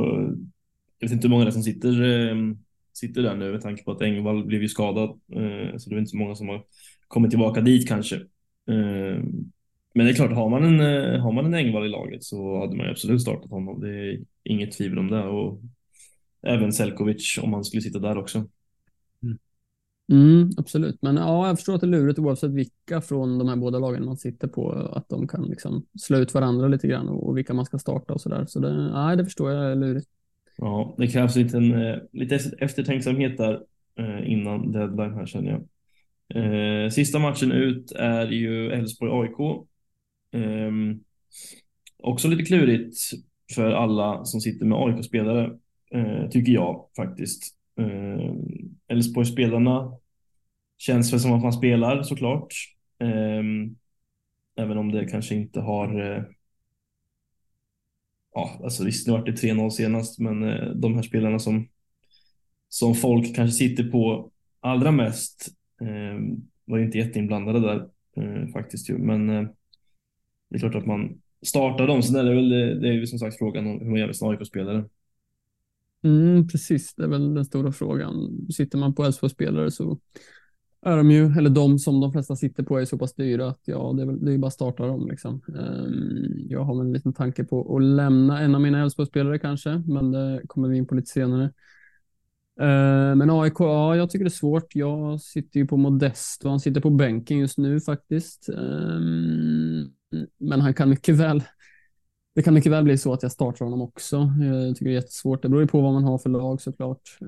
jag 1.02 1.08
vet 1.08 1.12
inte 1.12 1.28
hur 1.28 1.30
många 1.30 1.44
det 1.44 1.52
som 1.52 1.62
sitter, 1.62 2.02
eh, 2.02 2.36
sitter 2.92 3.22
där 3.22 3.36
nu 3.36 3.52
med 3.52 3.60
tanke 3.60 3.84
på 3.84 3.90
att 3.92 4.02
Engvall 4.02 4.44
blev 4.44 4.62
ju 4.62 4.68
skadad, 4.68 5.10
eh, 5.10 5.76
så 5.76 5.90
det 5.90 5.96
är 5.96 5.98
inte 5.98 6.10
så 6.10 6.16
många 6.16 6.34
som 6.34 6.48
har 6.48 6.64
kommit 7.08 7.30
tillbaka 7.30 7.60
dit 7.60 7.88
kanske. 7.88 8.16
Eh, 8.68 9.22
men 9.94 10.06
det 10.06 10.10
är 10.10 10.14
klart, 10.14 10.32
har 10.32 10.50
man 10.50 10.64
en, 10.64 10.80
eh, 10.80 11.20
har 11.20 11.32
man 11.32 11.46
en 11.46 11.54
Engvall 11.54 11.86
i 11.86 11.88
laget 11.88 12.24
så 12.24 12.60
hade 12.60 12.76
man 12.76 12.88
absolut 12.88 13.22
startat 13.22 13.50
honom. 13.50 13.80
Det 13.80 13.88
är 13.88 14.20
inget 14.42 14.72
tvivel 14.72 14.98
om 14.98 15.10
det. 15.10 15.24
Och 15.24 15.60
även 16.42 16.72
Selkovic 16.72 17.38
om 17.42 17.52
han 17.52 17.64
skulle 17.64 17.82
sitta 17.82 17.98
där 17.98 18.18
också. 18.18 18.38
Mm. 19.22 19.38
mm, 20.12 20.50
absolut, 20.56 21.02
men 21.02 21.16
ja, 21.16 21.46
jag 21.46 21.56
förstår 21.56 21.74
att 21.74 21.80
det 21.80 21.86
är 21.86 21.88
lurigt 21.88 22.18
oavsett 22.18 22.50
vilka 22.50 23.00
från 23.00 23.38
de 23.38 23.48
här 23.48 23.56
båda 23.56 23.78
lagen 23.78 24.04
man 24.04 24.16
sitter 24.16 24.48
på, 24.48 24.72
att 24.72 25.08
de 25.08 25.28
kan 25.28 25.42
liksom 25.42 25.86
slå 26.00 26.18
ut 26.18 26.34
varandra 26.34 26.68
lite 26.68 26.88
grann 26.88 27.08
och 27.08 27.36
vilka 27.36 27.54
man 27.54 27.64
ska 27.66 27.78
starta 27.78 28.14
och 28.14 28.20
så 28.20 28.28
där. 28.28 28.46
Så 28.46 28.60
det, 28.60 28.90
nej, 28.92 29.16
det 29.16 29.24
förstår 29.24 29.52
jag 29.52 29.72
är 29.72 29.76
lurigt. 29.76 30.08
Ja, 30.56 30.94
det 30.98 31.06
krävs 31.06 31.36
lite, 31.36 31.56
en, 31.56 31.74
eh, 31.74 31.98
lite 32.12 32.38
eftertänksamhet 32.58 33.36
där 33.36 33.60
eh, 33.98 34.32
innan 34.32 34.72
deadline 34.72 35.14
här 35.14 35.26
känner 35.26 35.50
jag. 35.50 35.62
Eh, 36.34 36.90
sista 36.90 37.18
matchen 37.18 37.52
ut 37.52 37.92
är 37.92 38.26
ju 38.26 38.70
Elfsborg-AIK. 38.72 39.66
Ehm, 40.32 41.00
också 41.98 42.28
lite 42.28 42.44
klurigt 42.44 42.96
för 43.54 43.72
alla 43.72 44.24
som 44.24 44.40
sitter 44.40 44.66
med 44.66 44.78
AIK-spelare, 44.78 45.58
tycker 46.30 46.52
jag 46.52 46.86
faktiskt. 46.96 47.42
Ehm, 47.80 48.36
Elfsborg-spelarna 48.88 49.92
känns 50.78 51.12
väl 51.12 51.20
som 51.20 51.32
att 51.32 51.42
man 51.42 51.52
spelar 51.52 52.02
såklart. 52.02 52.54
Ehm, 52.98 53.76
även 54.56 54.78
om 54.78 54.92
det 54.92 55.04
kanske 55.04 55.34
inte 55.34 55.60
har 55.60 56.16
eh, 56.16 56.22
Ja, 58.34 58.60
alltså 58.64 58.84
visst, 58.84 59.06
nu 59.06 59.12
vart 59.12 59.26
det 59.26 59.32
3-0 59.32 59.70
senast, 59.70 60.18
men 60.18 60.42
eh, 60.42 60.70
de 60.70 60.94
här 60.94 61.02
spelarna 61.02 61.38
som, 61.38 61.68
som 62.68 62.94
folk 62.94 63.36
kanske 63.36 63.56
sitter 63.56 63.90
på 63.90 64.30
allra 64.60 64.90
mest 64.90 65.52
Eh, 65.82 66.20
var 66.64 66.78
ju 66.78 66.84
inte 66.84 66.98
jätteinblandade 66.98 67.60
där 67.60 67.88
eh, 68.16 68.48
faktiskt 68.52 68.90
ju, 68.90 68.98
men 68.98 69.30
eh, 69.30 69.48
det 70.50 70.56
är 70.56 70.58
klart 70.58 70.74
att 70.74 70.86
man 70.86 71.20
startar 71.42 71.86
dem. 71.86 72.02
Sen 72.02 72.16
är 72.16 72.24
det 72.24 72.34
väl 72.34 72.48
det 72.80 72.88
är 72.88 72.92
ju 72.92 73.06
som 73.06 73.18
sagt 73.18 73.38
frågan 73.38 73.66
om 73.66 73.80
hur 73.80 73.90
man 73.90 73.98
gör 73.98 74.06
med 74.06 74.16
sina 74.16 74.30
AIK-spelare. 74.30 74.84
Mm, 76.04 76.48
precis, 76.48 76.94
det 76.94 77.04
är 77.04 77.08
väl 77.08 77.34
den 77.34 77.44
stora 77.44 77.72
frågan. 77.72 78.46
Sitter 78.50 78.78
man 78.78 78.94
på 78.94 79.04
Elfsborg-spelare 79.04 79.70
så 79.70 79.98
är 80.82 80.96
de 80.96 81.10
ju, 81.10 81.32
eller 81.38 81.50
de 81.50 81.78
som 81.78 82.00
de 82.00 82.12
flesta 82.12 82.36
sitter 82.36 82.62
på 82.62 82.78
är 82.78 82.84
så 82.84 82.98
pass 82.98 83.14
dyra 83.14 83.48
att 83.48 83.60
ja, 83.64 83.92
det 83.96 84.02
är, 84.02 84.06
väl, 84.06 84.24
det 84.24 84.32
är 84.32 84.38
bara 84.38 84.46
att 84.46 84.52
starta 84.52 84.86
dem. 84.86 85.08
Liksom. 85.08 85.42
Ehm, 85.48 86.46
jag 86.48 86.64
har 86.64 86.80
en 86.80 86.92
liten 86.92 87.12
tanke 87.12 87.44
på 87.44 87.76
att 87.76 87.82
lämna 87.82 88.40
en 88.40 88.54
av 88.54 88.60
mina 88.60 88.82
Elfsborgsspelare 88.82 89.38
kanske, 89.38 89.82
men 89.86 90.10
det 90.10 90.42
kommer 90.46 90.68
vi 90.68 90.76
in 90.76 90.86
på 90.86 90.94
lite 90.94 91.10
senare. 91.10 91.52
Ehm, 92.60 93.18
men 93.18 93.30
AIK, 93.30 93.54
ja, 93.58 93.96
jag 93.96 94.10
tycker 94.10 94.24
det 94.24 94.28
är 94.28 94.30
svårt. 94.30 94.74
Jag 94.74 95.20
sitter 95.20 95.60
ju 95.60 95.66
på 95.66 95.76
Modesto, 95.76 96.48
han 96.48 96.60
sitter 96.60 96.80
på 96.80 96.90
bänken 96.90 97.38
just 97.38 97.58
nu 97.58 97.80
faktiskt. 97.80 98.48
Ehm, 98.48 99.92
men 100.38 100.60
han 100.60 100.74
kan 100.74 100.90
mycket 100.90 101.14
väl 101.14 101.42
det 102.34 102.42
kan 102.42 102.54
mycket 102.54 102.72
väl 102.72 102.84
bli 102.84 102.98
så 102.98 103.12
att 103.12 103.22
jag 103.22 103.32
startar 103.32 103.64
honom 103.64 103.82
också. 103.82 104.16
Jag 104.40 104.76
tycker 104.76 104.84
det 104.84 104.90
är 104.90 104.94
jättesvårt. 104.94 105.42
Det 105.42 105.48
beror 105.48 105.62
ju 105.62 105.68
på 105.68 105.80
vad 105.80 105.92
man 105.92 106.04
har 106.04 106.18
för 106.18 106.30
lag 106.30 106.60
såklart. 106.60 107.18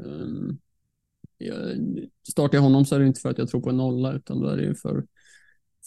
Startar 2.28 2.58
jag 2.58 2.62
honom 2.62 2.84
så 2.84 2.94
är 2.94 3.00
det 3.00 3.06
inte 3.06 3.20
för 3.20 3.30
att 3.30 3.38
jag 3.38 3.48
tror 3.48 3.60
på 3.60 3.70
en 3.70 3.76
nolla 3.76 4.12
utan 4.12 4.40
då 4.40 4.48
är 4.48 4.56
det 4.56 4.62
ju 4.62 4.74
för, 4.74 5.04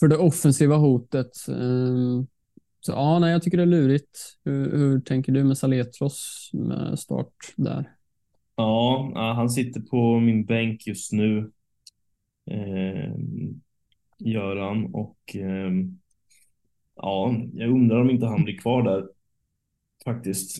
för 0.00 0.08
det 0.08 0.16
offensiva 0.16 0.76
hotet. 0.76 1.48
Ehm, 1.48 2.26
så 2.80 2.92
ja, 2.92 3.18
nej, 3.18 3.32
jag 3.32 3.42
tycker 3.42 3.56
det 3.56 3.64
är 3.64 3.66
lurigt. 3.66 4.38
Hur, 4.44 4.76
hur 4.76 5.00
tänker 5.00 5.32
du 5.32 5.44
med 5.44 5.58
Saletros 5.58 6.50
med 6.52 6.98
start 6.98 7.34
där? 7.56 7.92
Ja, 8.56 9.12
han 9.36 9.50
sitter 9.50 9.80
på 9.80 10.20
min 10.20 10.44
bänk 10.44 10.86
just 10.86 11.12
nu. 11.12 11.52
Eh, 12.50 13.14
Göran 14.18 14.94
och 14.94 15.36
eh, 15.36 15.70
ja, 16.96 17.34
jag 17.52 17.70
undrar 17.70 18.00
om 18.00 18.10
inte 18.10 18.26
han 18.26 18.44
blir 18.44 18.58
kvar 18.58 18.82
där 18.82 19.08
faktiskt. 20.04 20.58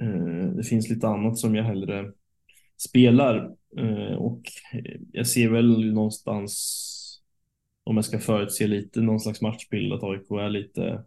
Eh, 0.00 0.46
det 0.56 0.62
finns 0.62 0.88
lite 0.88 1.08
annat 1.08 1.38
som 1.38 1.54
jag 1.54 1.64
hellre 1.64 2.12
spelar 2.76 3.54
Eh, 3.78 4.14
och 4.16 4.40
eh, 4.72 5.00
jag 5.12 5.26
ser 5.26 5.48
väl 5.48 5.92
någonstans 5.92 6.80
om 7.84 7.96
jag 7.96 8.04
ska 8.04 8.18
förutse 8.18 8.66
lite 8.66 9.00
någon 9.00 9.20
slags 9.20 9.40
matchbild 9.40 9.92
att 9.92 10.02
AIK 10.02 10.30
är 10.30 10.48
lite 10.48 11.04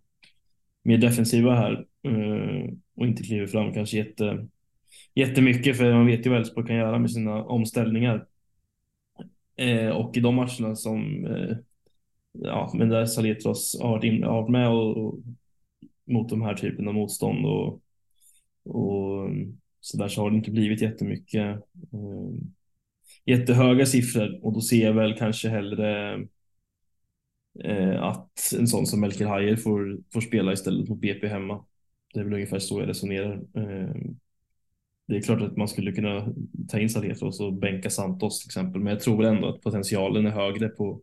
mer 0.83 0.97
defensiva 0.97 1.55
här 1.55 1.85
eh, 2.03 2.73
och 2.95 3.07
inte 3.07 3.23
kliver 3.23 3.47
fram 3.47 3.73
kanske 3.73 3.97
jätte 3.97 4.47
jättemycket 5.15 5.77
för 5.77 5.93
man 5.93 6.05
vet 6.05 6.25
ju 6.25 6.29
vad 6.29 6.39
Elfsborg 6.39 6.67
kan 6.67 6.75
göra 6.75 6.99
med 6.99 7.11
sina 7.11 7.43
omställningar. 7.43 8.27
Och 9.93 10.17
i 10.17 10.19
de 10.19 10.35
matcherna 10.35 10.75
som 10.75 11.27
ja, 12.31 12.71
men 12.73 12.89
där 12.89 13.05
Saletros 13.05 13.79
har 13.81 13.89
varit, 13.89 14.49
med 14.49 14.69
och, 14.69 14.97
och, 14.97 15.19
mot 16.05 16.29
de 16.29 16.41
här 16.41 16.53
typen 16.53 16.87
av 16.87 16.93
motstånd 16.93 17.45
och, 17.45 17.81
och 18.63 19.25
mm, 19.25 19.57
så 19.81 19.97
där 19.97 20.07
så 20.07 20.21
har 20.21 20.31
det 20.31 20.37
inte 20.37 20.51
blivit 20.51 20.81
jättemycket 20.81 21.55
eh, 21.93 22.33
jättehöga 23.25 23.85
siffror 23.85 24.39
och 24.45 24.53
då 24.53 24.61
ser 24.61 24.85
jag 24.85 24.93
väl 24.93 25.17
kanske 25.17 25.49
hellre 25.49 26.13
eh, 27.63 28.03
att 28.03 28.53
en 28.59 28.67
sån 28.67 28.87
som 28.87 28.99
Melker 29.01 29.25
Hajer 29.25 29.55
får, 29.55 29.97
får 30.13 30.21
spela 30.21 30.53
istället 30.53 30.89
mot 30.89 31.01
BP 31.01 31.27
hemma. 31.27 31.65
Det 32.13 32.19
är 32.19 32.23
väl 32.23 32.33
ungefär 32.33 32.59
så 32.59 32.79
jag 32.79 32.89
resonerar. 32.89 33.33
Eh, 33.33 33.95
det 35.07 35.17
är 35.17 35.21
klart 35.21 35.41
att 35.41 35.57
man 35.57 35.67
skulle 35.67 35.91
kunna 35.91 36.33
ta 36.69 36.79
in 36.79 36.89
Saletros 36.89 37.39
och 37.39 37.53
bänka 37.53 37.89
Santos 37.89 38.39
till 38.39 38.47
exempel, 38.47 38.81
men 38.81 38.93
jag 38.93 39.01
tror 39.01 39.25
ändå 39.25 39.47
att 39.47 39.61
potentialen 39.61 40.25
är 40.25 40.31
högre 40.31 40.69
på 40.69 41.01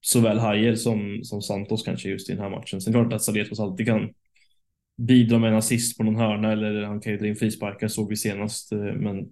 såväl 0.00 0.38
Hajer 0.38 0.74
som, 0.74 1.20
som 1.22 1.42
Santos 1.42 1.82
kanske 1.82 2.08
just 2.08 2.28
i 2.30 2.32
den 2.32 2.42
här 2.42 2.50
matchen. 2.50 2.80
Sen 2.80 2.92
klart 2.92 3.12
att 3.12 3.22
Saletros 3.22 3.60
alltid 3.60 3.86
kan 3.86 4.14
bidra 4.96 5.38
med 5.38 5.50
en 5.50 5.56
assist 5.56 5.98
på 5.98 6.04
någon 6.04 6.16
hörna 6.16 6.52
eller 6.52 6.82
han 6.82 7.00
kan 7.00 7.12
ju 7.12 7.18
dra 7.18 7.26
in 7.26 7.36
frisparkar 7.36 7.88
såg 7.88 8.08
vi 8.08 8.16
senast. 8.16 8.72
Eh, 8.72 8.78
men 8.78 9.28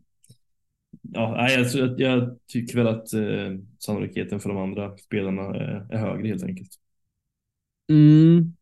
ja, 1.02 1.50
jag, 1.50 1.60
alltså, 1.60 1.78
jag, 1.78 2.00
jag 2.00 2.38
tycker 2.46 2.76
väl 2.76 2.86
att 2.86 3.12
eh, 3.12 3.58
sannolikheten 3.78 4.40
för 4.40 4.48
de 4.48 4.58
andra 4.58 4.96
spelarna 4.96 5.42
är, 5.42 5.86
är 5.90 5.98
högre 5.98 6.28
helt 6.28 6.44
enkelt. 6.44 6.70
Mm. 7.90 8.52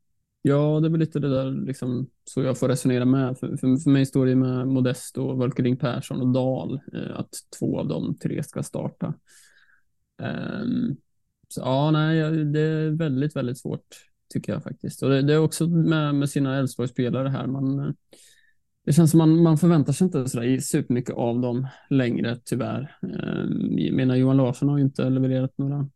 Ja, 0.43 0.81
det 0.81 0.89
är 0.89 0.91
väl 0.91 1.01
lite 1.01 1.19
det 1.19 1.29
där 1.29 1.51
liksom, 1.67 2.11
så 2.25 2.43
jag 2.43 2.59
får 2.59 2.69
resonera 2.69 3.05
med. 3.05 3.39
För, 3.39 3.57
för, 3.57 3.77
för 3.77 3.91
mig 3.91 4.07
står 4.07 4.27
det 4.27 4.37
med 4.37 4.69
Modesto, 4.69 5.33
Volkering 5.33 5.77
Persson 5.77 6.21
och 6.21 6.33
Dahl 6.33 6.81
eh, 6.93 7.19
att 7.19 7.31
två 7.59 7.79
av 7.79 7.89
de 7.89 8.19
tre 8.19 8.43
ska 8.43 8.63
starta. 8.63 9.15
Um, 10.23 10.97
så 11.49 11.61
ja, 11.61 11.91
nej, 11.91 12.45
det 12.45 12.61
är 12.61 12.91
väldigt, 12.91 13.37
väldigt 13.37 13.59
svårt 13.59 13.87
tycker 14.29 14.53
jag 14.53 14.63
faktiskt. 14.63 15.03
Och 15.03 15.11
det, 15.11 15.23
det 15.23 15.33
är 15.33 15.39
också 15.39 15.69
med, 15.69 16.15
med 16.15 16.31
sina 16.31 16.59
Elfsborgsspelare 16.59 17.29
här. 17.29 17.47
Man, 17.47 17.79
eh, 17.79 17.93
det 18.85 18.93
känns 18.93 19.11
som 19.11 19.19
man, 19.19 19.43
man 19.43 19.59
förväntar 19.59 19.93
sig 19.93 20.05
inte 20.05 20.29
så 20.29 20.57
supermycket 20.61 21.15
av 21.15 21.41
dem 21.41 21.67
längre, 21.91 22.37
tyvärr. 22.45 22.97
Jag 23.77 23.95
menar, 23.95 24.17
Johan 24.17 24.37
Larsson 24.37 24.69
har 24.69 24.79
ju 24.79 24.85
inte 24.85 25.11
levererat 25.11 25.59
några 25.59 25.89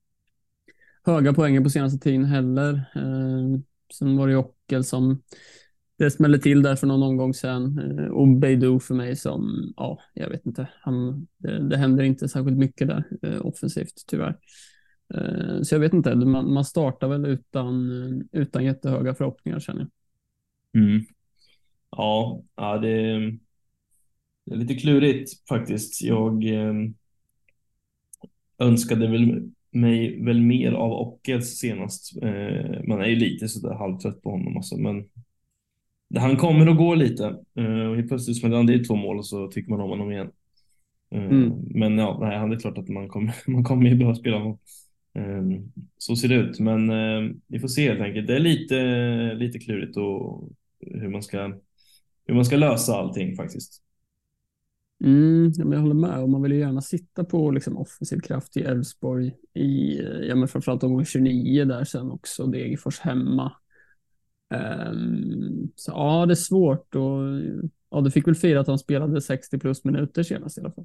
höga 1.04 1.32
poänger 1.32 1.60
på 1.60 1.70
senaste 1.70 1.98
tiden 1.98 2.24
heller. 2.24 2.74
Eh, 2.74 3.60
sen 3.98 4.16
var 4.16 4.28
det 4.28 4.36
Ockel 4.36 4.84
som 4.84 5.22
det 5.98 6.10
smällde 6.10 6.38
till 6.38 6.62
där 6.62 6.76
för 6.76 6.86
någon 6.86 7.02
omgång 7.02 7.34
sedan. 7.34 7.78
Eh, 7.78 8.06
och 8.06 8.28
Beidou 8.28 8.80
för 8.80 8.94
mig 8.94 9.16
som, 9.16 9.72
ja, 9.76 9.98
jag 10.14 10.28
vet 10.28 10.46
inte. 10.46 10.68
Han, 10.80 11.26
det, 11.38 11.68
det 11.68 11.76
händer 11.76 12.04
inte 12.04 12.28
särskilt 12.28 12.58
mycket 12.58 12.88
där 12.88 13.04
eh, 13.22 13.46
offensivt, 13.46 14.04
tyvärr. 14.06 14.38
Så 15.62 15.74
jag 15.74 15.80
vet 15.80 15.92
inte, 15.92 16.14
man, 16.14 16.52
man 16.52 16.64
startar 16.64 17.08
väl 17.08 17.26
utan, 17.26 17.90
utan 18.32 18.64
jättehöga 18.64 19.14
förhoppningar 19.14 19.60
känner 19.60 19.80
jag. 20.72 20.82
Mm. 20.82 21.04
Ja, 21.96 22.42
ja 22.56 22.78
det, 22.78 23.20
det 24.46 24.54
är 24.54 24.56
lite 24.56 24.74
klurigt 24.74 25.48
faktiskt. 25.48 26.02
Jag 26.02 26.44
eh, 26.44 26.74
önskade 28.58 29.08
väl 29.08 29.50
mig 29.74 30.22
väl 30.22 30.40
mer 30.40 30.72
av 30.72 30.92
Ockels 30.92 31.58
senast. 31.58 32.22
Eh, 32.22 32.82
man 32.84 33.00
är 33.00 33.06
ju 33.06 33.16
lite 33.16 33.48
sådär 33.48 33.74
halvtrött 33.74 34.22
på 34.22 34.30
honom 34.30 34.56
alltså, 34.56 34.76
men 34.76 35.04
han 36.16 36.36
kommer 36.36 36.68
och 36.68 36.76
går 36.76 36.96
lite. 36.96 37.24
Eh, 37.58 37.86
och 37.88 37.96
helt 37.96 38.08
plötsligt 38.08 38.40
smäller 38.40 38.56
han 38.56 38.66
dit 38.66 38.86
två 38.86 38.96
mål 38.96 39.18
och 39.18 39.26
så 39.26 39.48
tycker 39.48 39.70
man 39.70 39.80
om 39.80 39.90
honom 39.90 40.12
igen. 40.12 40.30
Eh, 41.10 41.24
mm. 41.24 41.52
Men 41.64 41.98
ja, 41.98 42.18
nej, 42.20 42.38
han 42.38 42.52
är 42.52 42.58
klart 42.58 42.78
att 42.78 42.88
man 42.88 43.08
kommer, 43.08 43.34
man 43.50 43.64
kommer 43.64 43.90
ju 43.90 43.96
behöva 43.96 44.14
spela 44.14 44.38
honom. 44.38 44.58
Eh, 45.14 45.60
så 45.98 46.16
ser 46.16 46.28
det 46.28 46.34
ut, 46.34 46.60
men 46.60 46.90
eh, 46.90 47.30
vi 47.46 47.58
får 47.58 47.68
se 47.68 47.88
helt 47.88 48.00
enkelt. 48.00 48.26
Det 48.26 48.36
är 48.36 48.40
lite, 48.40 49.34
lite 49.34 49.58
klurigt 49.58 49.96
och 49.96 50.48
hur 50.80 51.08
man 51.08 51.22
ska 51.22 51.54
hur 52.26 52.34
man 52.34 52.44
ska 52.44 52.56
lösa 52.56 52.96
allting 52.96 53.36
faktiskt. 53.36 53.80
Mm, 55.04 55.52
jag 55.56 55.80
håller 55.80 55.94
med 55.94 56.22
och 56.22 56.28
man 56.28 56.42
vill 56.42 56.52
ju 56.52 56.58
gärna 56.58 56.80
sitta 56.80 57.24
på 57.24 57.50
liksom, 57.50 57.76
offensiv 57.76 58.20
kraft 58.20 58.56
i 58.56 58.60
Elfsborg 58.60 59.34
i 59.54 60.00
ja, 60.28 60.34
men 60.34 60.48
framförallt 60.48 60.82
omgång 60.82 61.04
29 61.04 61.64
där 61.64 61.84
sen 61.84 62.10
också 62.10 62.46
Degerfors 62.46 62.98
hemma. 62.98 63.52
Um, 64.90 65.70
så 65.76 65.90
ja, 65.90 66.26
det 66.26 66.32
är 66.32 66.34
svårt 66.34 66.94
och 66.94 67.20
ja, 67.90 68.00
du 68.00 68.10
fick 68.10 68.26
väl 68.26 68.34
fira 68.34 68.60
att 68.60 68.66
han 68.66 68.78
spelade 68.78 69.20
60 69.20 69.58
plus 69.58 69.84
minuter 69.84 70.22
senast 70.22 70.58
i 70.58 70.60
alla 70.60 70.70
fall. 70.70 70.84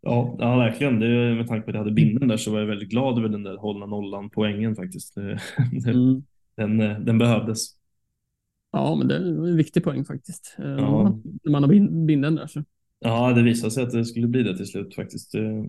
Ja, 0.00 0.36
ja 0.38 0.56
verkligen. 0.56 1.00
Det, 1.00 1.34
med 1.34 1.48
tanke 1.48 1.64
på 1.64 1.70
att 1.70 1.74
jag 1.74 1.82
hade 1.82 1.94
binden 1.94 2.28
där 2.28 2.36
så 2.36 2.52
var 2.52 2.60
jag 2.60 2.66
väldigt 2.66 2.88
glad 2.88 3.18
över 3.18 3.28
den 3.28 3.42
där 3.42 3.56
hållna 3.56 3.86
nollan 3.86 4.30
poängen 4.30 4.76
faktiskt. 4.76 5.16
mm. 5.86 6.22
den, 6.56 6.78
den 7.04 7.18
behövdes. 7.18 7.77
Ja, 8.72 8.94
men 8.94 9.08
det 9.08 9.14
är 9.14 9.20
en 9.20 9.56
viktig 9.56 9.84
poäng 9.84 10.04
faktiskt. 10.04 10.56
Eh, 10.58 10.70
ja. 10.70 11.20
När 11.44 11.50
man 11.52 11.62
har 11.62 12.04
binden 12.06 12.34
där. 12.34 12.46
Så. 12.46 12.64
Ja, 13.00 13.32
det 13.32 13.42
visade 13.42 13.70
sig 13.70 13.82
att 13.82 13.90
det 13.90 14.04
skulle 14.04 14.26
bli 14.26 14.42
det 14.42 14.56
till 14.56 14.66
slut 14.66 14.94
faktiskt. 14.94 15.34
Eh, 15.34 15.64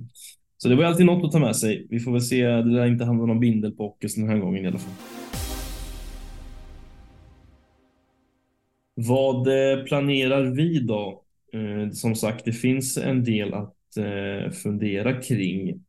så 0.57 0.69
det 0.69 0.75
var 0.75 0.83
alltid 0.83 1.05
något 1.05 1.25
att 1.25 1.31
ta 1.31 1.39
med 1.39 1.55
sig. 1.55 1.87
Vi 1.89 1.99
får 1.99 2.11
väl 2.11 2.21
se. 2.21 2.45
Det 2.45 2.71
lär 2.71 2.87
inte 2.87 3.05
handla 3.05 3.31
om 3.31 3.39
bindel 3.39 3.71
på 3.71 3.85
Ockels 3.85 4.15
den 4.15 4.29
här 4.29 4.37
gången 4.37 4.65
i 4.65 4.67
alla 4.67 4.77
fall. 4.77 4.93
Vad 8.93 9.47
eh, 9.47 9.83
planerar 9.83 10.43
vi 10.43 10.79
då? 10.79 11.23
Som 11.93 12.15
sagt, 12.15 12.45
det 12.45 12.51
finns 12.51 12.97
en 12.97 13.23
del 13.23 13.53
att 13.53 13.75
fundera 14.63 15.21
kring. 15.21 15.83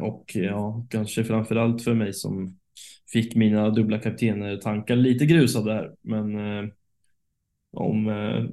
Och 0.00 0.24
ja, 0.34 0.86
kanske 0.90 1.24
framför 1.24 1.56
allt 1.56 1.82
för 1.82 1.94
mig 1.94 2.12
som 2.12 2.58
fick 3.12 3.34
mina 3.34 3.70
dubbla 3.70 3.98
kaptener-tankar 3.98 4.96
lite 4.96 5.26
grusade 5.26 5.72
här. 5.72 5.94
Men 6.02 6.34
eh, 6.36 6.70
om... 7.72 8.08
Eh, 8.08 8.44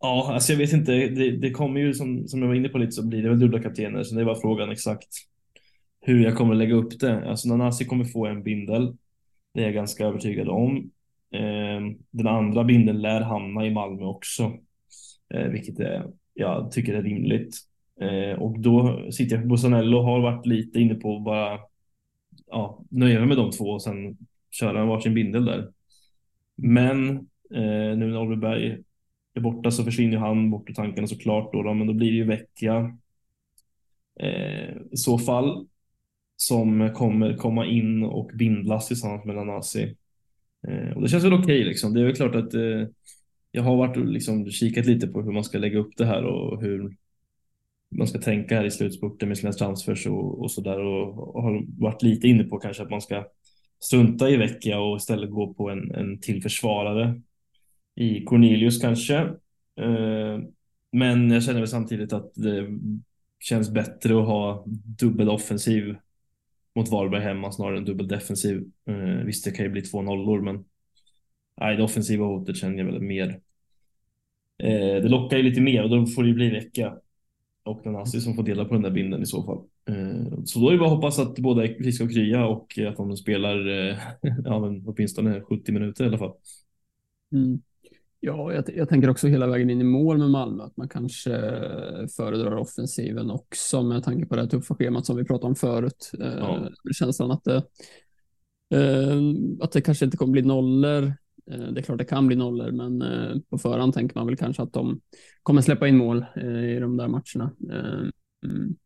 ja, 0.00 0.32
alltså 0.34 0.52
jag 0.52 0.58
vet 0.58 0.72
inte. 0.72 0.92
Det, 0.92 1.30
det 1.30 1.50
kommer 1.50 1.80
ju 1.80 1.94
som, 1.94 2.28
som 2.28 2.40
jag 2.40 2.48
var 2.48 2.54
inne 2.54 2.68
på 2.68 2.78
lite 2.78 2.92
så 2.92 3.06
blir 3.06 3.22
det 3.22 3.28
väl 3.28 3.40
dubbla 3.40 3.62
kaptener. 3.62 4.02
Så 4.02 4.14
det 4.14 4.24
var 4.24 4.34
frågan 4.34 4.70
exakt 4.70 5.08
hur 6.00 6.24
jag 6.24 6.36
kommer 6.36 6.54
lägga 6.54 6.74
upp 6.74 7.00
det. 7.00 7.30
Alltså 7.30 7.48
Nanasi 7.48 7.84
kommer 7.84 8.04
få 8.04 8.26
en 8.26 8.42
bindel. 8.42 8.96
Det 9.54 9.60
är 9.60 9.64
jag 9.64 9.74
ganska 9.74 10.06
övertygad 10.06 10.48
om. 10.48 10.90
Eh, 11.34 11.80
den 12.10 12.26
andra 12.26 12.64
bindeln 12.64 13.02
lär 13.02 13.20
hamna 13.20 13.66
i 13.66 13.70
Malmö 13.70 14.04
också. 14.04 14.52
Eh, 15.34 15.46
vilket 15.46 15.80
är, 15.80 16.06
jag 16.34 16.70
tycker 16.70 16.94
är 16.94 17.02
rimligt. 17.02 17.56
Eh, 18.00 18.38
och 18.42 18.60
då 18.60 19.06
sitter 19.10 19.36
jag 19.36 19.42
på 19.42 19.48
Bosanello 19.48 19.98
och 19.98 20.04
har 20.04 20.20
varit 20.20 20.46
lite 20.46 20.80
inne 20.80 20.94
på 20.94 21.18
bara 21.18 21.58
ja, 22.46 22.84
nöja 22.88 23.18
mig 23.18 23.28
med 23.28 23.36
de 23.36 23.50
två 23.50 23.64
och 23.64 23.82
sen 23.82 24.16
köra 24.50 24.84
varsin 24.84 25.14
bindel 25.14 25.44
där. 25.44 25.72
Men 26.56 27.16
eh, 27.54 27.96
nu 27.96 28.06
när 28.06 28.18
Oliver 28.18 28.36
Berg 28.36 28.78
är 29.34 29.40
borta 29.40 29.70
så 29.70 29.84
försvinner 29.84 30.16
han 30.16 30.50
bort 30.50 30.70
ur 30.70 30.74
tankarna 30.74 31.06
såklart 31.06 31.52
då, 31.52 31.62
då 31.62 31.74
men 31.74 31.86
då 31.86 31.92
blir 31.92 32.10
det 32.10 32.16
ju 32.16 32.24
Vecchia 32.24 32.98
eh, 34.20 34.76
i 34.90 34.96
så 34.96 35.18
fall 35.18 35.66
som 36.36 36.94
kommer 36.94 37.36
komma 37.36 37.66
in 37.66 38.02
och 38.02 38.30
bindlas 38.34 38.88
tillsammans 38.88 39.24
med 39.24 39.36
Nanasi. 39.36 39.96
Eh, 40.68 40.96
och 40.96 41.02
det 41.02 41.08
känns 41.08 41.24
väl 41.24 41.32
okej 41.32 41.44
okay, 41.44 41.64
liksom. 41.64 41.94
Det 41.94 42.00
är 42.00 42.04
väl 42.04 42.16
klart 42.16 42.34
att 42.34 42.54
eh, 42.54 42.88
jag 43.50 43.62
har 43.62 43.76
varit 43.76 43.96
och 43.96 44.06
liksom 44.06 44.50
kikat 44.50 44.86
lite 44.86 45.06
på 45.06 45.22
hur 45.22 45.32
man 45.32 45.44
ska 45.44 45.58
lägga 45.58 45.78
upp 45.78 45.96
det 45.96 46.06
här 46.06 46.24
och 46.24 46.62
hur 46.62 46.96
man 47.94 48.06
ska 48.06 48.18
tänka 48.18 48.56
här 48.56 48.64
i 48.64 48.70
slutspurten 48.70 49.28
med 49.28 49.38
sina 49.38 49.52
transfers 49.52 50.06
och, 50.06 50.42
och 50.42 50.50
så 50.50 50.60
där 50.60 50.80
och, 50.80 51.36
och, 51.36 51.42
har 51.42 51.64
varit 51.78 52.02
lite 52.02 52.28
inne 52.28 52.44
på 52.44 52.58
kanske 52.58 52.82
att 52.82 52.90
man 52.90 53.00
ska 53.00 53.26
strunta 53.80 54.30
i 54.30 54.36
vecka 54.36 54.80
och 54.80 54.96
istället 54.96 55.30
gå 55.30 55.54
på 55.54 55.70
en, 55.70 55.94
en 55.94 56.20
till 56.20 56.42
försvarare 56.42 57.20
i 57.94 58.24
Cornelius 58.24 58.80
kanske. 58.80 59.16
Eh, 59.80 60.38
men 60.92 61.30
jag 61.30 61.42
känner 61.42 61.60
väl 61.60 61.68
samtidigt 61.68 62.12
att 62.12 62.34
det 62.34 62.68
känns 63.40 63.70
bättre 63.70 64.20
att 64.20 64.26
ha 64.26 64.64
dubbel 64.98 65.28
offensiv 65.28 65.96
mot 66.74 66.88
Varberg 66.88 67.22
hemma 67.22 67.52
snarare 67.52 67.78
än 67.78 67.84
dubbel 67.84 68.08
defensiv. 68.08 68.64
Eh, 68.88 69.24
visst, 69.24 69.44
det 69.44 69.50
kan 69.50 69.64
ju 69.64 69.70
bli 69.70 69.82
två 69.82 70.02
nollor, 70.02 70.40
men 70.40 70.64
nej, 71.60 71.76
det 71.76 71.82
offensiva 71.82 72.24
hotet 72.24 72.56
känner 72.56 72.78
jag 72.78 72.84
väl 72.84 73.00
mer. 73.00 73.40
Eh, 74.58 75.02
det 75.02 75.08
lockar 75.08 75.36
ju 75.36 75.42
lite 75.42 75.60
mer 75.60 75.82
och 75.82 75.90
då 75.90 76.06
får 76.06 76.22
det 76.22 76.28
ju 76.28 76.34
bli 76.34 76.50
vecka 76.50 76.98
och 77.64 77.86
Nanasi 77.86 78.20
som 78.20 78.34
får 78.34 78.42
dela 78.42 78.64
på 78.64 78.74
den 78.74 78.82
där 78.82 78.90
binden 78.90 79.22
i 79.22 79.26
så 79.26 79.42
fall. 79.42 79.58
Eh, 79.88 80.42
så 80.44 80.58
då 80.58 80.68
är 80.68 80.72
det 80.72 80.78
bara 80.78 80.88
att 80.88 80.94
hoppas 80.94 81.18
att 81.18 81.38
båda 81.38 81.64
är 81.64 81.74
friska 81.74 82.04
och 82.04 82.10
krya 82.10 82.46
och 82.46 82.78
att 82.88 82.96
de 82.96 83.16
spelar 83.16 83.68
eh, 83.68 83.96
ja, 84.44 84.60
men 84.60 84.86
åtminstone 84.86 85.40
70 85.40 85.72
minuter 85.72 86.04
i 86.04 86.08
alla 86.08 86.18
fall. 86.18 86.32
Mm. 87.32 87.60
Ja, 88.20 88.52
jag, 88.52 88.64
jag, 88.76 88.88
tänker 88.88 89.10
också 89.10 89.28
hela 89.28 89.46
vägen 89.46 89.70
in 89.70 89.80
i 89.80 89.84
mål 89.84 90.18
med 90.18 90.30
Malmö, 90.30 90.64
att 90.64 90.76
man 90.76 90.88
kanske 90.88 91.30
föredrar 92.16 92.56
offensiven 92.56 93.30
också 93.30 93.82
med 93.82 94.04
tanke 94.04 94.26
på 94.26 94.36
det 94.36 94.48
tuffa 94.48 94.74
schemat 94.74 95.06
som 95.06 95.16
vi 95.16 95.24
pratade 95.24 95.46
om 95.46 95.54
förut. 95.54 96.12
Eh, 96.20 96.26
ja. 96.38 96.68
Känslan 96.92 97.30
att 97.30 97.44
det, 97.44 97.62
att 99.60 99.72
det 99.72 99.80
kanske 99.80 100.04
inte 100.04 100.16
kommer 100.16 100.32
bli 100.32 100.42
nollor 100.42 101.04
Eh, 101.04 101.23
Eh, 101.50 101.58
det 101.58 101.80
är 101.80 101.82
klart 101.82 101.98
det 101.98 102.04
kan 102.04 102.26
bli 102.26 102.36
nollor, 102.36 102.70
men 102.70 103.02
eh, 103.02 103.36
på 103.50 103.58
förhand 103.58 103.94
tänker 103.94 104.18
man 104.18 104.26
väl 104.26 104.36
kanske 104.36 104.62
att 104.62 104.72
de 104.72 105.00
kommer 105.42 105.60
släppa 105.60 105.88
in 105.88 105.96
mål 105.96 106.24
eh, 106.36 106.76
i 106.76 106.78
de 106.80 106.96
där 106.96 107.08
matcherna. 107.08 107.50
Ehm, 107.72 108.12
mm. 108.44 108.76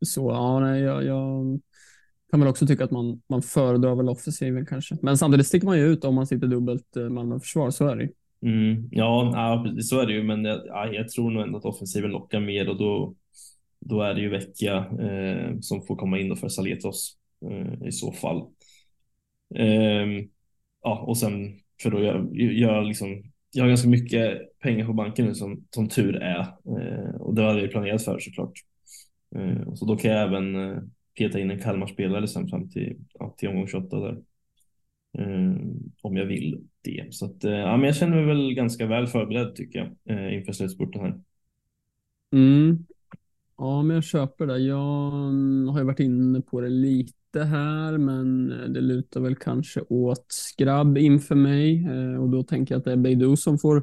Så 0.00 0.30
ja, 0.30 0.76
jag, 0.76 1.04
jag 1.04 1.60
kan 2.30 2.40
väl 2.40 2.48
också 2.48 2.66
tycka 2.66 2.84
att 2.84 2.90
man, 2.90 3.22
man 3.26 3.42
föredrar 3.42 3.94
väl 3.94 4.08
offensiven 4.08 4.66
kanske. 4.66 4.96
Men 5.02 5.18
samtidigt 5.18 5.46
sticker 5.46 5.66
man 5.66 5.78
ju 5.78 5.84
ut 5.84 6.04
om 6.04 6.14
man 6.14 6.26
sitter 6.26 6.46
dubbelt 6.46 6.96
Malmö-försvar, 7.10 7.70
så 7.70 7.86
är 7.86 7.96
det 7.96 8.02
ju. 8.02 8.10
Mm, 8.42 8.88
ja, 8.90 9.66
så 9.82 10.00
är 10.00 10.06
det 10.06 10.12
ju, 10.12 10.22
men 10.22 10.44
jag, 10.44 10.94
jag 10.94 11.08
tror 11.08 11.30
nog 11.30 11.42
ändå 11.42 11.58
att 11.58 11.64
offensiven 11.64 12.10
lockar 12.10 12.40
mer 12.40 12.68
och 12.68 12.78
då, 12.78 13.14
då 13.80 14.02
är 14.02 14.14
det 14.14 14.20
ju 14.20 14.28
Vecchia 14.28 14.76
eh, 14.76 15.58
som 15.60 15.82
får 15.82 15.96
komma 15.96 16.18
in 16.18 16.32
och 16.32 16.38
för 16.38 16.48
Saletos 16.48 17.16
eh, 17.50 17.88
i 17.88 17.92
så 17.92 18.12
fall. 18.12 18.38
Eh, 19.54 20.06
ja, 20.82 21.04
och 21.06 21.18
sen 21.18 21.61
för 21.82 21.90
då 21.90 22.02
jag, 22.02 22.28
jag, 22.34 22.86
liksom, 22.86 23.22
jag 23.52 23.64
har 23.64 23.68
ganska 23.68 23.88
mycket 23.88 24.58
pengar 24.58 24.86
på 24.86 24.92
banken 24.92 25.26
nu 25.26 25.34
som, 25.34 25.64
som 25.70 25.88
tur 25.88 26.16
är 26.16 26.40
eh, 26.40 27.14
och 27.14 27.34
det 27.34 27.42
hade 27.42 27.60
jag 27.60 27.70
planerat 27.70 28.04
för 28.04 28.18
såklart. 28.18 28.52
Eh, 29.36 29.74
så 29.74 29.84
då 29.84 29.96
kan 29.96 30.10
jag 30.10 30.22
även 30.22 30.70
eh, 30.70 30.78
peta 31.18 31.40
in 31.40 31.50
en 31.50 31.60
Kalmar-spelare 31.60 32.28
sen 32.28 32.48
fram 32.48 32.70
till, 32.70 32.96
ja, 33.14 33.34
till 33.38 33.48
omgång 33.48 33.68
28 33.68 34.00
där. 34.00 34.22
Eh, 35.18 35.56
om 36.02 36.16
jag 36.16 36.26
vill 36.26 36.66
det. 36.82 37.06
Så 37.10 37.26
att, 37.26 37.44
eh, 37.44 37.52
ja, 37.52 37.76
men 37.76 37.86
jag 37.86 37.96
känner 37.96 38.16
mig 38.16 38.24
väl 38.24 38.54
ganska 38.54 38.86
väl 38.86 39.06
förberedd 39.06 39.54
tycker 39.54 39.78
jag 39.78 40.16
eh, 40.16 40.34
inför 40.34 40.52
slutspurten 40.52 41.00
här. 41.00 41.20
Mm. 42.32 42.86
Ja, 43.58 43.82
men 43.82 43.94
jag 43.94 44.04
köper 44.04 44.46
det. 44.46 44.58
Jag 44.58 45.12
mm, 45.12 45.68
har 45.68 45.78
ju 45.78 45.84
varit 45.84 46.00
inne 46.00 46.40
på 46.40 46.60
det 46.60 46.68
lite 46.68 47.21
här, 47.40 47.98
men 47.98 48.48
det 48.48 48.80
lutar 48.80 49.20
väl 49.20 49.36
kanske 49.36 49.80
åt 49.80 50.26
skrabb 50.28 50.98
inför 50.98 51.34
mig 51.34 51.86
eh, 51.86 52.22
och 52.22 52.28
då 52.28 52.42
tänker 52.42 52.74
jag 52.74 52.78
att 52.78 52.84
det 52.84 52.92
är 52.92 52.96
Beidou 52.96 53.36
som 53.36 53.58
får 53.58 53.82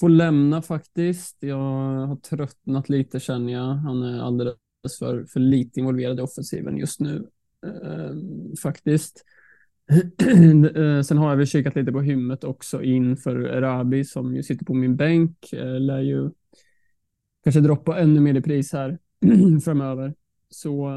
får 0.00 0.08
lämna 0.08 0.62
faktiskt. 0.62 1.36
Jag 1.40 1.56
har 2.06 2.16
tröttnat 2.16 2.88
lite 2.88 3.20
känner 3.20 3.52
jag. 3.52 3.74
Han 3.74 4.02
är 4.02 4.20
alldeles 4.20 4.56
för, 4.98 5.24
för 5.24 5.40
lite 5.40 5.80
involverad 5.80 6.18
i 6.18 6.22
offensiven 6.22 6.76
just 6.76 7.00
nu 7.00 7.26
eh, 7.66 8.14
faktiskt. 8.62 9.24
Eh, 10.76 11.02
sen 11.02 11.18
har 11.18 11.30
jag 11.30 11.36
väl 11.36 11.46
kikat 11.46 11.76
lite 11.76 11.92
på 11.92 12.00
hymmet 12.00 12.44
också 12.44 12.82
inför 12.82 13.36
Rabi 13.36 14.04
som 14.04 14.36
ju 14.36 14.42
sitter 14.42 14.64
på 14.64 14.74
min 14.74 14.96
bänk. 14.96 15.52
Eh, 15.52 15.80
lär 15.80 16.00
ju 16.00 16.30
kanske 17.44 17.60
droppa 17.60 17.98
ännu 17.98 18.20
mer 18.20 18.34
i 18.34 18.42
pris 18.42 18.72
här 18.72 18.98
framöver. 19.64 20.14
Så 20.56 20.90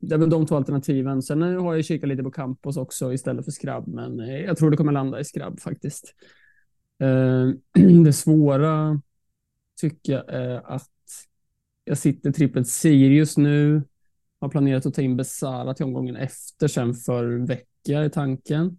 det 0.00 0.14
är 0.14 0.18
väl 0.18 0.30
de 0.30 0.46
två 0.46 0.56
alternativen. 0.56 1.22
Sen 1.22 1.42
har 1.42 1.74
jag 1.74 1.84
kikat 1.84 2.08
lite 2.08 2.22
på 2.22 2.30
Campos 2.30 2.76
också 2.76 3.12
istället 3.12 3.44
för 3.44 3.52
Skrabb, 3.52 3.88
men 3.88 4.20
eh, 4.20 4.40
jag 4.40 4.56
tror 4.56 4.70
det 4.70 4.76
kommer 4.76 4.92
landa 4.92 5.20
i 5.20 5.24
Skrabb 5.24 5.60
faktiskt. 5.60 6.14
Eh, 7.00 7.48
det 8.04 8.12
svåra 8.12 9.02
tycker 9.80 10.12
jag 10.12 10.24
är 10.28 10.72
att 10.74 10.90
jag 11.84 11.98
sitter 11.98 12.32
trippelt 12.32 12.68
Sirius 12.68 13.36
nu. 13.36 13.82
Har 14.40 14.48
planerat 14.48 14.86
att 14.86 14.94
ta 14.94 15.02
in 15.02 15.16
Besara 15.16 15.74
till 15.74 15.84
omgången 15.84 16.16
efter 16.16 16.68
sen 16.68 16.94
för 16.94 17.46
vecka 17.46 18.04
i 18.04 18.10
tanken. 18.10 18.78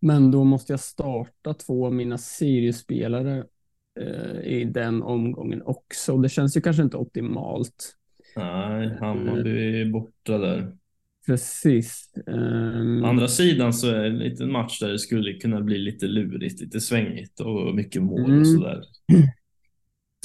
Men 0.00 0.30
då 0.30 0.44
måste 0.44 0.72
jag 0.72 0.80
starta 0.80 1.54
två 1.54 1.86
av 1.86 1.94
mina 1.94 2.18
Sirius-spelare 2.18 3.44
eh, 4.00 4.40
i 4.40 4.64
den 4.64 5.02
omgången 5.02 5.62
också. 5.62 6.16
Det 6.16 6.28
känns 6.28 6.56
ju 6.56 6.60
kanske 6.60 6.82
inte 6.82 6.96
optimalt. 6.96 7.96
Nej, 8.36 8.96
Hammarby 9.00 9.80
är 9.80 9.90
borta 9.90 10.38
där. 10.38 10.72
Precis. 11.26 12.12
Um... 12.26 13.04
Andra 13.04 13.28
sidan 13.28 13.72
så 13.72 13.88
är 13.88 14.02
det 14.02 14.06
en 14.06 14.18
liten 14.18 14.52
match 14.52 14.80
där 14.80 14.88
det 14.88 14.98
skulle 14.98 15.32
kunna 15.32 15.60
bli 15.60 15.78
lite 15.78 16.06
lurigt, 16.06 16.60
lite 16.60 16.80
svängigt 16.80 17.40
och 17.40 17.74
mycket 17.74 18.02
mål 18.02 18.24
mm. 18.24 18.40
och 18.40 18.46
sådär. 18.46 18.82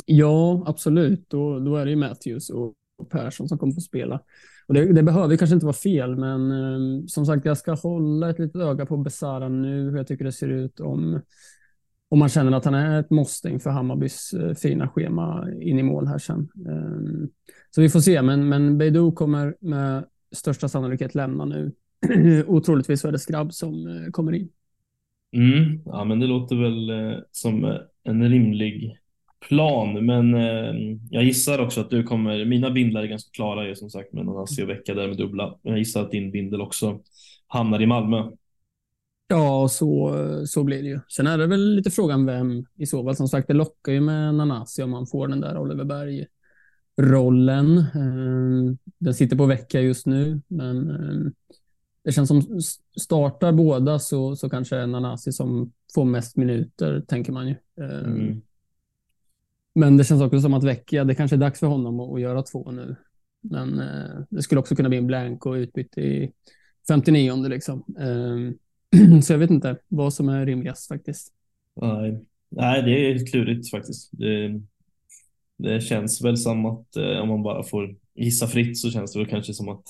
Ja, 0.05 0.63
absolut. 0.67 1.29
Då, 1.29 1.59
då 1.59 1.75
är 1.75 1.85
det 1.85 1.91
ju 1.91 1.97
Matthews 1.97 2.49
och 2.49 2.73
Persson 3.09 3.47
som 3.47 3.57
kommer 3.57 3.73
få 3.73 3.81
spela. 3.81 4.21
Och 4.67 4.73
det, 4.73 4.93
det 4.93 5.03
behöver 5.03 5.37
kanske 5.37 5.53
inte 5.53 5.65
vara 5.65 5.73
fel, 5.73 6.15
men 6.15 6.51
um, 6.51 7.07
som 7.07 7.25
sagt, 7.25 7.45
jag 7.45 7.57
ska 7.57 7.73
hålla 7.73 8.29
ett 8.29 8.39
litet 8.39 8.61
öga 8.61 8.85
på 8.85 8.97
Besara 8.97 9.49
nu, 9.49 9.89
hur 9.89 9.97
jag 9.97 10.07
tycker 10.07 10.25
det 10.25 10.31
ser 10.31 10.47
ut 10.47 10.79
om, 10.79 11.21
om 12.09 12.19
man 12.19 12.29
känner 12.29 12.51
att 12.51 12.65
han 12.65 12.73
är 12.73 12.99
ett 12.99 13.09
måste 13.09 13.49
inför 13.49 13.69
Hammarbys 13.69 14.33
eh, 14.33 14.53
fina 14.53 14.89
schema 14.89 15.47
in 15.61 15.79
i 15.79 15.83
mål 15.83 16.07
här 16.07 16.17
sen. 16.17 16.49
Ehm, 16.67 17.29
så 17.69 17.81
vi 17.81 17.89
får 17.89 17.99
se, 17.99 18.21
men, 18.21 18.49
men 18.49 18.77
Beidou 18.77 19.11
kommer 19.11 19.55
med 19.59 20.05
största 20.35 20.69
sannolikhet 20.69 21.15
lämna 21.15 21.45
nu. 21.45 21.71
och 22.47 22.63
troligtvis 22.63 23.05
är 23.05 23.11
det 23.11 23.19
Skrabb 23.19 23.53
som 23.53 23.87
eh, 23.87 24.11
kommer 24.11 24.31
in. 24.31 24.49
Mm, 25.35 25.81
ja, 25.85 26.03
men 26.03 26.19
det 26.19 26.27
låter 26.27 26.55
väl 26.55 26.89
eh, 26.89 27.19
som 27.31 27.77
en 28.03 28.29
rimlig 28.29 28.97
plan, 29.49 30.05
men 30.05 30.33
jag 31.09 31.23
gissar 31.23 31.59
också 31.59 31.81
att 31.81 31.89
du 31.89 32.03
kommer, 32.03 32.45
mina 32.45 32.71
bindlar 32.71 33.03
är 33.03 33.07
ganska 33.07 33.31
klara 33.31 33.67
ju 33.67 33.75
som 33.75 33.89
sagt 33.89 34.13
med 34.13 34.25
Nanasi 34.25 34.63
och 34.63 34.69
Vecka 34.69 34.93
där 34.93 35.07
med 35.07 35.17
dubbla. 35.17 35.55
Jag 35.61 35.77
gissar 35.77 36.01
att 36.01 36.11
din 36.11 36.31
bindel 36.31 36.61
också 36.61 36.99
hamnar 37.47 37.81
i 37.81 37.85
Malmö. 37.85 38.31
Ja, 39.31 39.67
så, 39.67 40.15
så 40.47 40.63
blir 40.63 40.83
det 40.83 40.89
ju. 40.89 40.99
Sen 41.07 41.27
är 41.27 41.37
det 41.37 41.47
väl 41.47 41.75
lite 41.75 41.91
frågan 41.91 42.25
vem 42.25 42.65
i 42.77 42.85
så 42.85 43.03
fall. 43.03 43.15
Som 43.15 43.27
sagt, 43.27 43.47
det 43.47 43.53
lockar 43.53 43.91
ju 43.91 44.01
med 44.01 44.35
Nanasi 44.35 44.83
om 44.83 44.89
man 44.89 45.07
får 45.07 45.27
den 45.27 45.39
där 45.39 45.57
Oliver 45.57 45.83
Berg 45.83 46.27
rollen. 47.01 47.77
Eh, 47.77 48.75
den 48.97 49.13
sitter 49.13 49.37
på 49.37 49.45
vecka 49.45 49.81
just 49.81 50.05
nu, 50.05 50.41
men 50.47 50.89
eh, 50.89 51.31
det 52.03 52.11
känns 52.11 52.27
som 52.27 52.61
startar 53.01 53.51
båda 53.51 53.99
så, 53.99 54.35
så 54.35 54.49
kanske 54.49 54.77
är 54.77 54.87
Nanasi 54.87 55.31
som 55.31 55.73
får 55.93 56.05
mest 56.05 56.37
minuter, 56.37 57.01
tänker 57.07 57.31
man 57.31 57.47
ju. 57.47 57.55
Eh, 57.81 57.99
mm. 57.99 58.41
Men 59.75 59.97
det 59.97 60.03
känns 60.03 60.21
också 60.21 60.41
som 60.41 60.53
att 60.53 60.63
Vecchia, 60.63 61.03
det 61.03 61.15
kanske 61.15 61.35
är 61.35 61.37
dags 61.37 61.59
för 61.59 61.67
honom 61.67 61.99
att, 61.99 62.13
att 62.13 62.21
göra 62.21 62.43
två 62.43 62.71
nu. 62.71 62.95
Men 63.41 63.81
det 64.29 64.41
skulle 64.41 64.59
också 64.59 64.75
kunna 64.75 64.89
bli 64.89 64.97
en 64.97 65.07
blank 65.07 65.45
och 65.45 65.53
utbyte 65.53 66.01
i 66.01 66.31
59 66.87 67.47
liksom. 67.47 67.83
Eh, 68.95 69.19
så 69.21 69.33
jag 69.33 69.37
vet 69.37 69.51
inte 69.51 69.77
vad 69.87 70.13
som 70.13 70.29
är 70.29 70.45
rimligast 70.45 70.87
faktiskt. 70.87 71.33
Nej, 71.81 72.25
Nej 72.49 72.81
det 72.81 73.11
är 73.11 73.25
klurigt 73.25 73.71
faktiskt. 73.71 74.09
Det, 74.11 74.61
det 75.57 75.81
känns 75.81 76.21
väl 76.21 76.37
som 76.37 76.65
att 76.65 76.95
eh, 76.95 77.19
om 77.19 77.27
man 77.27 77.43
bara 77.43 77.63
får 77.63 77.95
gissa 78.15 78.47
fritt 78.47 78.77
så 78.77 78.91
känns 78.91 79.13
det 79.13 79.19
väl 79.19 79.29
kanske 79.29 79.53
som 79.53 79.69
att 79.69 79.83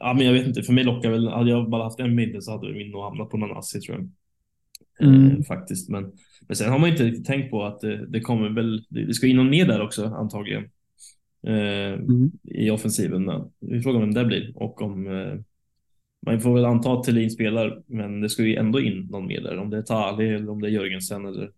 Ja, 0.00 0.14
men 0.14 0.26
jag 0.26 0.32
vet 0.32 0.46
inte. 0.46 0.62
För 0.62 0.72
mig 0.72 0.84
lockar 0.84 1.10
väl. 1.10 1.28
Hade 1.28 1.50
jag 1.50 1.70
bara 1.70 1.84
haft 1.84 2.00
en 2.00 2.14
middag 2.14 2.40
så 2.40 2.52
hade 2.52 2.72
min 2.72 2.90
nog 2.90 3.02
hamnat 3.02 3.30
på 3.30 3.36
Nanasi 3.36 3.80
tror 3.80 3.96
jag. 3.96 4.08
Mm. 5.08 5.30
Eh, 5.30 5.42
faktiskt. 5.42 5.88
Men, 5.88 6.12
men 6.48 6.56
sen 6.56 6.70
har 6.70 6.78
man 6.78 6.90
inte 6.90 7.04
riktigt 7.04 7.26
tänkt 7.26 7.50
på 7.50 7.64
att 7.64 7.80
det, 7.80 8.06
det 8.06 8.20
kommer 8.20 8.48
väl, 8.48 8.84
det, 8.88 9.06
det 9.06 9.14
ska 9.14 9.26
in 9.26 9.36
någon 9.36 9.50
mer 9.50 9.66
där 9.66 9.82
också 9.82 10.04
antagligen. 10.04 10.64
Eh, 11.46 11.92
mm. 11.92 12.32
I 12.44 12.70
offensiven. 12.70 13.30
Vi 13.60 13.82
frågar 13.82 14.00
vem 14.00 14.14
det 14.14 14.24
blir 14.24 14.52
och 14.56 14.82
om 14.82 15.06
eh, 15.06 15.34
man 16.26 16.40
får 16.40 16.54
väl 16.54 16.64
anta 16.64 16.92
att 16.92 17.04
Thelin 17.04 17.30
spelar, 17.30 17.82
men 17.86 18.20
det 18.20 18.28
ska 18.28 18.42
ju 18.42 18.56
ändå 18.56 18.80
in 18.80 19.06
någon 19.10 19.26
mer 19.26 19.40
där. 19.40 19.58
Om 19.58 19.70
det 19.70 19.76
är 19.76 19.82
Tali 19.82 20.28
eller 20.28 20.50
om 20.50 20.60
det 20.60 20.68
är 20.68 20.70
Jörgensen 20.70 21.26
eller 21.26 21.50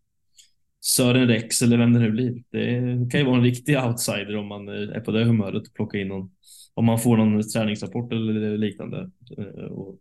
Sören 0.81 1.29
Rex 1.29 1.63
eller 1.63 1.79
vem 1.79 1.93
det 1.93 2.01
nu 2.01 2.11
blir. 2.11 2.43
Det 2.51 3.11
kan 3.11 3.21
ju 3.21 3.27
vara 3.27 3.37
en 3.37 3.45
riktig 3.45 3.79
outsider 3.79 4.37
om 4.37 4.47
man 4.47 4.69
eh, 4.69 4.97
är 4.97 5.01
på 5.01 5.11
det 5.11 5.25
humöret 5.25 5.69
och 5.69 5.75
plocka 5.75 5.99
in 5.99 6.09
någon. 6.09 6.31
Om 6.75 6.85
man 6.85 6.99
får 6.99 7.17
någon 7.17 7.43
träningsrapport 7.43 8.13
eller 8.13 8.59
liknande 8.59 9.11
eh, 9.39 9.65
och 9.65 9.99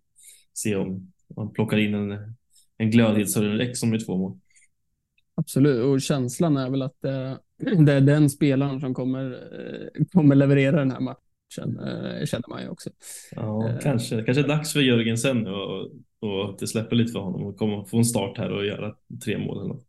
se 0.53 0.76
om 0.76 1.11
man 1.36 1.53
plockar 1.53 1.78
in 1.78 1.93
en 1.93 2.36
en 2.78 2.91
glödhetsrex 2.91 3.80
som 3.80 3.93
är 3.93 3.99
två 3.99 4.18
mål. 4.18 4.39
Absolut, 5.36 5.84
och 5.84 6.01
känslan 6.01 6.57
är 6.57 6.70
väl 6.70 6.82
att 6.82 7.01
det, 7.01 7.39
eh, 7.66 7.80
det 7.86 7.93
är 7.93 8.01
den 8.01 8.30
spelaren 8.30 8.80
som 8.80 8.93
kommer, 8.93 9.39
kommer 10.11 10.36
leverera 10.36 10.80
den 10.80 10.91
här 10.91 10.99
matchen, 10.99 11.22
eh, 11.63 12.25
känner 12.25 12.49
man 12.49 12.61
ju 12.61 12.69
också. 12.69 12.89
Ja, 13.31 13.71
uh, 13.73 13.79
kanske. 13.79 14.23
Kanske 14.23 14.43
är 14.43 14.47
dags 14.47 14.73
för 14.73 14.79
Jörgensen 14.79 15.43
nu 15.43 15.49
och, 15.49 15.91
och 16.19 16.49
att 16.49 16.59
det 16.59 16.67
släpper 16.67 16.95
lite 16.95 17.11
för 17.11 17.19
honom 17.19 17.43
och 17.43 17.57
komma, 17.57 17.85
få 17.85 17.97
en 17.97 18.05
start 18.05 18.37
här 18.37 18.51
och 18.51 18.65
göra 18.65 18.93
tre 19.25 19.37
mål 19.37 19.57
eller 19.57 19.67
något. 19.67 19.85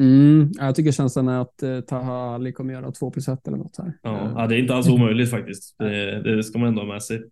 Mm, 0.00 0.50
jag 0.58 0.74
tycker 0.74 0.92
känslan 0.92 1.28
är 1.28 1.40
att 1.40 1.62
eh, 1.62 1.80
Taha 1.80 2.34
Ali 2.34 2.52
kommer 2.52 2.72
göra 2.72 2.92
två 2.92 3.10
plus 3.10 3.28
ett 3.28 3.48
eller 3.48 3.58
något 3.58 3.78
här. 3.78 3.98
Ja, 4.02 4.32
ja, 4.36 4.46
det 4.46 4.56
är 4.56 4.58
inte 4.58 4.74
alls 4.74 4.88
omöjligt 4.88 5.30
faktiskt. 5.30 5.78
Det, 5.78 6.22
det 6.22 6.42
ska 6.42 6.58
man 6.58 6.68
ändå 6.68 6.80
ha 6.80 6.88
med 6.92 7.02
sig. 7.02 7.18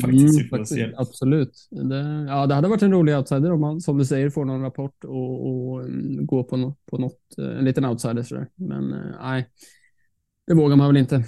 faktiskt, 0.00 0.38
mm, 0.38 0.48
faktiskt 0.50 0.94
absolut. 0.96 1.68
Det, 1.70 2.26
ja, 2.28 2.46
det 2.46 2.54
hade 2.54 2.68
varit 2.68 2.82
en 2.82 2.92
rolig 2.92 3.16
outsider 3.16 3.52
om 3.52 3.60
man, 3.60 3.80
som 3.80 3.98
du 3.98 4.04
säger, 4.04 4.30
får 4.30 4.44
någon 4.44 4.62
rapport 4.62 5.04
och, 5.04 5.46
och 5.46 5.84
um, 5.84 6.26
går 6.26 6.42
på, 6.42 6.56
no, 6.56 6.76
på 6.90 6.98
något, 6.98 7.38
en 7.38 7.64
liten 7.64 7.84
outsider. 7.84 8.22
Sådär. 8.22 8.48
Men 8.54 8.92
uh, 8.92 9.14
nej, 9.20 9.48
det 10.46 10.54
vågar 10.54 10.76
man 10.76 10.86
väl 10.86 10.96
inte. 10.96 11.24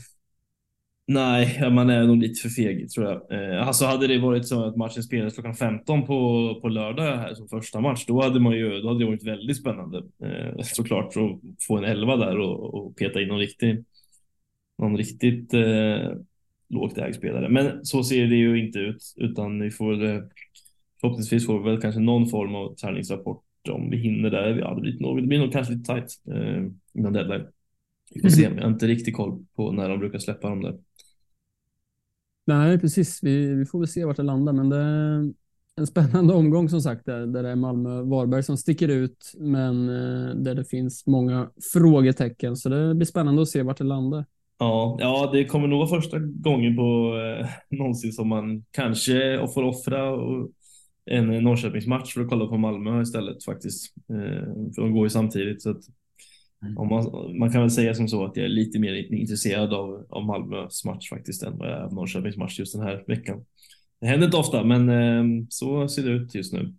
Nej, 1.11 1.71
man 1.71 1.91
är 1.91 2.07
nog 2.07 2.17
lite 2.17 2.41
för 2.41 2.49
feg 2.49 2.91
tror 2.91 3.07
jag. 3.07 3.33
Eh, 3.33 3.69
alltså 3.69 3.85
hade 3.85 4.07
det 4.07 4.19
varit 4.19 4.49
så 4.49 4.65
att 4.65 4.77
matchen 4.77 5.03
spelades 5.03 5.35
klockan 5.35 5.55
15 5.55 6.07
på, 6.07 6.59
på 6.63 6.69
lördag 6.69 7.17
här 7.17 7.35
som 7.35 7.49
första 7.49 7.81
match, 7.81 8.05
då 8.07 8.23
hade 8.23 8.41
man 8.41 8.53
ju, 8.57 8.81
då 8.81 8.89
hade 8.89 9.01
det 9.01 9.07
varit 9.07 9.27
väldigt 9.27 9.57
spännande 9.57 9.99
eh, 9.99 10.63
såklart 10.63 11.07
att 11.07 11.41
få 11.67 11.77
en 11.79 11.85
elva 11.85 12.17
där 12.17 12.39
och, 12.39 12.75
och 12.75 12.97
peta 12.97 13.21
in 13.23 13.29
någon 13.29 13.39
riktig, 13.39 13.85
någon 14.79 14.97
riktigt 14.97 15.55
eh, 15.55 16.13
lågt 16.69 16.99
ägd 16.99 17.15
spelare. 17.15 17.49
Men 17.49 17.85
så 17.85 18.05
ser 18.05 18.27
det 18.27 18.37
ju 18.37 18.67
inte 18.67 18.79
ut, 18.79 19.15
utan 19.17 19.61
vi 19.61 19.71
får 19.71 20.05
eh, 20.05 20.21
förhoppningsvis 21.01 21.47
får 21.47 21.59
vi 21.59 21.71
väl 21.71 21.81
kanske 21.81 22.01
någon 22.01 22.29
form 22.29 22.55
av 22.55 22.75
träningsrapport 22.75 23.45
om 23.71 23.91
vi 23.91 23.97
hinner 23.97 24.31
där. 24.31 24.59
Ja, 24.59 24.75
det 24.75 24.81
blir 24.81 25.01
nog, 25.01 25.23
det 25.23 25.27
blir 25.27 25.39
nog 25.39 25.53
kanske 25.53 25.73
lite 25.73 25.87
tajt 25.87 26.11
eh, 26.35 26.65
innan 26.95 27.13
deadline. 27.13 27.47
Vi 28.11 28.21
får 28.21 28.29
se, 28.29 28.43
jag 28.43 28.63
har 28.63 28.71
inte 28.71 28.87
riktigt 28.87 29.17
koll 29.17 29.45
på 29.57 29.73
när 29.73 29.89
de 29.89 29.99
brukar 29.99 30.19
släppa 30.19 30.49
dem 30.49 30.63
där. 30.63 30.79
Nej, 32.47 32.79
precis. 32.79 33.19
Vi, 33.23 33.55
vi 33.55 33.67
får 33.67 33.79
väl 33.79 33.89
se 33.89 34.05
vart 34.05 34.17
det 34.17 34.23
landar, 34.23 34.53
men 34.53 34.69
det 34.69 34.77
är 34.77 35.33
en 35.77 35.87
spännande 35.87 36.35
omgång 36.35 36.69
som 36.69 36.81
sagt 36.81 37.07
där, 37.07 37.27
där 37.27 37.43
det 37.43 37.49
är 37.49 37.57
Malmö-Varberg 37.57 38.43
som 38.43 38.57
sticker 38.57 38.89
ut, 38.89 39.33
men 39.39 39.89
eh, 39.89 40.35
där 40.35 40.55
det 40.55 40.65
finns 40.65 41.07
många 41.07 41.51
frågetecken. 41.73 42.57
Så 42.57 42.69
det 42.69 42.95
blir 42.95 43.07
spännande 43.07 43.43
att 43.43 43.49
se 43.49 43.63
vart 43.63 43.79
det 43.79 43.85
landar. 43.85 44.25
Ja, 44.59 44.97
ja, 45.01 45.31
det 45.33 45.45
kommer 45.45 45.69
nog 45.69 45.79
vara 45.79 46.01
första 46.01 46.19
gången 46.19 46.77
på 46.77 47.17
eh, 47.17 47.49
någonsin 47.79 48.13
som 48.13 48.29
man 48.29 48.65
kanske 48.71 49.47
får 49.55 49.63
offra 49.63 50.19
en 51.11 51.27
Norrköpingsmatch 51.27 52.15
för 52.15 52.21
att 52.21 52.29
kolla 52.29 52.47
på 52.47 52.59
Malmö 52.59 53.03
istället 53.03 53.45
faktiskt. 53.45 53.95
Eh, 54.11 54.75
för 54.75 54.83
de 54.83 54.93
går 54.93 55.07
ju 55.07 55.11
samtidigt. 55.11 55.63
Så 55.63 55.71
att, 55.71 55.77
mm. 55.77 55.98
Om 56.77 56.89
man, 56.89 57.39
man 57.39 57.53
kan 57.53 57.61
väl 57.61 57.71
säga 57.71 57.95
som 57.95 58.09
så 58.09 58.25
att 58.25 58.37
jag 58.37 58.45
är 58.45 58.49
lite 58.49 58.79
mer 58.79 59.13
intresserad 59.15 59.73
av, 59.73 60.07
av 60.11 60.25
Malmös 60.25 60.85
match 60.85 61.11
faktiskt 61.11 61.43
än 61.43 61.59
vad 61.59 61.69
jag 61.69 61.79
är 61.79 61.83
av 61.83 61.95
Norrköpings 61.95 62.37
match 62.37 62.59
just 62.59 62.75
den 62.75 62.83
här 62.83 63.05
veckan. 63.07 63.45
Det 64.01 64.07
händer 64.07 64.27
inte 64.27 64.37
ofta, 64.37 64.65
men 64.65 64.89
eh, 64.89 65.47
så 65.49 65.89
ser 65.89 66.03
det 66.03 66.11
ut 66.11 66.35
just 66.35 66.53
nu. 66.53 66.75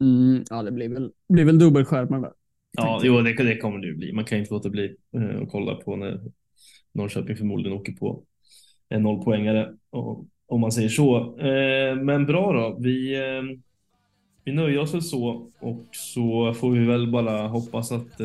Mm, 0.00 0.44
ja, 0.50 0.62
det 0.62 0.72
blir 0.72 0.88
väl, 0.88 1.10
blir 1.28 1.44
väl 1.44 1.58
dubbelskärmar 1.58 2.20
där. 2.20 2.32
Ja, 2.76 3.00
jo, 3.04 3.20
det, 3.20 3.32
det 3.32 3.56
kommer 3.56 3.78
det 3.78 3.86
ju 3.86 3.96
bli. 3.96 4.12
Man 4.12 4.24
kan 4.24 4.38
inte 4.38 4.54
låta 4.54 4.70
bli 4.70 4.96
eh, 5.16 5.42
att 5.42 5.50
kolla 5.50 5.74
på 5.74 5.96
när 5.96 6.20
Norrköping 6.92 7.36
förmodligen 7.36 7.78
åker 7.78 7.92
på 7.92 8.24
en 8.88 9.02
nollpoängare 9.02 9.74
om 10.46 10.60
man 10.60 10.72
säger 10.72 10.88
så. 10.88 11.38
Eh, 11.38 11.96
men 11.96 12.26
bra 12.26 12.52
då. 12.52 12.76
Vi, 12.80 13.14
eh, 13.14 13.58
vi 14.44 14.52
nöjer 14.52 14.78
oss 14.78 14.94
väl 14.94 15.02
så 15.02 15.50
och 15.60 15.88
så 15.92 16.54
får 16.54 16.70
vi 16.70 16.86
väl 16.86 17.10
bara 17.10 17.48
hoppas 17.48 17.92
att 17.92 18.20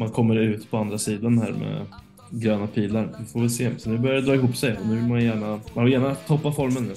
man 0.00 0.10
kommer 0.10 0.36
ut 0.36 0.70
på 0.70 0.76
andra 0.76 0.98
sidan 0.98 1.38
här 1.38 1.52
med 1.52 1.86
gröna 2.30 2.66
pilar. 2.66 3.08
Vi 3.18 3.24
får 3.24 3.40
väl 3.40 3.50
se. 3.50 3.78
Så 3.78 3.90
nu 3.90 3.98
börjar 3.98 4.16
det 4.16 4.22
dra 4.22 4.34
ihop 4.34 4.56
sig 4.56 4.76
och 4.76 4.86
nu 4.86 4.94
vill 4.94 5.08
man 5.08 5.24
gärna, 5.24 5.60
man 5.74 5.84
vill 5.84 5.92
gärna 5.92 6.14
toppa 6.14 6.52
formen 6.52 6.82
nu. 6.82 6.94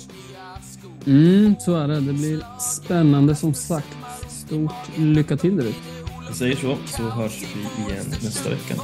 Mm, 1.05 1.55
så 1.59 1.75
är 1.75 1.87
det. 1.87 1.99
Det 1.99 2.13
blir 2.13 2.59
spännande 2.59 3.35
som 3.35 3.53
sagt. 3.53 3.97
Stort 4.29 4.97
lycka 4.97 5.37
till 5.37 5.57
där 5.57 5.63
ute. 5.63 5.79
Vi 6.29 6.35
säger 6.35 6.55
så, 6.55 6.77
så 6.85 7.03
hörs 7.03 7.41
vi 7.41 7.83
igen 7.83 8.05
nästa 8.09 8.49
vecka. 8.49 8.75